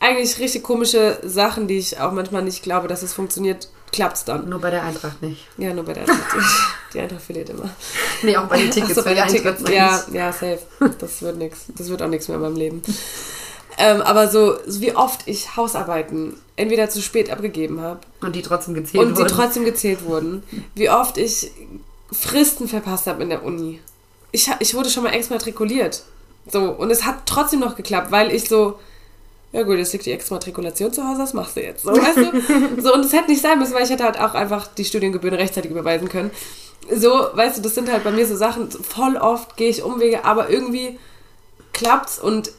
[0.00, 4.24] eigentlich richtig komische Sachen, die ich auch manchmal nicht glaube, dass es funktioniert, klappt es
[4.24, 4.48] dann.
[4.48, 5.46] Nur bei der Eintracht nicht.
[5.58, 6.20] Ja, nur bei der Eintracht.
[6.94, 7.70] die Eintracht verliert immer.
[8.22, 8.94] Nee, auch bei den Tickets.
[8.94, 9.70] So, bei der Eintracht Tickets.
[9.70, 10.60] Ja, ja, safe.
[10.98, 11.66] Das wird nichts.
[11.76, 12.82] Das wird auch nichts mehr in meinem Leben.
[13.78, 18.42] Ähm, aber so, so wie oft ich Hausarbeiten entweder zu spät abgegeben habe Und die
[18.42, 19.28] trotzdem gezählt und die wurden.
[19.28, 20.42] trotzdem gezählt wurden.
[20.74, 21.50] Wie oft ich
[22.12, 23.80] Fristen verpasst habe in der Uni.
[24.30, 26.02] Ich, ich wurde schon mal exmatrikuliert.
[26.50, 28.78] So, und es hat trotzdem noch geklappt, weil ich so,
[29.52, 31.84] ja gut, jetzt liegt die Exmatrikulation zu Hause, was machst du jetzt?
[31.84, 32.82] So, weißt du?
[32.82, 35.36] So, und es hätte nicht sein müssen, weil ich hätte halt auch einfach die Studiengebühren
[35.36, 36.30] rechtzeitig überweisen können.
[36.90, 40.24] So, weißt du, das sind halt bei mir so Sachen, voll oft gehe ich Umwege,
[40.24, 40.98] aber irgendwie
[41.72, 42.52] klappt's und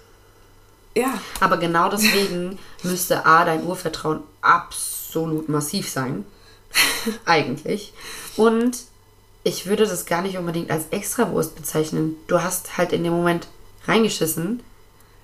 [0.95, 6.25] ja, Aber genau deswegen müsste A, dein Urvertrauen absolut massiv sein.
[7.25, 7.93] Eigentlich.
[8.37, 8.77] Und
[9.43, 12.15] ich würde das gar nicht unbedingt als Extrawurst bezeichnen.
[12.27, 13.47] Du hast halt in dem Moment
[13.87, 14.61] reingeschissen,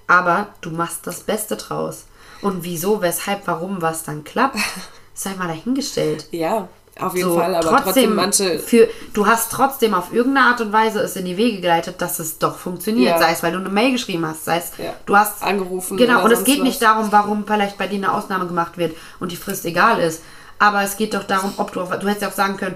[0.10, 2.04] aber du machst das Beste draus.
[2.42, 4.58] Und wieso, weshalb, warum, was dann klappt,
[5.14, 6.28] sei mal dahingestellt.
[6.32, 6.68] ja,
[7.00, 10.74] auf jeden So, Fall, aber trotzdem, manche Für, du hast trotzdem auf irgendeine Art und
[10.74, 13.12] Weise es in die Wege geleitet, dass es doch funktioniert.
[13.12, 13.20] Ja.
[13.20, 14.94] Sei es, weil du eine Mail geschrieben hast, sei es, Ja.
[15.06, 16.64] du hast Angerufen Genau, und es geht was.
[16.66, 20.22] nicht darum, warum vielleicht bei dir eine Ausnahme gemacht wird und die Frist egal ist.
[20.60, 22.76] Aber es geht doch darum, ob du, auf, du hättest ja auch sagen können,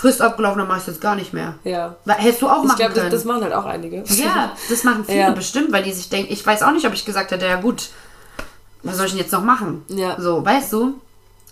[0.00, 1.56] Frist abgelaufen, dann mach ich jetzt gar nicht mehr.
[1.62, 1.96] Ja.
[2.06, 3.12] Hättest du auch Ich machen glaube, das, können.
[3.12, 4.02] das machen halt auch einige.
[4.06, 5.30] ja, das machen viele Ja.
[5.30, 7.90] bestimmt, weil die sich denken, ich weiß auch nicht, ob ich gesagt hätte, ja gut,
[8.82, 9.84] was soll ich denn jetzt noch machen?
[9.88, 10.18] Ja.
[10.18, 10.94] So, weißt du?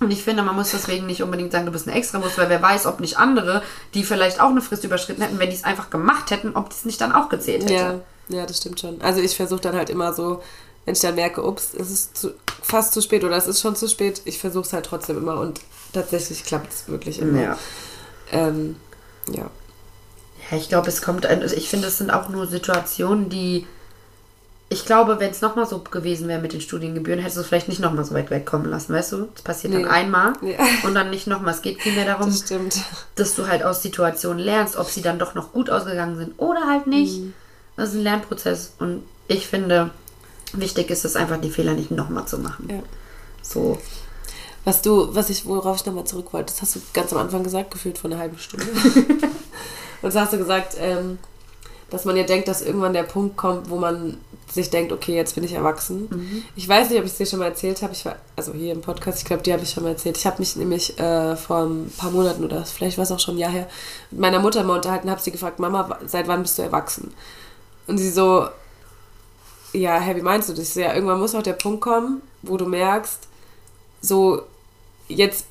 [0.01, 2.63] Und ich finde, man muss deswegen nicht unbedingt sagen, du bist ein Extrawurst, weil wer
[2.63, 3.63] weiß, ob nicht andere,
[3.95, 6.85] die vielleicht auch eine Frist überschritten hätten, wenn die es einfach gemacht hätten, ob das
[6.87, 7.75] nicht dann auch gezählt hätte.
[7.75, 7.95] Ja,
[8.39, 9.01] ja, das stimmt schon.
[9.03, 10.43] Also ich versuche dann halt immer so,
[10.87, 12.31] wenn ich dann merke, ups, es ist zu,
[12.63, 15.39] fast zu spät oder es ist schon zu spät, ich versuche es halt trotzdem immer
[15.41, 15.61] und
[15.93, 17.43] tatsächlich klappt es wirklich immer.
[17.43, 17.59] Ja.
[18.33, 18.77] Ähm,
[19.33, 19.51] ja.
[20.51, 23.67] Ja, ich glaube, es kommt, also ich finde, es sind auch nur Situationen, die,
[24.71, 27.69] ich glaube, wenn es nochmal so gewesen wäre mit den Studiengebühren, hättest du es vielleicht
[27.69, 29.29] nicht nochmal so weit wegkommen lassen, weißt du?
[29.35, 29.83] Das passiert Nee.
[29.83, 30.59] dann einmal Ja.
[30.85, 31.55] und dann nicht nochmal.
[31.55, 32.45] Es geht vielmehr darum, Das
[33.17, 36.67] dass du halt aus Situationen lernst, ob sie dann doch noch gut ausgegangen sind oder
[36.67, 37.19] halt nicht.
[37.21, 37.35] Mhm.
[37.77, 39.91] Das ist ein Lernprozess und ich finde,
[40.53, 42.69] wichtig ist es einfach, die Fehler nicht nochmal zu machen.
[42.71, 42.83] Ja.
[43.43, 43.79] So.
[44.65, 47.43] Was du, was ich, worauf ich nochmal zurück wollte, das hast du ganz am Anfang
[47.43, 48.67] gesagt, gefühlt vor einer halben Stunde.
[50.03, 51.19] und so hast du gesagt, ähm,
[51.91, 54.19] dass man ja denkt, dass irgendwann der Punkt kommt, wo man
[54.51, 56.45] sich denkt, okay, jetzt bin ich erwachsen.
[56.57, 57.93] Ich weiß nicht, ob ich es dir schon mal erzählt habe.
[57.93, 60.17] Ich war, also hier im Podcast, ich glaube, die habe ich schon mal erzählt.
[60.17, 63.37] Ich habe mich nämlich äh, vor ein paar Monaten oder vielleicht war es auch schon
[63.37, 63.69] ein Jahr her,
[64.11, 67.13] mit meiner Mutter mal unterhalten, habe sie gefragt, Mama, seit wann bist du erwachsen?
[67.87, 68.49] Und sie so,
[69.73, 70.75] ja, hä, wie meinst du das?
[70.75, 73.28] Ja, irgendwann muss auch der Punkt kommen, wo du merkst,
[74.01, 74.43] so,
[75.09, 75.47] jetzt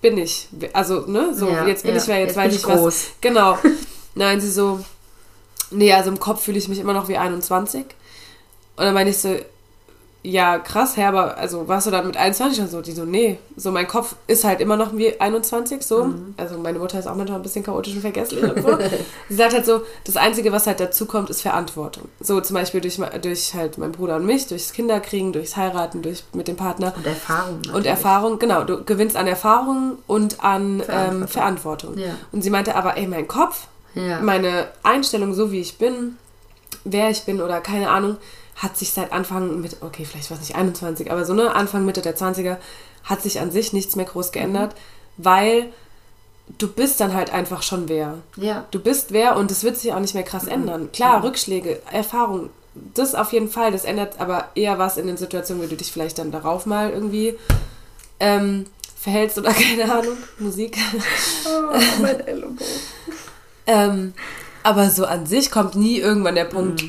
[0.00, 2.60] bin ich, also, ne, so, Ja, jetzt bin ja, ich wer, jetzt, jetzt weiß ich
[2.60, 2.80] ich was.
[2.80, 3.06] groß.
[3.20, 3.58] Genau.
[4.14, 4.80] Nein, sie so,
[5.70, 7.84] nee, also im Kopf fühle ich mich immer noch wie 21.
[8.76, 9.36] Und dann meine ich so,
[10.28, 12.80] ja, krass, hä, aber also warst du dann mit 21 und so?
[12.80, 16.14] Die so, nee, so mein Kopf ist halt immer noch wie 21, so.
[16.36, 18.76] Also meine Mutter ist auch manchmal ein bisschen chaotisch und vergesslich und so.
[19.28, 22.08] Sie sagt halt so, das Einzige, was halt dazu kommt, ist Verantwortung.
[22.18, 26.24] So zum Beispiel durch, durch halt meinen Bruder und mich, durchs Kinderkriegen, durchs Heiraten, durch
[26.32, 26.92] mit dem Partner.
[26.96, 27.54] Und Erfahrung.
[27.56, 27.86] Und natürlich.
[27.86, 31.22] Erfahrung, genau, du gewinnst an Erfahrung und an Verantwortung.
[31.22, 31.98] ähm, Verantwortung.
[31.98, 32.14] Ja.
[32.32, 34.20] Und sie meinte aber, ey, mein Kopf, Ja.
[34.20, 36.16] meine Einstellung, so wie ich bin,
[36.84, 38.16] wer ich bin oder keine Ahnung,
[38.56, 41.84] hat sich seit Anfang mit, okay, vielleicht war es nicht 21, aber so ne, Anfang,
[41.84, 42.56] Mitte der 20er,
[43.04, 44.74] hat sich an sich nichts mehr groß geändert,
[45.16, 45.72] weil
[46.58, 48.18] du bist dann halt einfach schon wer.
[48.36, 48.66] Ja.
[48.70, 50.90] Du bist wer und es wird sich auch nicht mehr krass ändern.
[50.92, 52.50] Klar, Rückschläge, Erfahrung,
[52.94, 55.92] das auf jeden Fall, das ändert aber eher was in den Situationen, wie du dich
[55.92, 57.34] vielleicht dann darauf mal irgendwie
[58.20, 58.66] ähm,
[58.98, 60.78] verhältst oder keine Ahnung, Musik.
[61.46, 62.58] Oh, mein Ellenbogen.
[63.68, 64.14] Ähm,
[64.62, 66.84] aber so an sich kommt nie irgendwann der Punkt,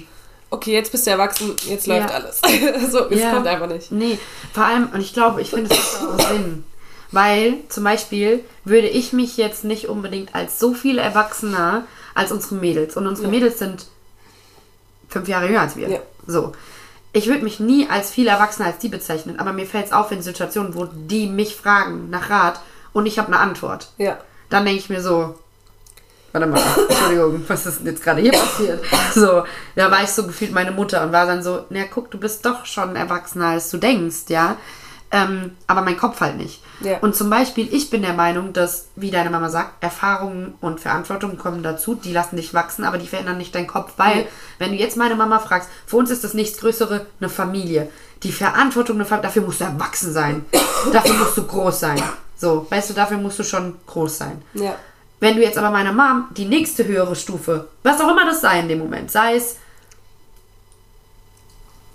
[0.50, 2.16] okay, jetzt bist du erwachsen, jetzt läuft Ja.
[2.16, 2.42] alles.
[2.92, 3.32] so, es Ja.
[3.34, 3.92] kommt einfach nicht.
[3.92, 4.18] Nee,
[4.54, 6.64] vor allem, und ich glaube, ich finde, es macht auch Sinn.
[7.12, 12.56] Weil zum Beispiel würde ich mich jetzt nicht unbedingt als so viel erwachsener als unsere
[12.56, 12.98] Mädels.
[12.98, 13.32] Und unsere Ja.
[13.32, 13.86] Mädels sind
[15.08, 15.88] fünf Jahre jünger als wir.
[15.90, 16.00] Ja.
[16.26, 16.52] So.
[17.14, 20.12] Ich würde mich nie als viel erwachsener als die bezeichnen, aber mir fällt es auf
[20.12, 22.60] in Situationen, wo die mich fragen nach Rat
[22.94, 23.90] und ich habe eine Antwort.
[23.98, 24.18] Ja.
[24.50, 25.36] Dann denke ich mir so,
[26.32, 28.84] warte mal, Entschuldigung, was ist denn jetzt gerade hier passiert?
[29.14, 29.44] So,
[29.76, 32.46] da war ich so gefühlt meine Mutter und war dann so, na guck, du bist
[32.46, 34.58] doch schon erwachsener, als du denkst, ja.
[35.10, 36.62] Ähm, aber mein Kopf halt nicht.
[36.82, 36.98] Ja.
[37.00, 41.38] Und zum Beispiel, ich bin der Meinung, dass, wie deine Mama sagt, Erfahrungen und Verantwortung
[41.38, 44.28] kommen dazu, die lassen dich wachsen, aber die verändern nicht deinen Kopf, weil, Nee.
[44.60, 47.90] wenn du jetzt meine Mama fragst, für uns ist das nächstgrößere eine Familie.
[48.24, 50.46] Die Verantwortung, dafür musst du erwachsen sein.
[50.92, 52.04] dafür musst du groß sein.
[52.36, 54.42] So, weißt du, dafür musst du schon groß sein.
[54.56, 54.76] Ja.
[55.20, 58.60] Wenn du jetzt aber meiner Mom die nächste höhere Stufe, was auch immer das sei
[58.60, 59.58] in dem Moment, sei es,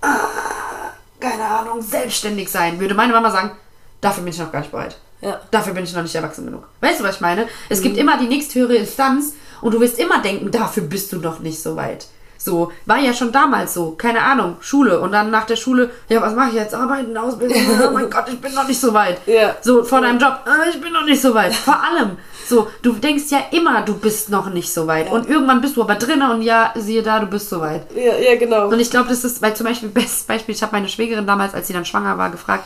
[0.01, 3.53] ah, keine Ahnung, selbstständig sein, würde meine Mama sagen,
[4.01, 4.97] dafür bin ich noch gar nicht bereit.
[5.21, 5.41] Ja.
[5.53, 6.65] Dafür bin ich noch nicht erwachsen genug.
[6.81, 7.47] Weißt du, was ich meine?
[7.69, 11.39] Es gibt immer die nächsthöhere Instanz und du wirst immer denken, dafür bist du noch
[11.39, 12.09] nicht so weit.
[12.45, 16.21] So, war ja schon damals so, keine Ahnung, Schule und dann nach der Schule, ja,
[16.21, 16.75] was mache ich jetzt?
[16.75, 17.57] Arbeiten, Ausbildung,
[17.87, 19.21] oh mein Gott, ich bin noch nicht so weit.
[19.27, 19.55] Ja.
[19.61, 21.55] So, vor deinem Job, äh, ich bin noch nicht so weit.
[21.55, 22.19] Vor allem,
[22.53, 25.11] so, du denkst ja immer, du bist noch nicht so weit.
[25.11, 27.87] Und irgendwann bist du aber drinnen und ja, siehe da, du bist so weit.
[27.97, 28.69] Ja, ja, genau.
[28.69, 31.55] Und ich glaube, das ist, weil zum Beispiel, bestes Beispiel, ich habe meine Schwägerin damals,
[31.55, 32.65] als sie dann schwanger war, gefragt,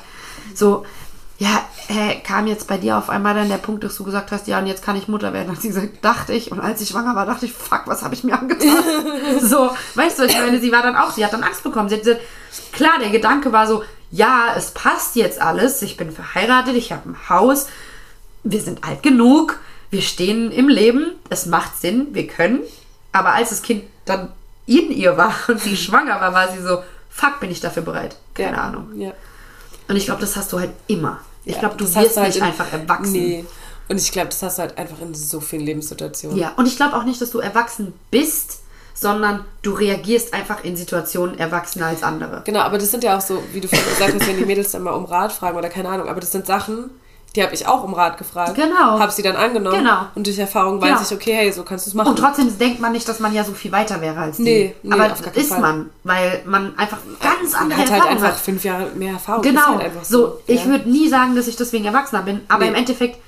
[0.54, 0.84] so,
[1.38, 4.48] ja, äh, kam jetzt bei dir auf einmal dann der Punkt, dass du gesagt hast,
[4.48, 5.52] ja, und jetzt kann ich Mutter werden.
[5.52, 6.50] Hat sie gesagt, dachte ich.
[6.50, 8.76] Und als ich schwanger war, dachte ich, fuck, was habe ich mir angetan?
[9.40, 11.88] so, weißt du, ich meine, sie war dann auch, sie hat dann Angst bekommen.
[11.88, 12.22] Sie hat gesagt,
[12.72, 15.80] klar, der Gedanke war so, ja, es passt jetzt alles.
[15.82, 17.68] Ich bin verheiratet, ich habe ein Haus,
[18.42, 19.60] wir sind alt genug,
[19.90, 22.60] wir stehen im Leben, es macht Sinn, wir können.
[23.12, 24.32] Aber als das Kind dann
[24.66, 28.16] in ihr war und sie schwanger war, war sie so, fuck, bin ich dafür bereit?
[28.34, 28.62] Keine ja.
[28.64, 28.88] Ahnung.
[28.98, 29.12] Ja.
[29.88, 31.20] Und ich glaube, das hast du halt immer.
[31.44, 33.12] Ich Ja, glaube, du wirst halt nicht in- einfach erwachsen.
[33.12, 33.44] Nee.
[33.88, 36.36] Und ich glaube, das hast du halt einfach in so vielen Lebenssituationen.
[36.36, 38.62] Ja, und ich glaube auch nicht, dass du erwachsen bist,
[38.94, 42.42] sondern du reagierst einfach in Situationen erwachsener als andere.
[42.44, 44.72] Genau, aber das sind ja auch so, wie du vorhin gesagt hast, wenn die Mädels
[44.72, 46.90] dann mal um Rat fragen oder keine Ahnung, aber das sind Sachen,
[47.36, 48.54] die habe ich auch um Rat gefragt.
[48.54, 48.98] Genau.
[48.98, 49.78] Habe sie dann angenommen.
[49.78, 50.06] Genau.
[50.14, 51.02] Und durch Erfahrung weiß Genau.
[51.02, 52.08] ich, okay, hey, so kannst du es machen.
[52.08, 54.42] Und trotzdem denkt man nicht, dass man ja so viel weiter wäre als die.
[54.42, 55.60] Nee, nee, Aber auf keinen ist Fall.
[55.60, 58.36] man, weil man einfach ganz Man andere hat halt einfach hat.
[58.36, 59.42] fünf Jahre mehr Erfahrung.
[59.42, 59.66] Genau.
[59.74, 60.70] Halt einfach so, ich ja.
[60.70, 62.70] würde nie sagen, dass ich deswegen erwachsener bin, aber Nee.
[62.70, 63.18] im Endeffekt,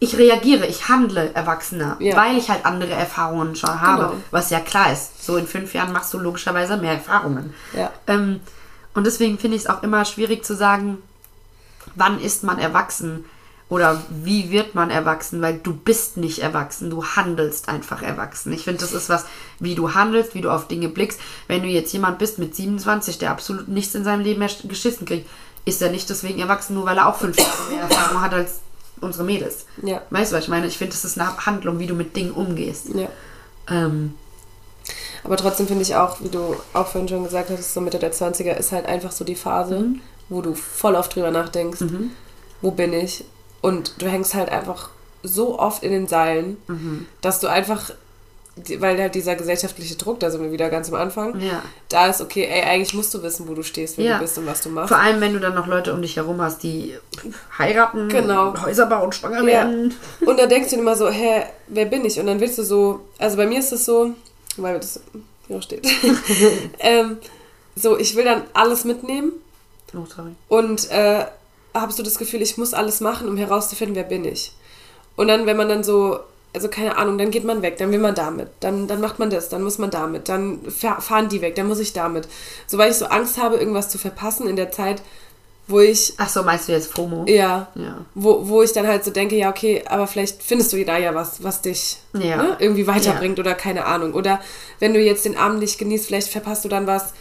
[0.00, 2.16] ich reagiere, ich handle erwachsener, Ja.
[2.16, 4.02] weil ich halt andere Erfahrungen schon habe.
[4.04, 4.14] Genau.
[4.30, 5.22] Was ja klar ist.
[5.24, 7.52] So in fünf Jahren machst du logischerweise mehr Erfahrungen.
[7.76, 7.90] Ja.
[8.06, 8.40] Ähm,
[8.94, 10.98] und deswegen finde ich es auch immer schwierig zu sagen,
[11.94, 13.24] wann ist man erwachsen
[13.68, 18.52] oder wie wird man erwachsen, weil du bist nicht erwachsen, du handelst einfach erwachsen.
[18.52, 19.26] Ich finde, das ist was,
[19.60, 21.20] wie du handelst, wie du auf Dinge blickst.
[21.48, 25.06] Wenn du jetzt jemand bist mit 27, der absolut nichts in seinem Leben mehr geschissen
[25.06, 25.28] kriegt,
[25.66, 28.60] ist er nicht deswegen erwachsen, nur weil er auch fünf Jahre mehr Erfahrung hat als
[29.02, 29.66] unsere Mädels.
[29.82, 30.00] Ja.
[30.10, 30.66] Weißt du, was ich meine?
[30.66, 32.88] Ich finde, das ist eine Handlung, wie du mit Dingen umgehst.
[32.94, 33.08] ja.
[33.70, 34.14] Ähm,
[35.24, 38.14] Aber trotzdem finde ich auch, wie du auch vorhin schon gesagt hast, so Mitte der
[38.14, 40.00] 20er ist halt einfach so die Phase, Mhm.
[40.30, 41.80] wo du voll oft drüber nachdenkst,
[42.62, 43.24] wo bin ich?
[43.60, 44.90] Und du hängst halt einfach
[45.22, 47.06] so oft in den Seilen, Mhm.
[47.20, 47.90] dass du einfach,
[48.78, 51.62] weil halt dieser gesellschaftliche Druck, da sind wir wieder ganz am Anfang, ja.
[51.88, 54.14] da ist, okay, ey, eigentlich musst du wissen, wo du stehst, wer Ja.
[54.14, 54.88] du bist und was du machst.
[54.88, 56.94] Vor allem, wenn du dann noch Leute um dich herum hast, die
[57.58, 58.54] heiraten, Genau.
[58.62, 59.46] Häuser bauen, schwanger Ja.
[59.46, 59.94] werden.
[60.24, 62.18] Und dann denkst du immer so, hä, wer bin ich?
[62.20, 64.12] Und dann willst du so, also bei mir ist es so,
[64.56, 65.00] weil das
[65.46, 65.86] hier auch steht,
[66.78, 67.18] ähm,
[67.76, 69.32] so, ich will dann alles mitnehmen
[69.94, 70.04] Oh,
[70.48, 71.24] und äh,
[71.80, 74.52] habe so das Gefühl, ich muss alles machen, um herauszufinden, wer bin ich.
[75.16, 76.20] Und dann, wenn man dann so,
[76.54, 79.30] also keine Ahnung, dann geht man weg, dann will man damit, dann, dann macht man
[79.30, 82.28] das, dann muss man damit, dann fahr- fahren die weg, dann muss ich damit.
[82.66, 85.02] So, weil ich so Angst habe, irgendwas zu verpassen in der Zeit,
[85.70, 87.26] wo ich, Ach so, meinst du jetzt FOMO?
[87.28, 88.06] ja, Ja.
[88.14, 91.14] wo, wo ich dann halt so denke, ja, okay, aber vielleicht findest du da ja
[91.14, 92.36] was, was dich Ja.
[92.42, 94.14] ne, irgendwie weiterbringt oder keine Ahnung.
[94.14, 94.40] Oder
[94.78, 97.12] wenn du jetzt den Abend nicht genießt, vielleicht verpasst du dann was.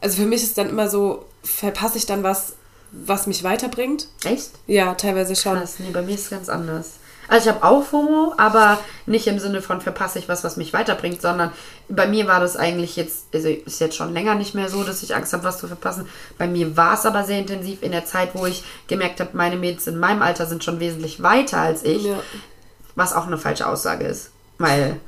[0.00, 2.52] Also für mich ist dann immer so, verpasse ich dann was,
[2.90, 4.08] was mich weiterbringt?
[4.24, 4.50] Echt?
[4.66, 5.58] Ja, teilweise schon.
[5.58, 6.92] Krass, nee, bei mir ist es ganz anders.
[7.30, 10.72] Also ich habe auch FOMO, aber nicht im Sinne von verpasse ich was, was mich
[10.72, 11.52] weiterbringt, sondern
[11.90, 15.02] bei mir war das eigentlich jetzt, also ist jetzt schon länger nicht mehr so, dass
[15.02, 16.08] ich Angst habe, was zu verpassen.
[16.38, 19.56] Bei mir war es aber sehr intensiv in der Zeit, wo ich gemerkt habe, meine
[19.56, 22.18] Mädels in meinem Alter sind schon wesentlich weiter als ich, Ja.
[22.94, 24.98] was auch eine falsche Aussage ist, weil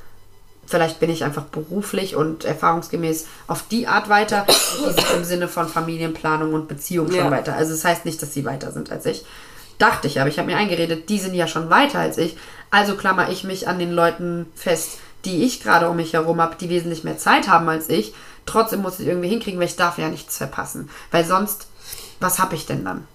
[0.71, 4.47] vielleicht bin ich einfach beruflich und erfahrungsgemäß auf die Art weiter,
[5.17, 7.31] im Sinne von Familienplanung und Beziehung schon Ja.
[7.31, 7.55] weiter.
[7.55, 9.25] Also das heißt nicht, dass sie weiter sind als ich.
[9.79, 12.37] Dachte ich, aber ich habe mir eingeredet, die sind ja schon weiter als ich.
[12.71, 16.57] Also klammer ich mich an den Leuten fest, die ich gerade um mich herum habe,
[16.59, 18.15] die wesentlich mehr Zeit haben als ich.
[18.47, 20.89] Trotzdem muss ich irgendwie hinkriegen, weil ich darf ja nichts verpassen.
[21.11, 21.67] Weil sonst,
[22.21, 23.07] was habe ich denn dann?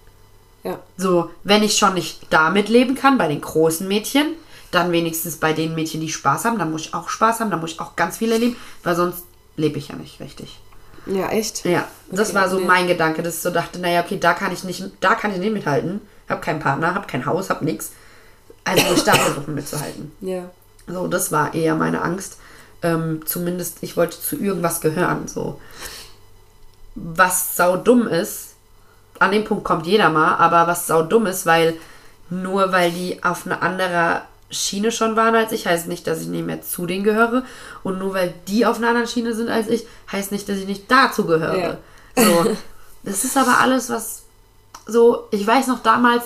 [0.62, 0.78] Ja.
[0.96, 4.26] So, wenn ich schon nicht damit leben kann, bei den großen Mädchen,
[4.70, 7.60] dann wenigstens bei den Mädchen, die Spaß haben, dann muss ich auch Spaß haben, dann
[7.60, 9.24] muss ich auch ganz viel erleben, weil sonst
[9.56, 10.58] lebe ich ja nicht richtig.
[11.06, 11.64] Ja, echt?
[11.64, 12.64] Ja, das Okay, war so nee.
[12.66, 15.38] mein Gedanke, dass ich so dachte, naja, okay, da kann ich nicht, da kann ich
[15.38, 16.00] nicht mithalten.
[16.28, 17.92] Hab keinen Partner, hab kein Haus, hab nix.
[18.64, 20.12] Also muss ich da versuchen mitzuhalten.
[20.20, 20.50] Ja.
[20.88, 22.38] So, das war eher meine Angst.
[22.82, 25.28] Ähm, zumindest, ich wollte zu irgendwas gehören.
[25.28, 25.60] So.
[26.94, 28.54] Was sau dumm ist,
[29.18, 31.74] an dem Punkt kommt jeder mal, aber was sau dumm ist, weil
[32.30, 36.28] nur weil die auf einer anderen Schiene schon waren als ich, heißt nicht, dass ich
[36.28, 37.44] nicht mehr zu denen gehöre.
[37.82, 40.66] Und nur weil die auf einer anderen Schiene sind als ich, heißt nicht, dass ich
[40.66, 41.78] nicht dazu gehöre.
[42.16, 42.24] Ja.
[42.24, 42.56] So.
[43.02, 44.24] Das ist aber alles, was
[44.84, 46.24] so, ich weiß noch damals,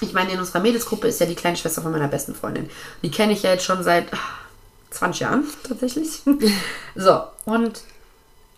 [0.00, 2.68] ich meine, in unserer Mädelsgruppe ist ja die kleine Schwester von meiner besten Freundin.
[3.02, 4.18] Die kenne ich ja jetzt schon seit ah,
[4.90, 6.20] 20 Jahren tatsächlich.
[6.94, 7.80] so, und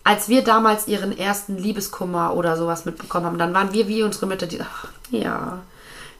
[0.03, 4.25] als wir damals ihren ersten Liebeskummer oder sowas mitbekommen haben, dann waren wir wie unsere
[4.25, 5.61] Mütter, die, ach, ja,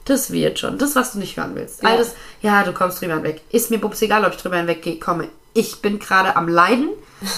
[0.04, 0.78] das wird schon.
[0.78, 1.82] Das, was du nicht hören willst.
[1.82, 1.90] Ja.
[1.90, 3.42] All das, ja, du kommst drüber hinweg.
[3.50, 5.28] Ist mir bums egal, ob ich drüber hinweg komme.
[5.54, 6.88] Ich bin gerade am Leiden,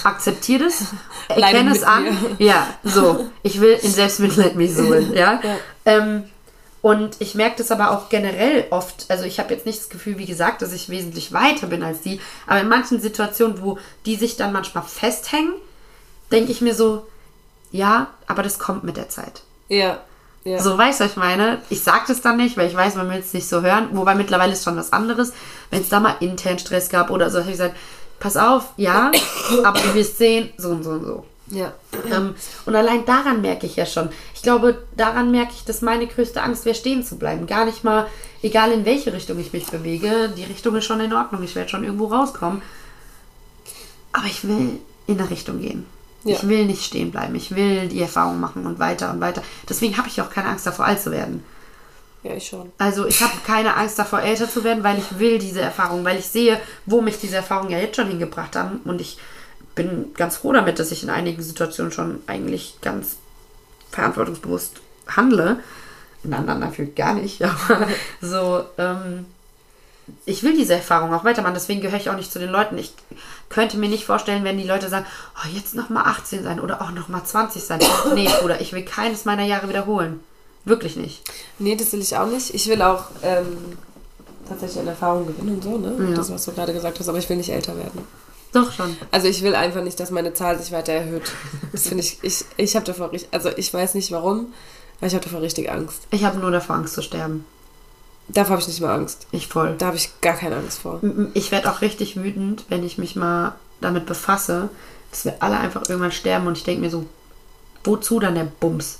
[0.03, 0.85] akzeptiere das,
[1.27, 2.03] erkenne es an.
[2.03, 2.15] mir.
[2.39, 3.29] Ja, so.
[3.43, 5.41] Ich will in Selbstmitleid mich suhlen, ja.
[5.43, 5.57] Ja.
[5.85, 6.23] Ähm,
[6.81, 9.05] und ich merke das aber auch generell oft.
[9.09, 12.01] Also ich habe jetzt nicht das Gefühl, wie gesagt, dass ich wesentlich weiter bin als
[12.01, 12.21] die.
[12.45, 15.53] Aber in manchen Situationen, wo die sich dann manchmal festhängen,
[16.31, 17.07] denke ich mir so,
[17.71, 19.41] ja, aber das kommt mit der Zeit.
[19.67, 19.99] Ja.
[20.45, 20.59] Ja.
[20.59, 21.59] So, weißt du, was ich meine?
[21.71, 23.89] Ich sage das dann nicht, weil ich weiß, man will es nicht so hören.
[23.93, 25.33] Wobei mittlerweile ist schon was anderes.
[25.71, 27.75] Wenn es da mal intern Stress gab oder so, habe ich gesagt,
[28.19, 29.11] pass auf, ja,
[29.63, 31.25] aber du wirst sehen, so und so und so.
[31.47, 31.73] ja.
[32.11, 32.35] Ähm,
[32.67, 34.09] und allein daran merke ich ja schon.
[34.35, 37.47] Ich glaube, daran merke ich, dass meine größte Angst wäre, stehen zu bleiben.
[37.47, 38.05] Gar nicht mal,
[38.43, 41.41] egal in welche Richtung ich mich bewege, die Richtung ist schon in Ordnung.
[41.41, 42.61] Ich werde schon irgendwo rauskommen.
[44.11, 45.87] Aber ich will in eine Richtung gehen.
[46.25, 46.35] Ja.
[46.35, 47.35] Ich will nicht stehen bleiben.
[47.35, 49.43] Ich will die Erfahrung machen und weiter und weiter.
[49.69, 51.43] Deswegen habe ich auch keine Angst davor, alt zu werden.
[52.23, 52.71] Ja, ich schon.
[52.79, 56.17] Also ich habe keine Angst davor, älter zu werden, weil ich will diese Erfahrung, weil
[56.17, 58.79] ich sehe, wo mich diese Erfahrungen ja jetzt schon hingebracht haben.
[58.83, 59.19] Und ich
[59.75, 63.17] bin ganz froh damit, dass ich in einigen Situationen schon eigentlich ganz
[63.91, 65.59] verantwortungsbewusst handle.
[66.23, 67.87] In anderen natürlich gar nicht, aber
[68.19, 69.27] so, ähm,
[70.25, 72.77] ich will diese Erfahrung auch weitermachen, deswegen gehöre ich auch nicht zu den Leuten.
[72.77, 72.93] Ich
[73.49, 76.91] könnte mir nicht vorstellen, wenn die Leute sagen, oh, jetzt nochmal 18 sein oder auch
[76.91, 77.79] nochmal 20 sein.
[78.13, 80.19] Nee, Bruder, ich will keines meiner Jahre wiederholen.
[80.63, 81.21] Wirklich nicht.
[81.59, 82.53] Nee, das will ich auch nicht.
[82.53, 83.77] Ich will auch ähm,
[84.47, 85.95] tatsächlich an Erfahrung gewinnen und so, ne?
[86.09, 86.15] Ja.
[86.15, 88.01] Das, was du gerade gesagt hast, aber ich will nicht älter werden.
[88.51, 88.95] Doch schon.
[89.11, 91.23] Also ich will einfach nicht, dass meine Zahl sich weiter erhöht.
[91.71, 94.53] Das finde ich, ich, ich habe davor richtig, also ich weiß nicht warum,
[94.97, 96.03] aber ich habe davor richtig Angst.
[96.11, 97.45] Ich habe nur davor Angst zu sterben.
[98.27, 99.27] Davor habe ich nicht mal Angst.
[99.31, 99.75] Ich voll.
[99.77, 100.99] Da habe ich gar keine Angst vor.
[101.33, 104.69] Ich werde auch richtig wütend, wenn ich mich mal damit befasse,
[105.11, 107.05] dass wir alle einfach irgendwann sterben und ich denke mir so,
[107.83, 108.99] wozu dann der Bums?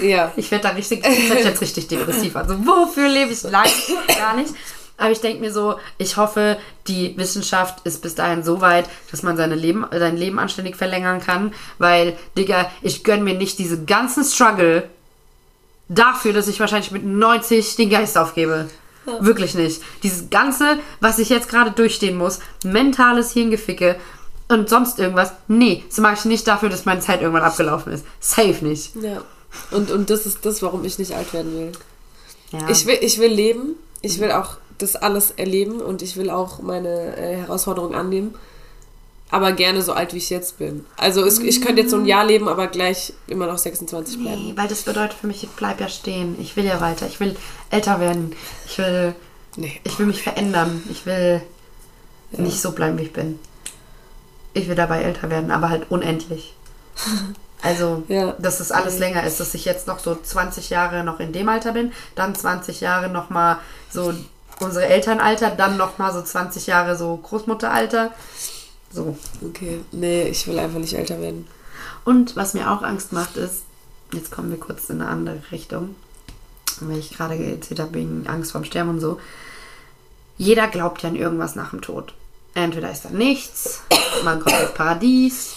[0.00, 0.32] Ja.
[0.36, 2.36] Ich werde da richtig, hört sich jetzt richtig depressiv.
[2.36, 3.68] Also wofür lebe ich lang?
[4.06, 4.54] Gar nicht.
[4.98, 6.56] Aber ich denke mir so, ich hoffe,
[6.86, 11.20] die Wissenschaft ist bis dahin so weit, dass man seine Leben, sein Leben anständig verlängern
[11.20, 11.52] kann.
[11.78, 14.88] Weil, Digga, ich gönne mir nicht diese ganzen Struggle
[15.88, 18.68] dafür, dass ich wahrscheinlich mit 90 den Geist aufgebe.
[19.20, 19.82] Wirklich nicht.
[20.02, 23.96] Dieses Ganze, was ich jetzt gerade durchstehen muss, mentales Hirngeficke
[24.48, 28.04] und sonst irgendwas, nee, das mache ich nicht dafür, dass meine Zeit irgendwann abgelaufen ist.
[28.18, 28.96] Safe nicht.
[28.96, 29.22] Ja.
[29.70, 31.72] Und, und das ist das, warum ich nicht alt werden will.
[32.50, 32.68] Ja.
[32.68, 33.76] Ich will, ich will leben.
[34.02, 38.34] Ich will auch das alles erleben und ich will auch meine äh, Herausforderungen annehmen.
[39.30, 40.84] Aber gerne so alt, wie ich jetzt bin.
[40.96, 44.46] Also es, ich könnte jetzt so ein Jahr leben, aber gleich immer noch 26 bleiben.
[44.46, 46.36] Nee, weil das bedeutet für mich, ich bleib ja stehen.
[46.40, 47.06] Ich will ja weiter.
[47.06, 47.36] Ich will
[47.70, 48.32] älter werden.
[48.66, 49.14] Ich will,
[49.56, 49.80] Nee.
[49.84, 50.82] ich will mich verändern.
[50.90, 51.42] Ich will
[52.30, 53.38] nicht so bleiben, wie ich bin.
[54.52, 56.54] Ich will dabei älter werden, aber halt unendlich.
[57.62, 58.32] Also, Ja.
[58.38, 61.48] dass das alles länger ist, dass ich jetzt noch so 20 Jahre noch in dem
[61.48, 63.58] Alter bin, dann 20 Jahre noch mal
[63.90, 64.12] so
[64.60, 68.12] unsere Elternalter, dann noch mal so 20 Jahre so Großmutteralter.
[68.96, 69.16] So.
[69.46, 69.80] Okay.
[69.92, 71.46] Nee, ich will einfach nicht älter werden.
[72.04, 73.64] Und was mir auch Angst macht, ist,
[74.12, 75.94] jetzt kommen wir kurz in eine andere Richtung,
[76.80, 79.20] weil ich gerade erzählt habe, wegen Angst vorm Sterben und so.
[80.38, 82.14] Jeder glaubt ja an irgendwas nach dem Tod.
[82.54, 83.82] Entweder ist da nichts,
[84.24, 85.56] man kommt ins Paradies,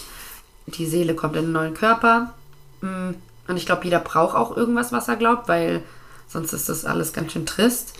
[0.66, 2.34] die Seele kommt in einen neuen Körper.
[2.82, 3.12] Mm,
[3.48, 5.82] Und ich glaube, jeder braucht auch irgendwas, was er glaubt, weil
[6.28, 7.94] sonst ist das alles ganz schön trist.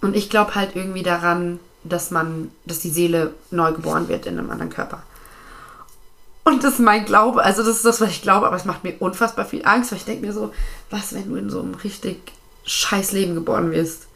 [0.00, 4.38] Und ich glaube halt irgendwie daran, dass man, dass die Seele neu geboren wird in
[4.38, 5.02] einem anderen Körper.
[6.44, 8.82] Und das ist mein Glaube, also das ist das, was ich glaube, aber es macht
[8.82, 10.52] mir unfassbar viel Angst, weil ich denke mir so,
[10.90, 12.32] was, wenn du in so einem richtig
[12.64, 14.06] scheiß Leben geboren wirst?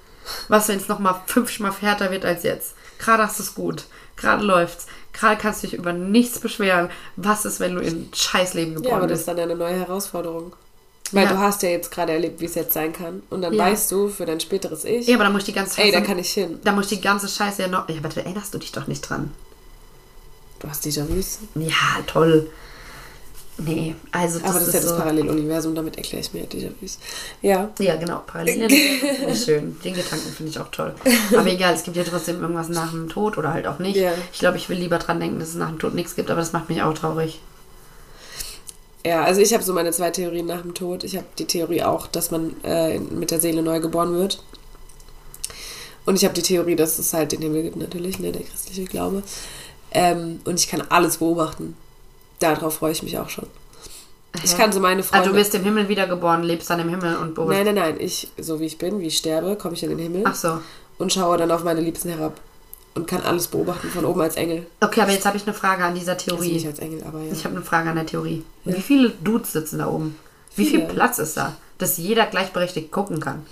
[0.49, 2.75] Was, wenn es nochmal fünfmal härter wird als jetzt?
[2.99, 3.85] Gerade hast du es gut,
[4.17, 6.91] gerade läuft's, gerade kannst du dich über nichts beschweren.
[7.15, 9.55] Was ist, wenn du in ein scheiß Leben Ja, geboren aber das ist dann eine
[9.55, 10.53] neue Herausforderung.
[11.13, 11.33] Weil Ja.
[11.33, 13.23] du hast ja jetzt gerade erlebt, wie es jetzt sein kann.
[13.31, 13.65] Und dann Ja.
[13.65, 15.99] weißt du für dein späteres Ich, Ja, aber da muss ich die ganze ey, da
[15.99, 16.59] Scheiße- kann ich hin.
[16.65, 17.89] da muss ich die ganze Scheiße ja noch.
[17.89, 19.33] Ja, aber da erinnerst du dich doch nicht dran.
[20.59, 21.39] Du hast Déjà-vus.
[21.55, 21.75] Ja,
[22.07, 22.51] toll.
[23.59, 24.97] Nee, also das Aber das ist ja das so.
[24.97, 26.99] Paralleluniversum, damit erkläre ich mir Déjà-vus.
[27.41, 27.71] Ja.
[27.79, 28.69] Ja, genau, parallel.
[28.69, 28.75] finde
[29.33, 29.79] ich schön.
[29.83, 30.95] Den Gedanken finde ich auch toll.
[31.35, 33.97] Aber egal, es gibt ja trotzdem irgendwas nach dem Tod oder halt auch nicht.
[33.97, 34.13] Ja.
[34.33, 36.41] Ich glaube, ich will lieber dran denken, dass es nach dem Tod nichts gibt, aber
[36.41, 37.41] das macht mich auch traurig.
[39.05, 41.05] Ja, also ich habe so meine zwei Theorien nach dem Tod.
[41.05, 44.43] Ich habe die Theorie auch, dass man äh, mit der Seele neu geboren wird.
[46.05, 48.85] Und ich habe die Theorie, dass es halt den Himmel gibt, natürlich, ne, der christliche
[48.85, 49.23] Glaube.
[49.93, 51.77] Ähm, und ich kann alles beobachten.
[52.39, 53.47] Darauf freue ich mich auch schon.
[54.45, 55.31] Ich kann so meine Also Freunde.
[55.31, 57.65] du wirst im Himmel wiedergeboren, lebst dann im Himmel und beobachtest.
[57.65, 58.01] nein, nein, nein.
[58.05, 60.61] Ich, so wie ich bin, wie ich sterbe, komme ich in den Himmel Ach so.
[60.99, 62.39] und schaue dann auf meine Liebsten herab.
[62.97, 64.67] Und kann alles beobachten von oben als Engel.
[64.81, 66.53] Okay, aber jetzt habe ich eine Frage an dieser Also Theorie.
[66.55, 67.31] nicht als Engel, aber ja.
[67.31, 68.43] Ich habe eine Frage an der Theorie.
[68.65, 68.75] Ja.
[68.75, 70.17] Wie viele Dudes sitzen da oben?
[70.57, 70.93] Wie viel Viele.
[70.95, 73.45] Platz ist da, dass jeder gleichberechtigt gucken kann?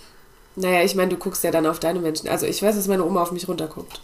[0.57, 2.29] Naja, ich meine, du guckst ja dann auf deine Menschen.
[2.29, 4.01] Also ich weiß, dass meine Oma auf mich runterguckt.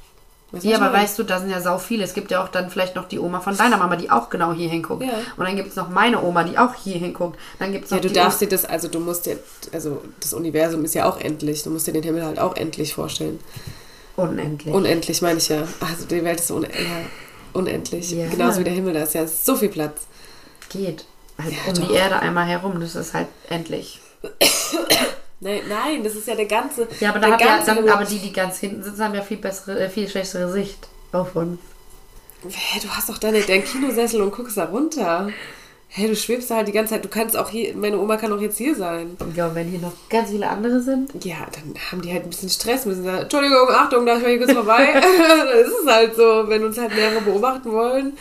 [0.53, 1.05] Weißt Ja, aber meine?
[1.05, 2.03] weißt du, da sind ja sau viele.
[2.05, 4.53] Es gibt ja auch dann vielleicht noch die Oma von deiner Mama, die auch genau
[4.53, 5.03] hier hinguckt.
[5.05, 5.13] Ja.
[5.37, 7.39] Und dann gibt es noch meine Oma, die auch hier hinguckt.
[7.61, 9.39] Dann gibt es noch Ja, du darfst dir das, also du musst dir,
[9.73, 11.63] also das Universum ist ja auch endlich.
[11.63, 13.39] Du musst dir den Himmel halt auch endlich vorstellen.
[14.17, 14.75] Unendlich.
[14.75, 15.67] Unendlich meine ich ja.
[15.81, 16.69] Also die Welt ist un ja,
[17.53, 18.11] unendlich.
[18.11, 18.29] Ja.
[18.29, 20.03] Genauso wie der Himmel, da ist ja so viel Platz.
[20.69, 21.05] Geht.
[21.39, 21.89] Halt Ja, um doch.
[21.89, 22.81] die Erde einmal herum.
[22.81, 24.01] Das ist halt endlich.
[25.43, 26.87] Nein, nein, das ist ja der ganze.
[27.01, 29.81] Ja, aber, der ganze dann, aber die, die ganz hinten sitzen, haben ja viel bessere,
[29.81, 31.59] äh, viel schlechtere Sicht auf uns.
[32.43, 35.31] Du hast doch deine, deinen Kinosessel und guckst da runter.
[35.93, 37.05] Hey, du schwebst da halt die ganze Zeit.
[37.05, 39.17] Du kannst auch hier, meine Oma kann auch jetzt hier sein.
[39.35, 41.25] Ja, und wenn hier noch ganz viele andere sind.
[41.25, 44.31] Ja, dann haben die halt ein bisschen Stress, müssen sagen, Entschuldigung, Achtung, darf ich mal
[44.31, 44.89] hier kurz vorbei?
[44.95, 48.17] dann ist es halt so, wenn uns halt mehrere beobachten wollen.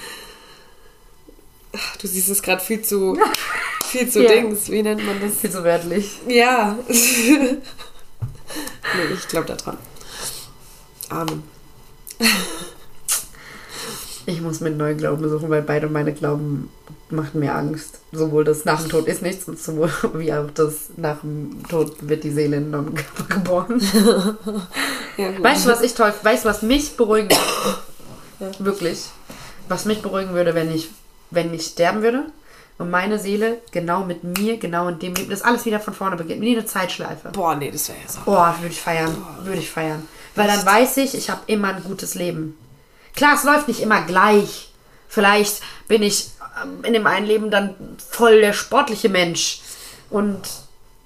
[1.77, 3.15] Ach, Du siehst es gerade viel zu,
[3.85, 4.29] viel zu Ja.
[4.31, 5.37] Dings, wie nennt man das?
[5.39, 6.17] Viel zu wertlich.
[6.27, 6.75] Ja.
[6.87, 7.53] nee,
[9.13, 9.77] ich glaube da dran.
[11.09, 11.43] Amen.
[14.25, 16.69] Ich muss mit neuen Glauben besuchen, weil beide meine Glauben
[17.11, 17.99] machen mir Angst.
[18.11, 21.95] Sowohl das nach dem Tod ist nichts, und sowohl wie auch das nach dem Tod
[22.01, 23.81] wird die Seele in neuen Körper geboren.
[25.17, 25.43] Ja.
[25.43, 27.29] Weißt du, was ich toll, weißt du, was mich beruhigen
[28.39, 28.53] würde?
[28.59, 29.05] Wirklich.
[29.67, 30.89] Was mich beruhigen würde, wenn ich,
[31.29, 32.23] wenn ich sterben würde
[32.77, 36.15] und meine Seele genau mit mir, genau in dem Leben, das alles wieder von vorne
[36.15, 37.29] beginnt, wie eine Zeitschleife.
[37.33, 38.19] Boah, nee, das wäre ja so.
[38.25, 39.15] Boah, würde ich feiern.
[39.43, 40.07] Würde ich feiern.
[40.35, 42.57] Weil dann weiß ich, ich habe immer ein gutes Leben.
[43.15, 44.71] Klar, es läuft nicht immer gleich.
[45.09, 46.29] Vielleicht bin ich
[46.83, 47.75] in dem einen Leben dann
[48.09, 49.61] voll der sportliche Mensch.
[50.09, 50.39] Und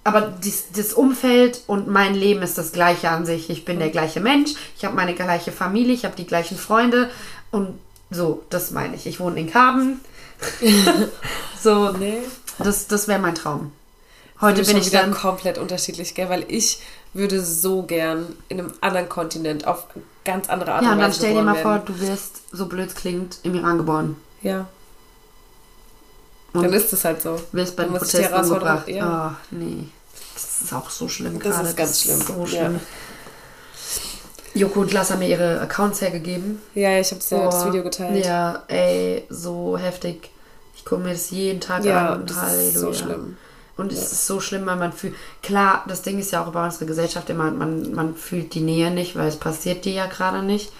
[0.05, 3.49] aber dies, das Umfeld und mein Leben ist das gleiche an sich.
[3.49, 7.09] Ich bin der gleiche Mensch, ich habe meine gleiche Familie, ich habe die gleichen Freunde
[7.51, 7.79] und
[8.11, 9.05] so, das meine ich.
[9.07, 10.01] Ich wohne in Karben.
[11.61, 12.19] so, Nee.
[12.59, 13.71] das, das wäre mein Traum.
[14.41, 16.27] Heute bin schon ich dann komplett unterschiedlich, gell?
[16.29, 16.79] Weil ich
[17.13, 19.85] würde so gern in einem anderen Kontinent auf
[20.25, 21.85] ganz andere Art Ja, und und Weise dann stell dir mal vor, werden.
[21.87, 24.17] du wirst, so blöd klingt, im Iran geboren.
[24.41, 24.67] Ja,
[26.53, 27.39] Und dann ist es halt so.
[27.51, 28.87] wirst bei den Protesten umgebracht.
[28.87, 29.05] ja.
[29.05, 29.87] Ah, nee.
[30.35, 31.69] Das ist auch so schlimm Das gerade.
[31.69, 32.21] ist ganz schlimm.
[32.21, 32.47] So Ja.
[32.47, 32.79] schlimm.
[34.55, 36.61] Joko und Klaas haben mir ihre Accounts hergegeben.
[36.75, 37.67] Ja, ich habe ja das Boah.
[37.67, 38.23] Video geteilt.
[38.25, 40.29] Ja, ey, so heftig.
[40.75, 42.25] Ich gucke mir das jeden Tag Ja, an.
[42.27, 42.67] das Halleluja.
[42.69, 43.37] ist so schlimm.
[43.75, 45.15] Und es ist so schlimm, weil man fühlt.
[45.41, 48.91] Klar, das Ding ist ja auch über unsere Gesellschaft immer, man, man fühlt die Nähe
[48.91, 50.71] nicht, weil es passiert dir ja gerade nicht.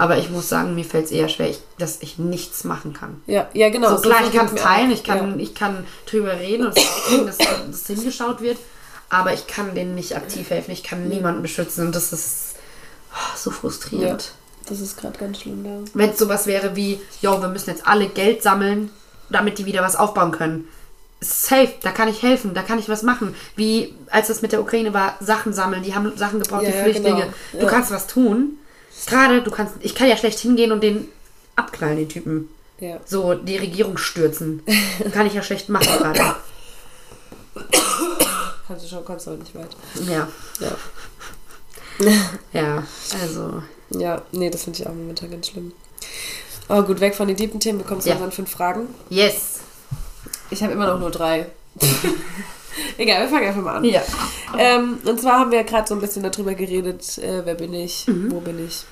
[0.00, 3.20] Aber ich muss sagen, mir fällt es eher schwer, ich, dass ich nichts machen kann.
[3.26, 3.94] Ja, ja genau.
[3.94, 7.36] So, klar, ich kann es teilen, ich kann, ich kann drüber reden und kriegen, dass,
[7.36, 8.56] dass hingeschaut wird,
[9.10, 12.54] aber ich kann denen nicht aktiv helfen, ich kann niemanden beschützen und das ist
[13.12, 13.56] oh, so Ja.
[13.56, 14.22] frustrierend.
[14.22, 15.90] ja, das ist gerade ganz schlimm da.
[15.92, 18.88] Wenn es sowas wäre wie, yo, wir müssen jetzt alle Geld sammeln,
[19.28, 20.66] damit die wieder was aufbauen können.
[21.20, 23.34] Safe, da kann ich helfen, da kann ich was machen.
[23.54, 26.76] Wie als das mit der Ukraine war, Sachen sammeln, die haben Sachen gebraucht, Ja, die
[26.78, 27.20] ja, Flüchtlinge.
[27.20, 27.32] genau.
[27.52, 27.66] Du Ja.
[27.66, 28.56] kannst was tun.
[29.06, 31.08] Gerade, du kannst, ich kann ja schlecht hingehen und den
[31.56, 32.48] abknallen, den Typen.
[32.78, 32.98] Ja.
[33.04, 34.62] So, die Regierung stürzen.
[35.12, 36.36] Kann ich ja schlecht machen gerade.
[38.66, 39.76] Kannst du schon, kommst du auch nicht weit.
[40.08, 40.28] Ja.
[40.60, 40.76] Ja.
[42.54, 42.82] Ja,
[43.20, 43.62] also.
[43.90, 45.72] Ja, nee, das finde ich auch momentan ganz schlimm.
[46.68, 48.16] Aber gut, weg von den tiefen Themen bekommst du Ja.
[48.16, 48.86] unseren fünf Fragen.
[49.10, 49.60] Yes.
[50.48, 51.50] Ich habe immer noch nur drei.
[52.98, 53.84] Egal, wir fangen einfach mal an.
[53.84, 54.02] Ja.
[54.58, 58.06] Ähm, und zwar haben wir gerade so ein bisschen darüber geredet, äh, wer bin ich,
[58.06, 58.30] Mhm.
[58.32, 58.84] wo bin ich.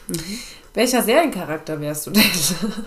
[0.74, 2.22] Welcher Seriencharakter wärst du denn?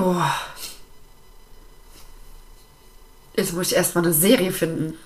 [0.00, 0.14] Oh.
[3.34, 4.96] Jetzt muss ich erstmal eine Serie finden.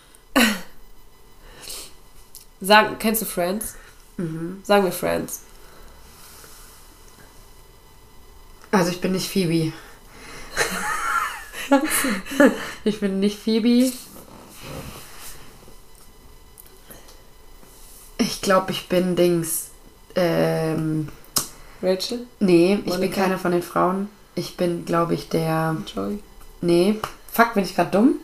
[2.61, 3.75] Sagen, kennst du Friends?
[4.19, 4.61] Mhm.
[4.65, 5.41] Sagen wir Friends.
[8.71, 9.73] Also ich bin nicht Phoebe.
[12.85, 13.93] ich bin nicht Phoebe.
[18.19, 19.71] Ich glaube, ich bin Dings.
[20.15, 21.09] Ähm,
[21.83, 22.27] Rachel?
[22.39, 23.23] nee, ich bin Monica?
[23.23, 24.09] keine von den Frauen.
[24.35, 25.77] Ich bin, glaube ich, der.
[25.95, 26.23] Joey?
[26.61, 27.01] Nee.
[27.33, 28.17] Fuck, bin ich gerade dumm?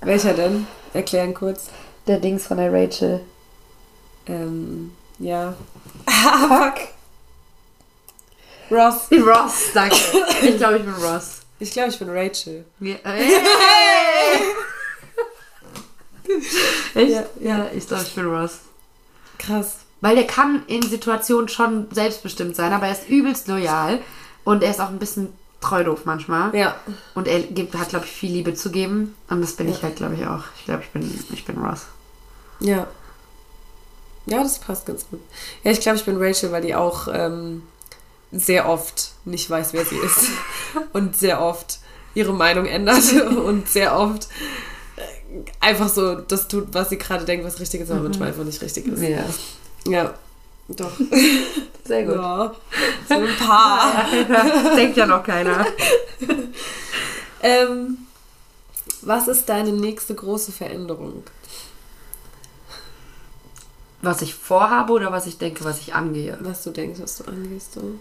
[0.00, 0.66] Welcher denn?
[0.94, 1.68] Erklären kurz.
[2.06, 3.20] Der Dings von der Rachel.
[4.26, 5.54] Ähm, ja.
[6.06, 6.74] Fuck.
[8.70, 9.08] Ross.
[9.12, 9.96] Ross, danke.
[10.42, 11.37] Ich glaube, ich bin Ross.
[11.60, 12.64] Ich glaube, ich bin Rachel.
[12.80, 12.96] Ja.
[13.04, 14.40] Hey!
[16.94, 17.10] Echt?
[17.10, 18.58] Ja, Ja, ich glaube, ich bin Ross.
[19.38, 19.78] Krass.
[20.00, 24.00] Weil der kann in Situationen schon selbstbestimmt sein, aber er ist übelst loyal
[24.44, 26.54] und er ist auch ein bisschen treu doof manchmal.
[26.54, 26.76] Ja.
[27.14, 29.14] Und er gibt, hat, glaube ich, viel Liebe zu geben.
[29.28, 30.44] Und das bin ich halt, glaube ich, auch.
[30.58, 31.86] Ich glaube, ich bin, ich bin Ross.
[32.60, 32.86] Ja.
[34.26, 35.20] Ja, das passt ganz gut.
[35.64, 37.62] Ja, ich glaube, ich bin Rachel, weil die auch ähm,
[38.30, 40.26] sehr oft nicht weiß, wer sie ist.
[40.92, 41.78] und sehr oft
[42.14, 43.12] ihre Meinung ändert
[43.44, 44.28] und sehr oft
[45.60, 48.60] einfach so das tut, was sie gerade denkt, was richtig ist, aber manchmal einfach nicht
[48.62, 49.02] richtig ist.
[49.02, 49.24] Ja.
[49.86, 50.14] Ja.
[50.68, 50.92] Doch.
[51.84, 52.16] Sehr gut.
[52.16, 52.54] Ja.
[53.08, 54.06] So ein paar.
[54.76, 55.64] Denkt ja noch keiner.
[57.42, 57.98] Ähm,
[59.00, 61.22] was ist deine nächste große Veränderung?
[64.02, 66.36] Was ich vorhabe oder was ich denke, was ich angehe.
[66.40, 67.72] Was du denkst, was du angehst.
[67.72, 67.98] So.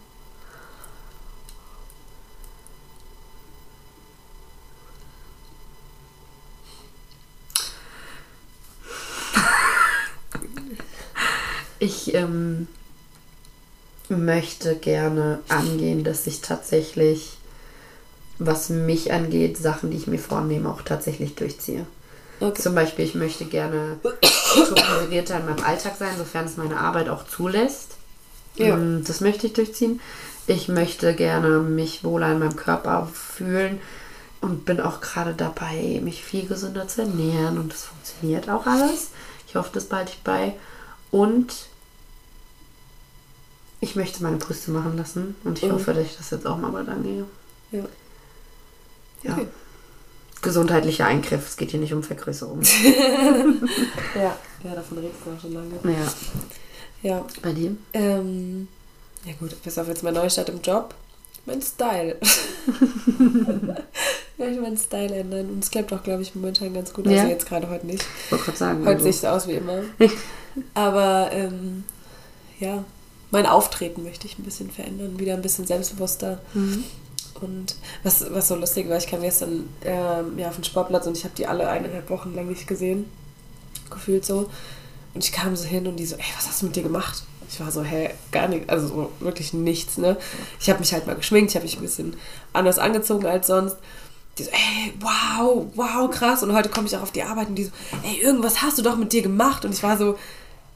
[11.80, 12.67] Ich ähm,
[14.09, 17.38] möchte gerne angehen, dass ich tatsächlich,
[18.39, 21.86] was mich angeht, Sachen, die ich mir vornehme, auch tatsächlich durchziehe.
[22.39, 22.61] Okay.
[22.61, 27.25] Zum Beispiel, ich möchte gerne strukturierter in meinem Alltag sein, sofern es meine Arbeit auch
[27.28, 27.95] zulässt.
[28.55, 28.75] Ja.
[28.75, 29.99] Mm, Das möchte ich durchziehen.
[30.45, 33.80] Ich möchte gerne mich wohler in meinem Körper fühlen
[34.39, 39.09] und bin auch gerade dabei, mich viel gesünder zu ernähren und das funktioniert auch alles.
[39.47, 40.53] Ich hoffe, das behalte ich bei.
[41.11, 41.66] Und
[43.80, 45.73] ich möchte meine Brüste machen lassen und ich Mhm.
[45.73, 47.25] hoffe, dass ich das jetzt auch mal bald angehe.
[47.71, 47.84] Ja.
[49.23, 49.34] Ja.
[49.34, 49.47] Okay.
[50.41, 52.61] Gesundheitlicher Eingriff, es geht hier nicht um Vergrößerung.
[54.15, 54.36] Ja.
[54.63, 55.69] Ja, davon redest du auch schon lange.
[55.84, 56.13] ja.
[57.03, 57.25] Ja.
[57.43, 57.75] Bei dir?
[57.93, 58.67] Ähm,
[59.23, 60.95] ja gut, bis auf jetzt mein Neustart im Job.
[61.45, 62.17] Mein Style.
[64.38, 65.49] ja, ich meinen Style ändern.
[65.49, 67.05] Und es klappt auch, glaube ich, momentan ganz gut.
[67.07, 67.28] Also Ja.
[67.28, 68.03] jetzt gerade heute nicht.
[68.25, 68.80] Ich wollte gerade sagen.
[68.82, 69.82] Heute also- sehe ich aus wie immer.
[70.73, 71.84] Aber ähm,
[72.59, 72.84] ja,
[73.32, 75.19] mein Auftreten möchte ich ein bisschen verändern.
[75.19, 76.39] Wieder ein bisschen selbstbewusster.
[76.53, 76.84] Mhm.
[77.41, 81.17] Und was, was so lustig war, ich kam gestern ähm, ja, auf den Sportplatz und
[81.17, 83.05] ich habe die alle eineinhalb Wochen lang nicht gesehen.
[83.89, 84.49] Gefühlt so.
[85.13, 87.23] Und ich kam so hin und die so, ey, was hast du mit dir gemacht?
[87.49, 90.17] Ich war so, hä, gar nicht, also so wirklich nichts, ne?
[90.59, 92.15] Ich habe mich halt mal geschminkt, ich habe mich ein bisschen
[92.53, 93.78] anders angezogen als sonst.
[94.38, 96.43] Die so, ey, wow, wow, krass.
[96.43, 97.71] Und heute komme ich auch auf die Arbeit und die so,
[98.03, 99.63] ey, irgendwas hast du doch mit dir gemacht.
[99.63, 100.17] Und ich war so,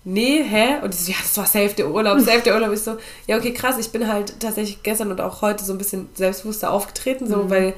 [0.03, 0.77] nee, hä?
[0.83, 2.71] Und die so, ja, das war safe der Urlaub, safe der Urlaub.
[2.73, 2.97] Ich so,
[3.27, 3.77] ja, okay, krass.
[3.79, 7.73] Ich bin halt tatsächlich gestern und auch heute so ein bisschen selbstbewusster aufgetreten, so, weil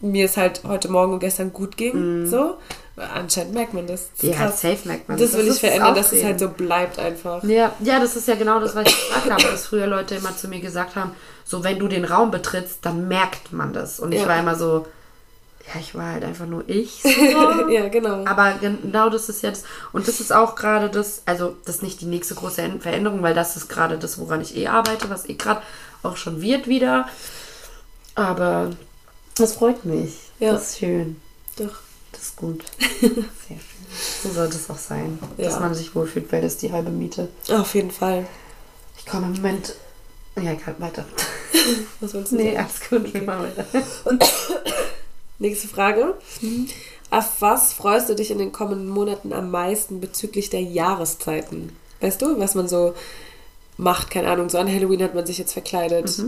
[0.00, 2.58] mir es halt heute Morgen und gestern gut ging, so.
[2.96, 4.10] Anscheinend merkt man das.
[4.20, 4.60] Das Ja, krass.
[4.60, 5.18] safe merkt man.
[5.18, 7.42] Das will ich verändern, dass es halt so bleibt einfach.
[7.42, 10.36] Ja, ja, das ist ja genau das, was ich gesagt habe, dass früher Leute immer
[10.36, 11.10] zu mir gesagt haben,
[11.44, 13.98] so wenn du den Raum betrittst, dann merkt man das.
[13.98, 14.28] Und ich Ja.
[14.28, 14.86] war immer so,
[15.72, 17.00] ja, ich war halt einfach nur ich.
[17.02, 17.68] So.
[17.68, 18.24] ja, genau.
[18.26, 22.00] Aber genau das ist jetzt, und das ist auch gerade das, also das ist nicht
[22.00, 25.34] die nächste große Veränderung, weil das ist gerade das, woran ich eh arbeite, was eh
[25.34, 25.62] gerade
[26.02, 27.08] auch schon wird wieder.
[28.14, 28.70] Aber
[29.36, 30.12] das freut mich.
[30.38, 30.52] Ja.
[30.52, 31.20] Das ist schön.
[31.56, 31.74] Doch.
[32.12, 32.64] Das ist gut.
[33.00, 33.08] Sehr
[33.48, 33.58] schön.
[34.22, 35.60] So sollte es auch sein, dass Ja.
[35.60, 37.28] man sich wohlfühlt, weil das die halbe Miete.
[37.50, 38.26] Auf jeden Fall.
[38.98, 39.74] Ich komme im Moment.
[40.36, 41.04] Ja, egal, weiter.
[42.00, 42.66] Was wolltest du Nee, sagen?
[42.66, 44.28] alles gut, wir machen weiter.
[45.38, 46.14] Nächste Frage.
[47.10, 51.76] Auf was freust du dich in den kommenden Monaten am meisten bezüglich der Jahreszeiten?
[52.00, 52.94] Weißt du, was man so
[53.76, 54.10] macht?
[54.10, 56.22] Keine Ahnung, so an Halloween hat man sich jetzt verkleidet.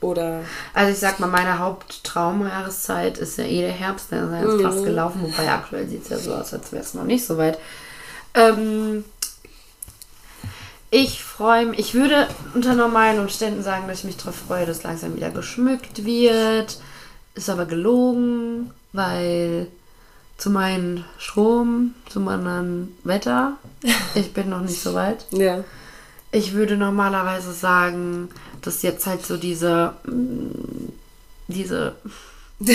[0.00, 0.40] Oder.
[0.74, 4.62] Also ich sag mal, meine Haupttraumjahreszeit ist ja eh der Herbst, der ist ja jetzt
[4.62, 7.38] fast gelaufen, wobei aktuell sieht es ja so aus, als wäre es noch nicht so
[7.38, 7.58] weit.
[8.34, 9.04] Ähm,
[10.90, 14.82] ich freue mich, ich würde unter normalen Umständen sagen, dass ich mich darauf freue, dass
[14.82, 16.78] langsam wieder geschmückt wird.
[17.34, 19.68] Ist aber gelogen, weil
[20.36, 23.56] zum einen Strom, zum anderen Wetter.
[24.14, 25.24] Ich bin noch nicht so weit.
[25.30, 25.64] Ja.
[26.32, 28.28] Ich würde normalerweise sagen,
[28.60, 30.90] dass jetzt halt so diese, mm,
[31.48, 31.94] diese,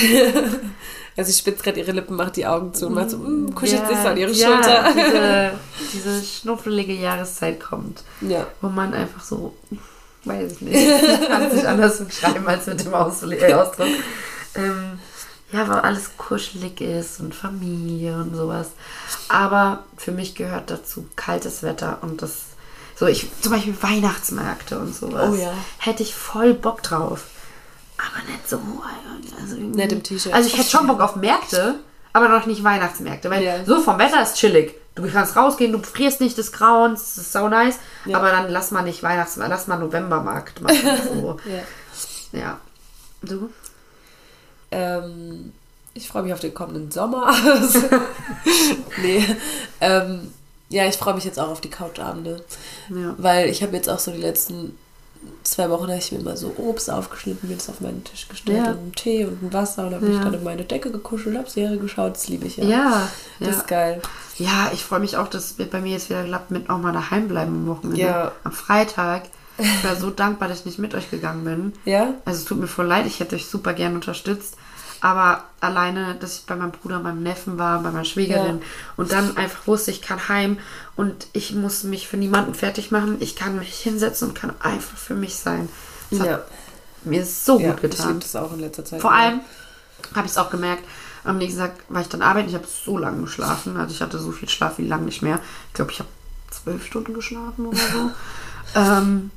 [1.18, 3.82] Also, ich spitze gerade ihre Lippen, macht die Augen zu und macht so, mm, kuschelt
[3.82, 4.94] ja, sich so an ihre ja, Schulter.
[4.94, 5.52] Diese,
[5.94, 8.46] diese schnuffelige Jahreszeit kommt, Ja.
[8.62, 9.56] wo man einfach so,
[10.26, 13.88] weiß ich nicht, ich kann es nicht anders beschreiben als mit dem Ausdruck.
[14.58, 15.00] Ähm,
[15.52, 18.68] ja, weil alles kuschelig ist und Familie und sowas.
[19.30, 22.34] Aber für mich gehört dazu kaltes Wetter und das,
[22.96, 25.30] so ich, zum Beispiel Weihnachtsmärkte und sowas.
[25.32, 25.54] Oh ja.
[25.78, 27.26] Hätte ich voll Bock drauf.
[27.98, 28.60] Aber nicht so.
[29.42, 30.34] Also Nicht im T-Shirt.
[30.34, 31.76] Also ich hätte schon Bock auf Märkte,
[32.14, 33.30] aber noch nicht Weihnachtsmärkte.
[33.30, 33.66] Weil Ja.
[33.66, 34.76] so vom Wetter ist chillig.
[34.96, 37.78] du kannst rausgehen, du frierst nicht des Grauens, das ist so nice.
[38.06, 38.18] Ja.
[38.18, 40.78] Aber dann lass mal nicht Weihnachts, lass mal Novembermarkt machen.
[41.14, 41.38] So.
[42.34, 42.40] Ja.
[42.40, 42.60] ja.
[43.22, 43.50] Du?
[44.72, 45.54] Ähm,
[45.94, 47.34] ich freue mich auf den kommenden Sommer.
[49.02, 49.26] nee.
[49.82, 50.32] Ähm,
[50.70, 52.44] ja, ich freue mich jetzt auch auf die Couchabende.
[52.90, 53.16] Ja.
[53.18, 54.78] Weil ich habe jetzt auch so die letzten
[55.44, 58.58] zwei Wochen, habe ich mir mal so Obst aufgeschnitten, mir das auf meinen Tisch gestellt
[58.66, 58.72] Ja.
[58.72, 60.24] und einen Tee und ein Wasser und habe mich Ja.
[60.24, 62.66] dann in meine Decke gekuschelt, habe Serie geschaut, das liebe ich ja.
[62.66, 63.10] Ja.
[63.40, 63.56] Das ja.
[63.56, 64.02] ist geil.
[64.38, 66.94] Ja, ich freue mich auch, dass es bei mir jetzt wieder klappt mit auch mal
[66.94, 68.02] daheim bleiben am Wochenende.
[68.02, 68.32] Ja.
[68.44, 69.24] Am Freitag.
[69.58, 71.74] Ich war so dankbar, dass ich nicht mit euch gegangen bin.
[71.86, 72.14] Ja?
[72.26, 74.56] Also es tut mir voll leid, ich hätte euch super gern unterstützt.
[75.00, 78.64] Aber alleine, dass ich bei meinem Bruder, meinem Neffen war, bei meiner Schwägerin Ja.
[78.98, 80.58] und dann einfach wusste, ich kann heim
[80.96, 83.18] und ich muss mich für niemanden fertig machen.
[83.20, 85.70] Ich kann mich hinsetzen und kann einfach für mich sein.
[86.10, 86.40] Das hat Ja.
[87.04, 88.08] mir so ja gut ich getan.
[88.08, 89.02] liebe das auch in letzter Zeit.
[89.02, 89.42] Vor allem
[90.16, 90.84] habe ich es auch gemerkt,
[91.24, 92.50] am nächsten Tag war ich dann arbeiten.
[92.50, 93.78] Ich habe so lange geschlafen.
[93.78, 95.40] Also ich hatte so viel Schlaf wie lange nicht mehr.
[95.68, 96.10] Ich glaube, ich habe
[96.50, 98.12] zwölf Stunden geschlafen oder so.
[98.80, 99.30] ähm,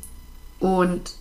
[0.61, 1.13] und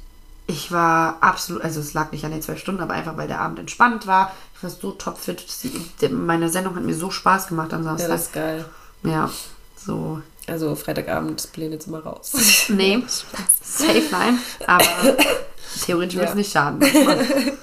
[0.48, 3.40] ich war absolut, also es lag nicht an den zwölf Stunden, aber einfach weil der
[3.42, 4.32] Abend entspannt war.
[4.56, 5.44] Ich war so topfit.
[6.12, 8.10] Meine Sendung hat mir so Spaß gemacht am Ja, Samstag.
[8.10, 8.66] das ist geil.
[9.04, 9.30] Ja,
[9.76, 10.22] so.
[10.48, 12.32] Also Freitagabend, das Pläne jetzt mal raus.
[12.70, 14.40] Nee, safe nein.
[14.66, 14.84] Aber
[15.86, 16.36] theoretisch würde es Ja.
[16.36, 16.82] nicht schaden.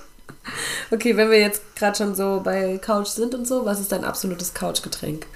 [0.92, 4.04] Okay, wenn wir jetzt gerade schon so bei Couch sind und so, was ist dein
[4.04, 5.26] absolutes Couchgetränk?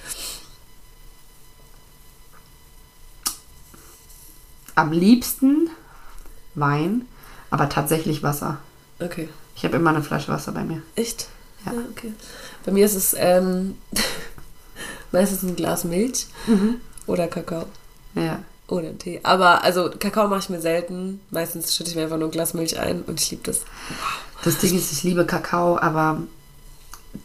[4.75, 5.69] Am liebsten
[6.55, 7.05] Wein,
[7.49, 8.57] aber tatsächlich Wasser.
[8.99, 9.29] Okay.
[9.55, 10.81] Ich habe immer eine Flasche Wasser bei mir.
[10.95, 11.27] Echt?
[11.65, 11.73] Ja.
[11.91, 12.13] okay.
[12.65, 13.77] Bei mir ist es ähm,
[15.11, 16.27] meistens ein Glas Milch
[17.07, 17.65] oder Kakao
[18.15, 18.39] Ja.
[18.67, 19.19] oder Tee.
[19.23, 21.19] Aber also Kakao mache ich mir selten.
[21.29, 23.61] Meistens schütte ich mir einfach nur ein Glas Milch ein und ich liebe das.
[24.43, 26.21] Das Ding ist, ich liebe Kakao, aber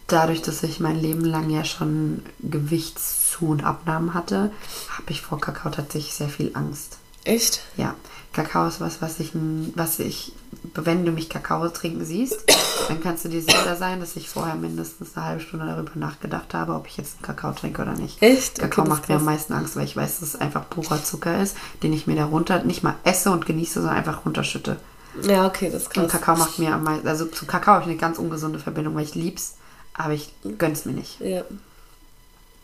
[0.06, 4.50] dadurch, dass ich mein Leben lang ja schon Gewichtszu- und Abnahmen hatte,
[4.90, 6.98] habe ich vor Kakao tatsächlich sehr viel Angst.
[7.26, 7.60] Echt?
[7.76, 7.94] Ja,
[8.32, 9.32] Kakao ist was, was ich,
[9.74, 10.32] was ich,
[10.74, 12.44] wenn du mich Kakao trinken siehst,
[12.88, 16.54] dann kannst du dir sicher sein, dass ich vorher mindestens eine halbe Stunde darüber nachgedacht
[16.54, 18.22] habe, ob ich jetzt einen Kakao trinke oder nicht.
[18.22, 18.58] Echt?
[18.58, 21.40] Kakao Okay, macht mir am meisten Angst, weil ich weiß, dass es einfach purer Zucker
[21.42, 24.76] ist, den ich mir darunter nicht mal esse und genieße, sondern einfach runterschütte.
[25.22, 26.08] Ja, okay, das ist Und.
[26.08, 29.04] Kakao macht mir am meisten, also zu Kakao habe ich eine ganz ungesunde Verbindung, weil
[29.04, 29.54] ich lieb's,
[29.94, 31.20] aber ich gönn's mir nicht.
[31.20, 31.42] Ja.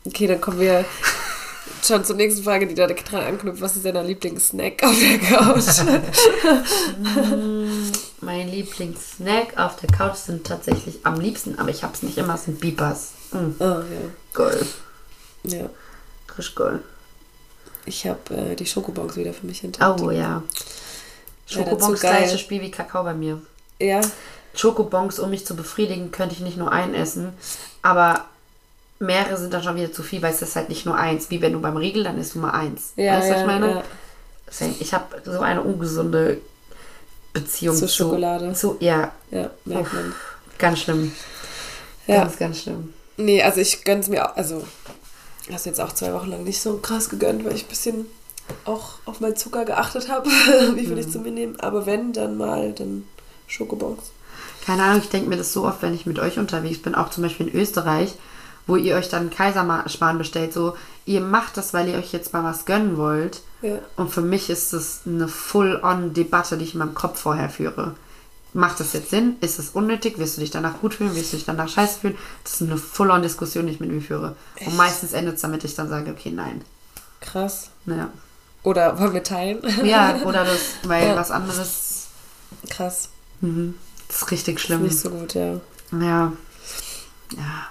[0.05, 0.85] Okay, dann kommen wir
[1.83, 3.61] schon zur nächsten Frage, die da dran anknüpft.
[3.61, 5.65] Was ist dein Lieblingssnack auf der Couch?
[8.21, 12.61] Mein Lieblingssnack auf der Couch sind tatsächlich am liebsten, aber ich hab's nicht immer, sind
[12.61, 13.13] Beepers.
[13.33, 13.83] Mm, oh, ja.
[14.33, 14.67] geil.
[15.45, 15.71] ja.
[16.55, 16.81] Geil.
[17.85, 20.01] Ich habe äh, die Schokobons wieder für mich entdeckt.
[20.01, 20.43] Oh ja.
[21.47, 23.41] Schokobons gleiches Spiel wie Kakao bei mir.
[23.81, 24.01] Ja,
[24.55, 27.33] Schokobons, um mich zu befriedigen, könnte ich nicht nur einen essen,
[27.81, 28.27] aber
[29.03, 31.31] mehrere sind dann schon wieder zu viel, weil es ist halt nicht nur eins.
[31.31, 32.93] Wie wenn du beim Riegel, dann du mal eins.
[32.97, 33.71] ja, weißt du, ja, was ich meine?
[33.71, 33.83] ja.
[34.47, 36.41] Deswegen, Ich habe so eine ungesunde
[37.33, 38.53] Beziehung Zur zu Schokolade.
[38.53, 40.15] Zu, ja, Ja, merkt man.
[40.59, 41.13] ganz schlimm.
[42.07, 42.25] Ja.
[42.25, 42.93] Ganz, ganz schlimm.
[43.17, 44.65] Nee, also ich gönn's mir auch, also
[45.51, 48.07] hast jetzt auch zwei Wochen lang nicht so krass gegönnt, weil ich ein bisschen
[48.65, 50.29] auch auf meinen Zucker geachtet habe,
[50.75, 51.55] wie viel ich zu mir nehme.
[51.63, 53.05] Aber wenn, dann mal, dann
[53.47, 54.11] Schokobons.
[54.67, 57.11] Keine Ahnung, ich denke mir das so oft, wenn ich mit euch unterwegs bin, auch
[57.11, 58.15] zum Beispiel in Österreich,
[58.67, 62.45] wo ihr euch dann Kaiserschmarrn bestellt, so, ihr macht das, weil ihr euch jetzt mal
[62.45, 63.43] was gönnen wollt.
[63.61, 63.79] Ja.
[63.97, 67.95] Und für mich ist das eine Full-on-Debatte, die ich in meinem Kopf vorher führe.
[68.55, 69.37] Macht das jetzt Sinn?
[69.41, 70.19] Ist es unnötig?
[70.19, 71.15] Wirst du dich danach gut fühlen?
[71.15, 72.19] Wirst du dich danach scheiße fühlen?
[72.45, 74.37] Das ist eine Full-on-Diskussion, die ich mit mir führe.
[74.67, 76.63] Und meistens endet es damit, ich dann sage, okay, nein.
[77.21, 77.71] Krass.
[77.87, 78.11] Ja,
[78.63, 79.61] Oder wollen wir teilen?
[79.85, 81.17] ja oder das, weil Ja.
[81.17, 82.09] was anderes,
[82.69, 83.09] Krass.
[83.41, 83.75] mhm,
[84.09, 84.83] das ist richtig schlimm.
[84.83, 85.61] Nicht so gut, ja.
[85.93, 86.33] Ja.
[87.37, 87.67] Ja.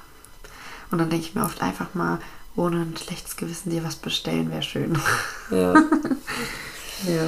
[0.92, 2.20] Und dann denke ich mir oft einfach mal,
[2.56, 4.98] ohne ein schlechtes Gewissen dir was bestellen, wäre schön.
[5.50, 5.74] Ja.
[7.08, 7.28] Ja.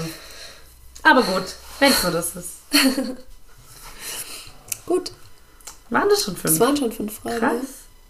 [1.01, 2.49] Aber gut, wenn es nur das ist.
[4.85, 5.11] gut.
[5.89, 6.59] Waren das schon Das fünf?
[6.59, 7.39] waren schon fünf Fragen.
[7.39, 7.65] Krass.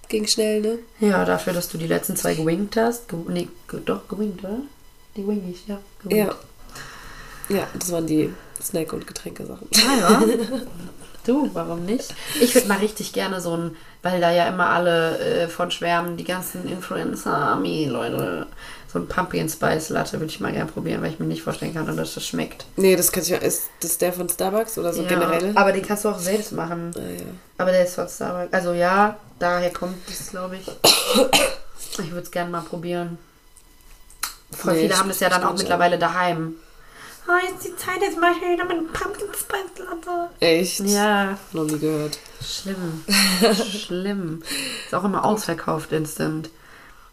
[0.09, 0.79] Ging schnell, ne?
[0.99, 3.07] Ja, dafür, dass du die letzten zwei gewinkt hast.
[3.07, 4.57] Ge nee, ge doch, gewinkt, oder?
[5.15, 5.79] Die wing ich, ja.
[6.03, 6.35] Gewinkt.
[7.49, 7.55] Ja.
[7.55, 9.67] Ja, das waren die Snack- und Getränkesachen.
[9.87, 10.23] Ah, ja.
[11.25, 12.13] Du, warum nicht?
[12.41, 16.17] Ich würde mal richtig gerne so ein, weil da ja immer alle äh, von schwärmen,
[16.17, 18.47] die ganzen Influencer-Army-Leute,
[18.91, 21.73] so ein Pumpkin Spice Latte würde ich mal gerne probieren, weil ich mir nicht vorstellen
[21.73, 22.65] kann, dass das schmeckt.
[22.75, 25.51] Nee, das kann ich Ist das der von Starbucks oder so Ja, generell?
[25.55, 26.91] Aber den kannst du auch selbst machen.
[26.95, 27.25] Ah, ja.
[27.57, 28.53] Aber der ist von Starbucks.
[28.53, 30.67] Also ja, daher kommt das, glaube ich.
[31.99, 33.17] Ich würde es gerne mal probieren.
[34.51, 36.55] Voll Nee, viele haben das ja dann auch mittlerweile daheim.
[37.27, 40.29] Oh, jetzt die Zeit, jetzt mache ich wieder mit Pumpkin Spice Latte.
[40.41, 40.79] Echt?
[40.81, 42.19] Ja, Noch nie gehört.
[42.45, 43.03] schlimm.
[43.55, 44.43] schlimm.
[44.85, 46.49] Ist auch immer ausverkauft instant.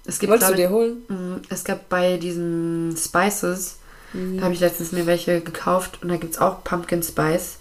[0.04, 1.02] Es gibt, Wolltest du glaub dir holen?
[1.08, 3.76] mh, es gab bei diesen Spices,
[4.12, 7.58] da habe ich letztens mir welche gekauft und da gibt es auch Pumpkin Spice.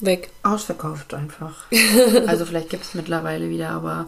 [0.00, 0.30] Weg.
[0.44, 1.64] Ausverkauft einfach.
[2.28, 4.06] also vielleicht gibt es mittlerweile wieder, aber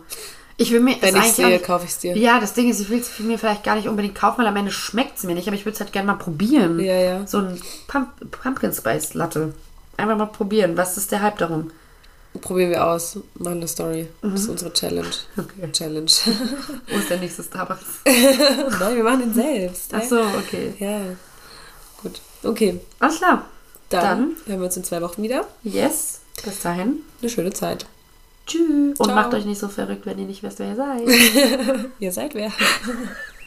[0.59, 2.15] ich will mir Wenn ich sehe, kaufe ich es dir.
[2.17, 4.57] Ja, das Ding ist, ich will es mir vielleicht gar nicht unbedingt kaufen, weil am
[4.57, 6.79] Ende schmeckt es mir nicht, aber ich würde es halt gerne mal probieren.
[6.81, 7.27] Ja, ja.
[7.27, 9.55] So ein Pump Pumpkin Spice Latte.
[9.97, 10.77] Einfach mal probieren.
[10.77, 11.71] Was ist der Hype darum?
[12.41, 13.19] Probieren wir aus.
[13.35, 14.09] Machen eine Story.
[14.21, 14.37] Das Mhm.
[14.37, 15.09] ist unsere Challenge.
[15.37, 15.73] Okay.
[15.73, 16.11] Challenge.
[16.89, 17.85] Wo ist der nächste Starbucks?
[18.07, 19.93] Nein, wir machen den selbst.
[19.95, 20.75] Ach so, okay.
[20.79, 21.01] Ja.
[22.03, 22.21] Gut.
[22.45, 22.81] Okay.
[23.01, 23.45] Alles klar.
[23.89, 24.37] Dann, Dann?
[24.47, 25.47] hören wir uns in zwei Wochen wieder.
[25.65, 26.21] Yes.
[26.45, 26.99] Bis dahin.
[27.21, 27.87] Eine schöne Zeit.
[28.49, 28.99] Tschüss.
[28.99, 31.03] Und macht euch nicht so verrückt, wenn ihr nicht wisst, wer ihr seid.
[32.01, 32.51] Ihr seid wer?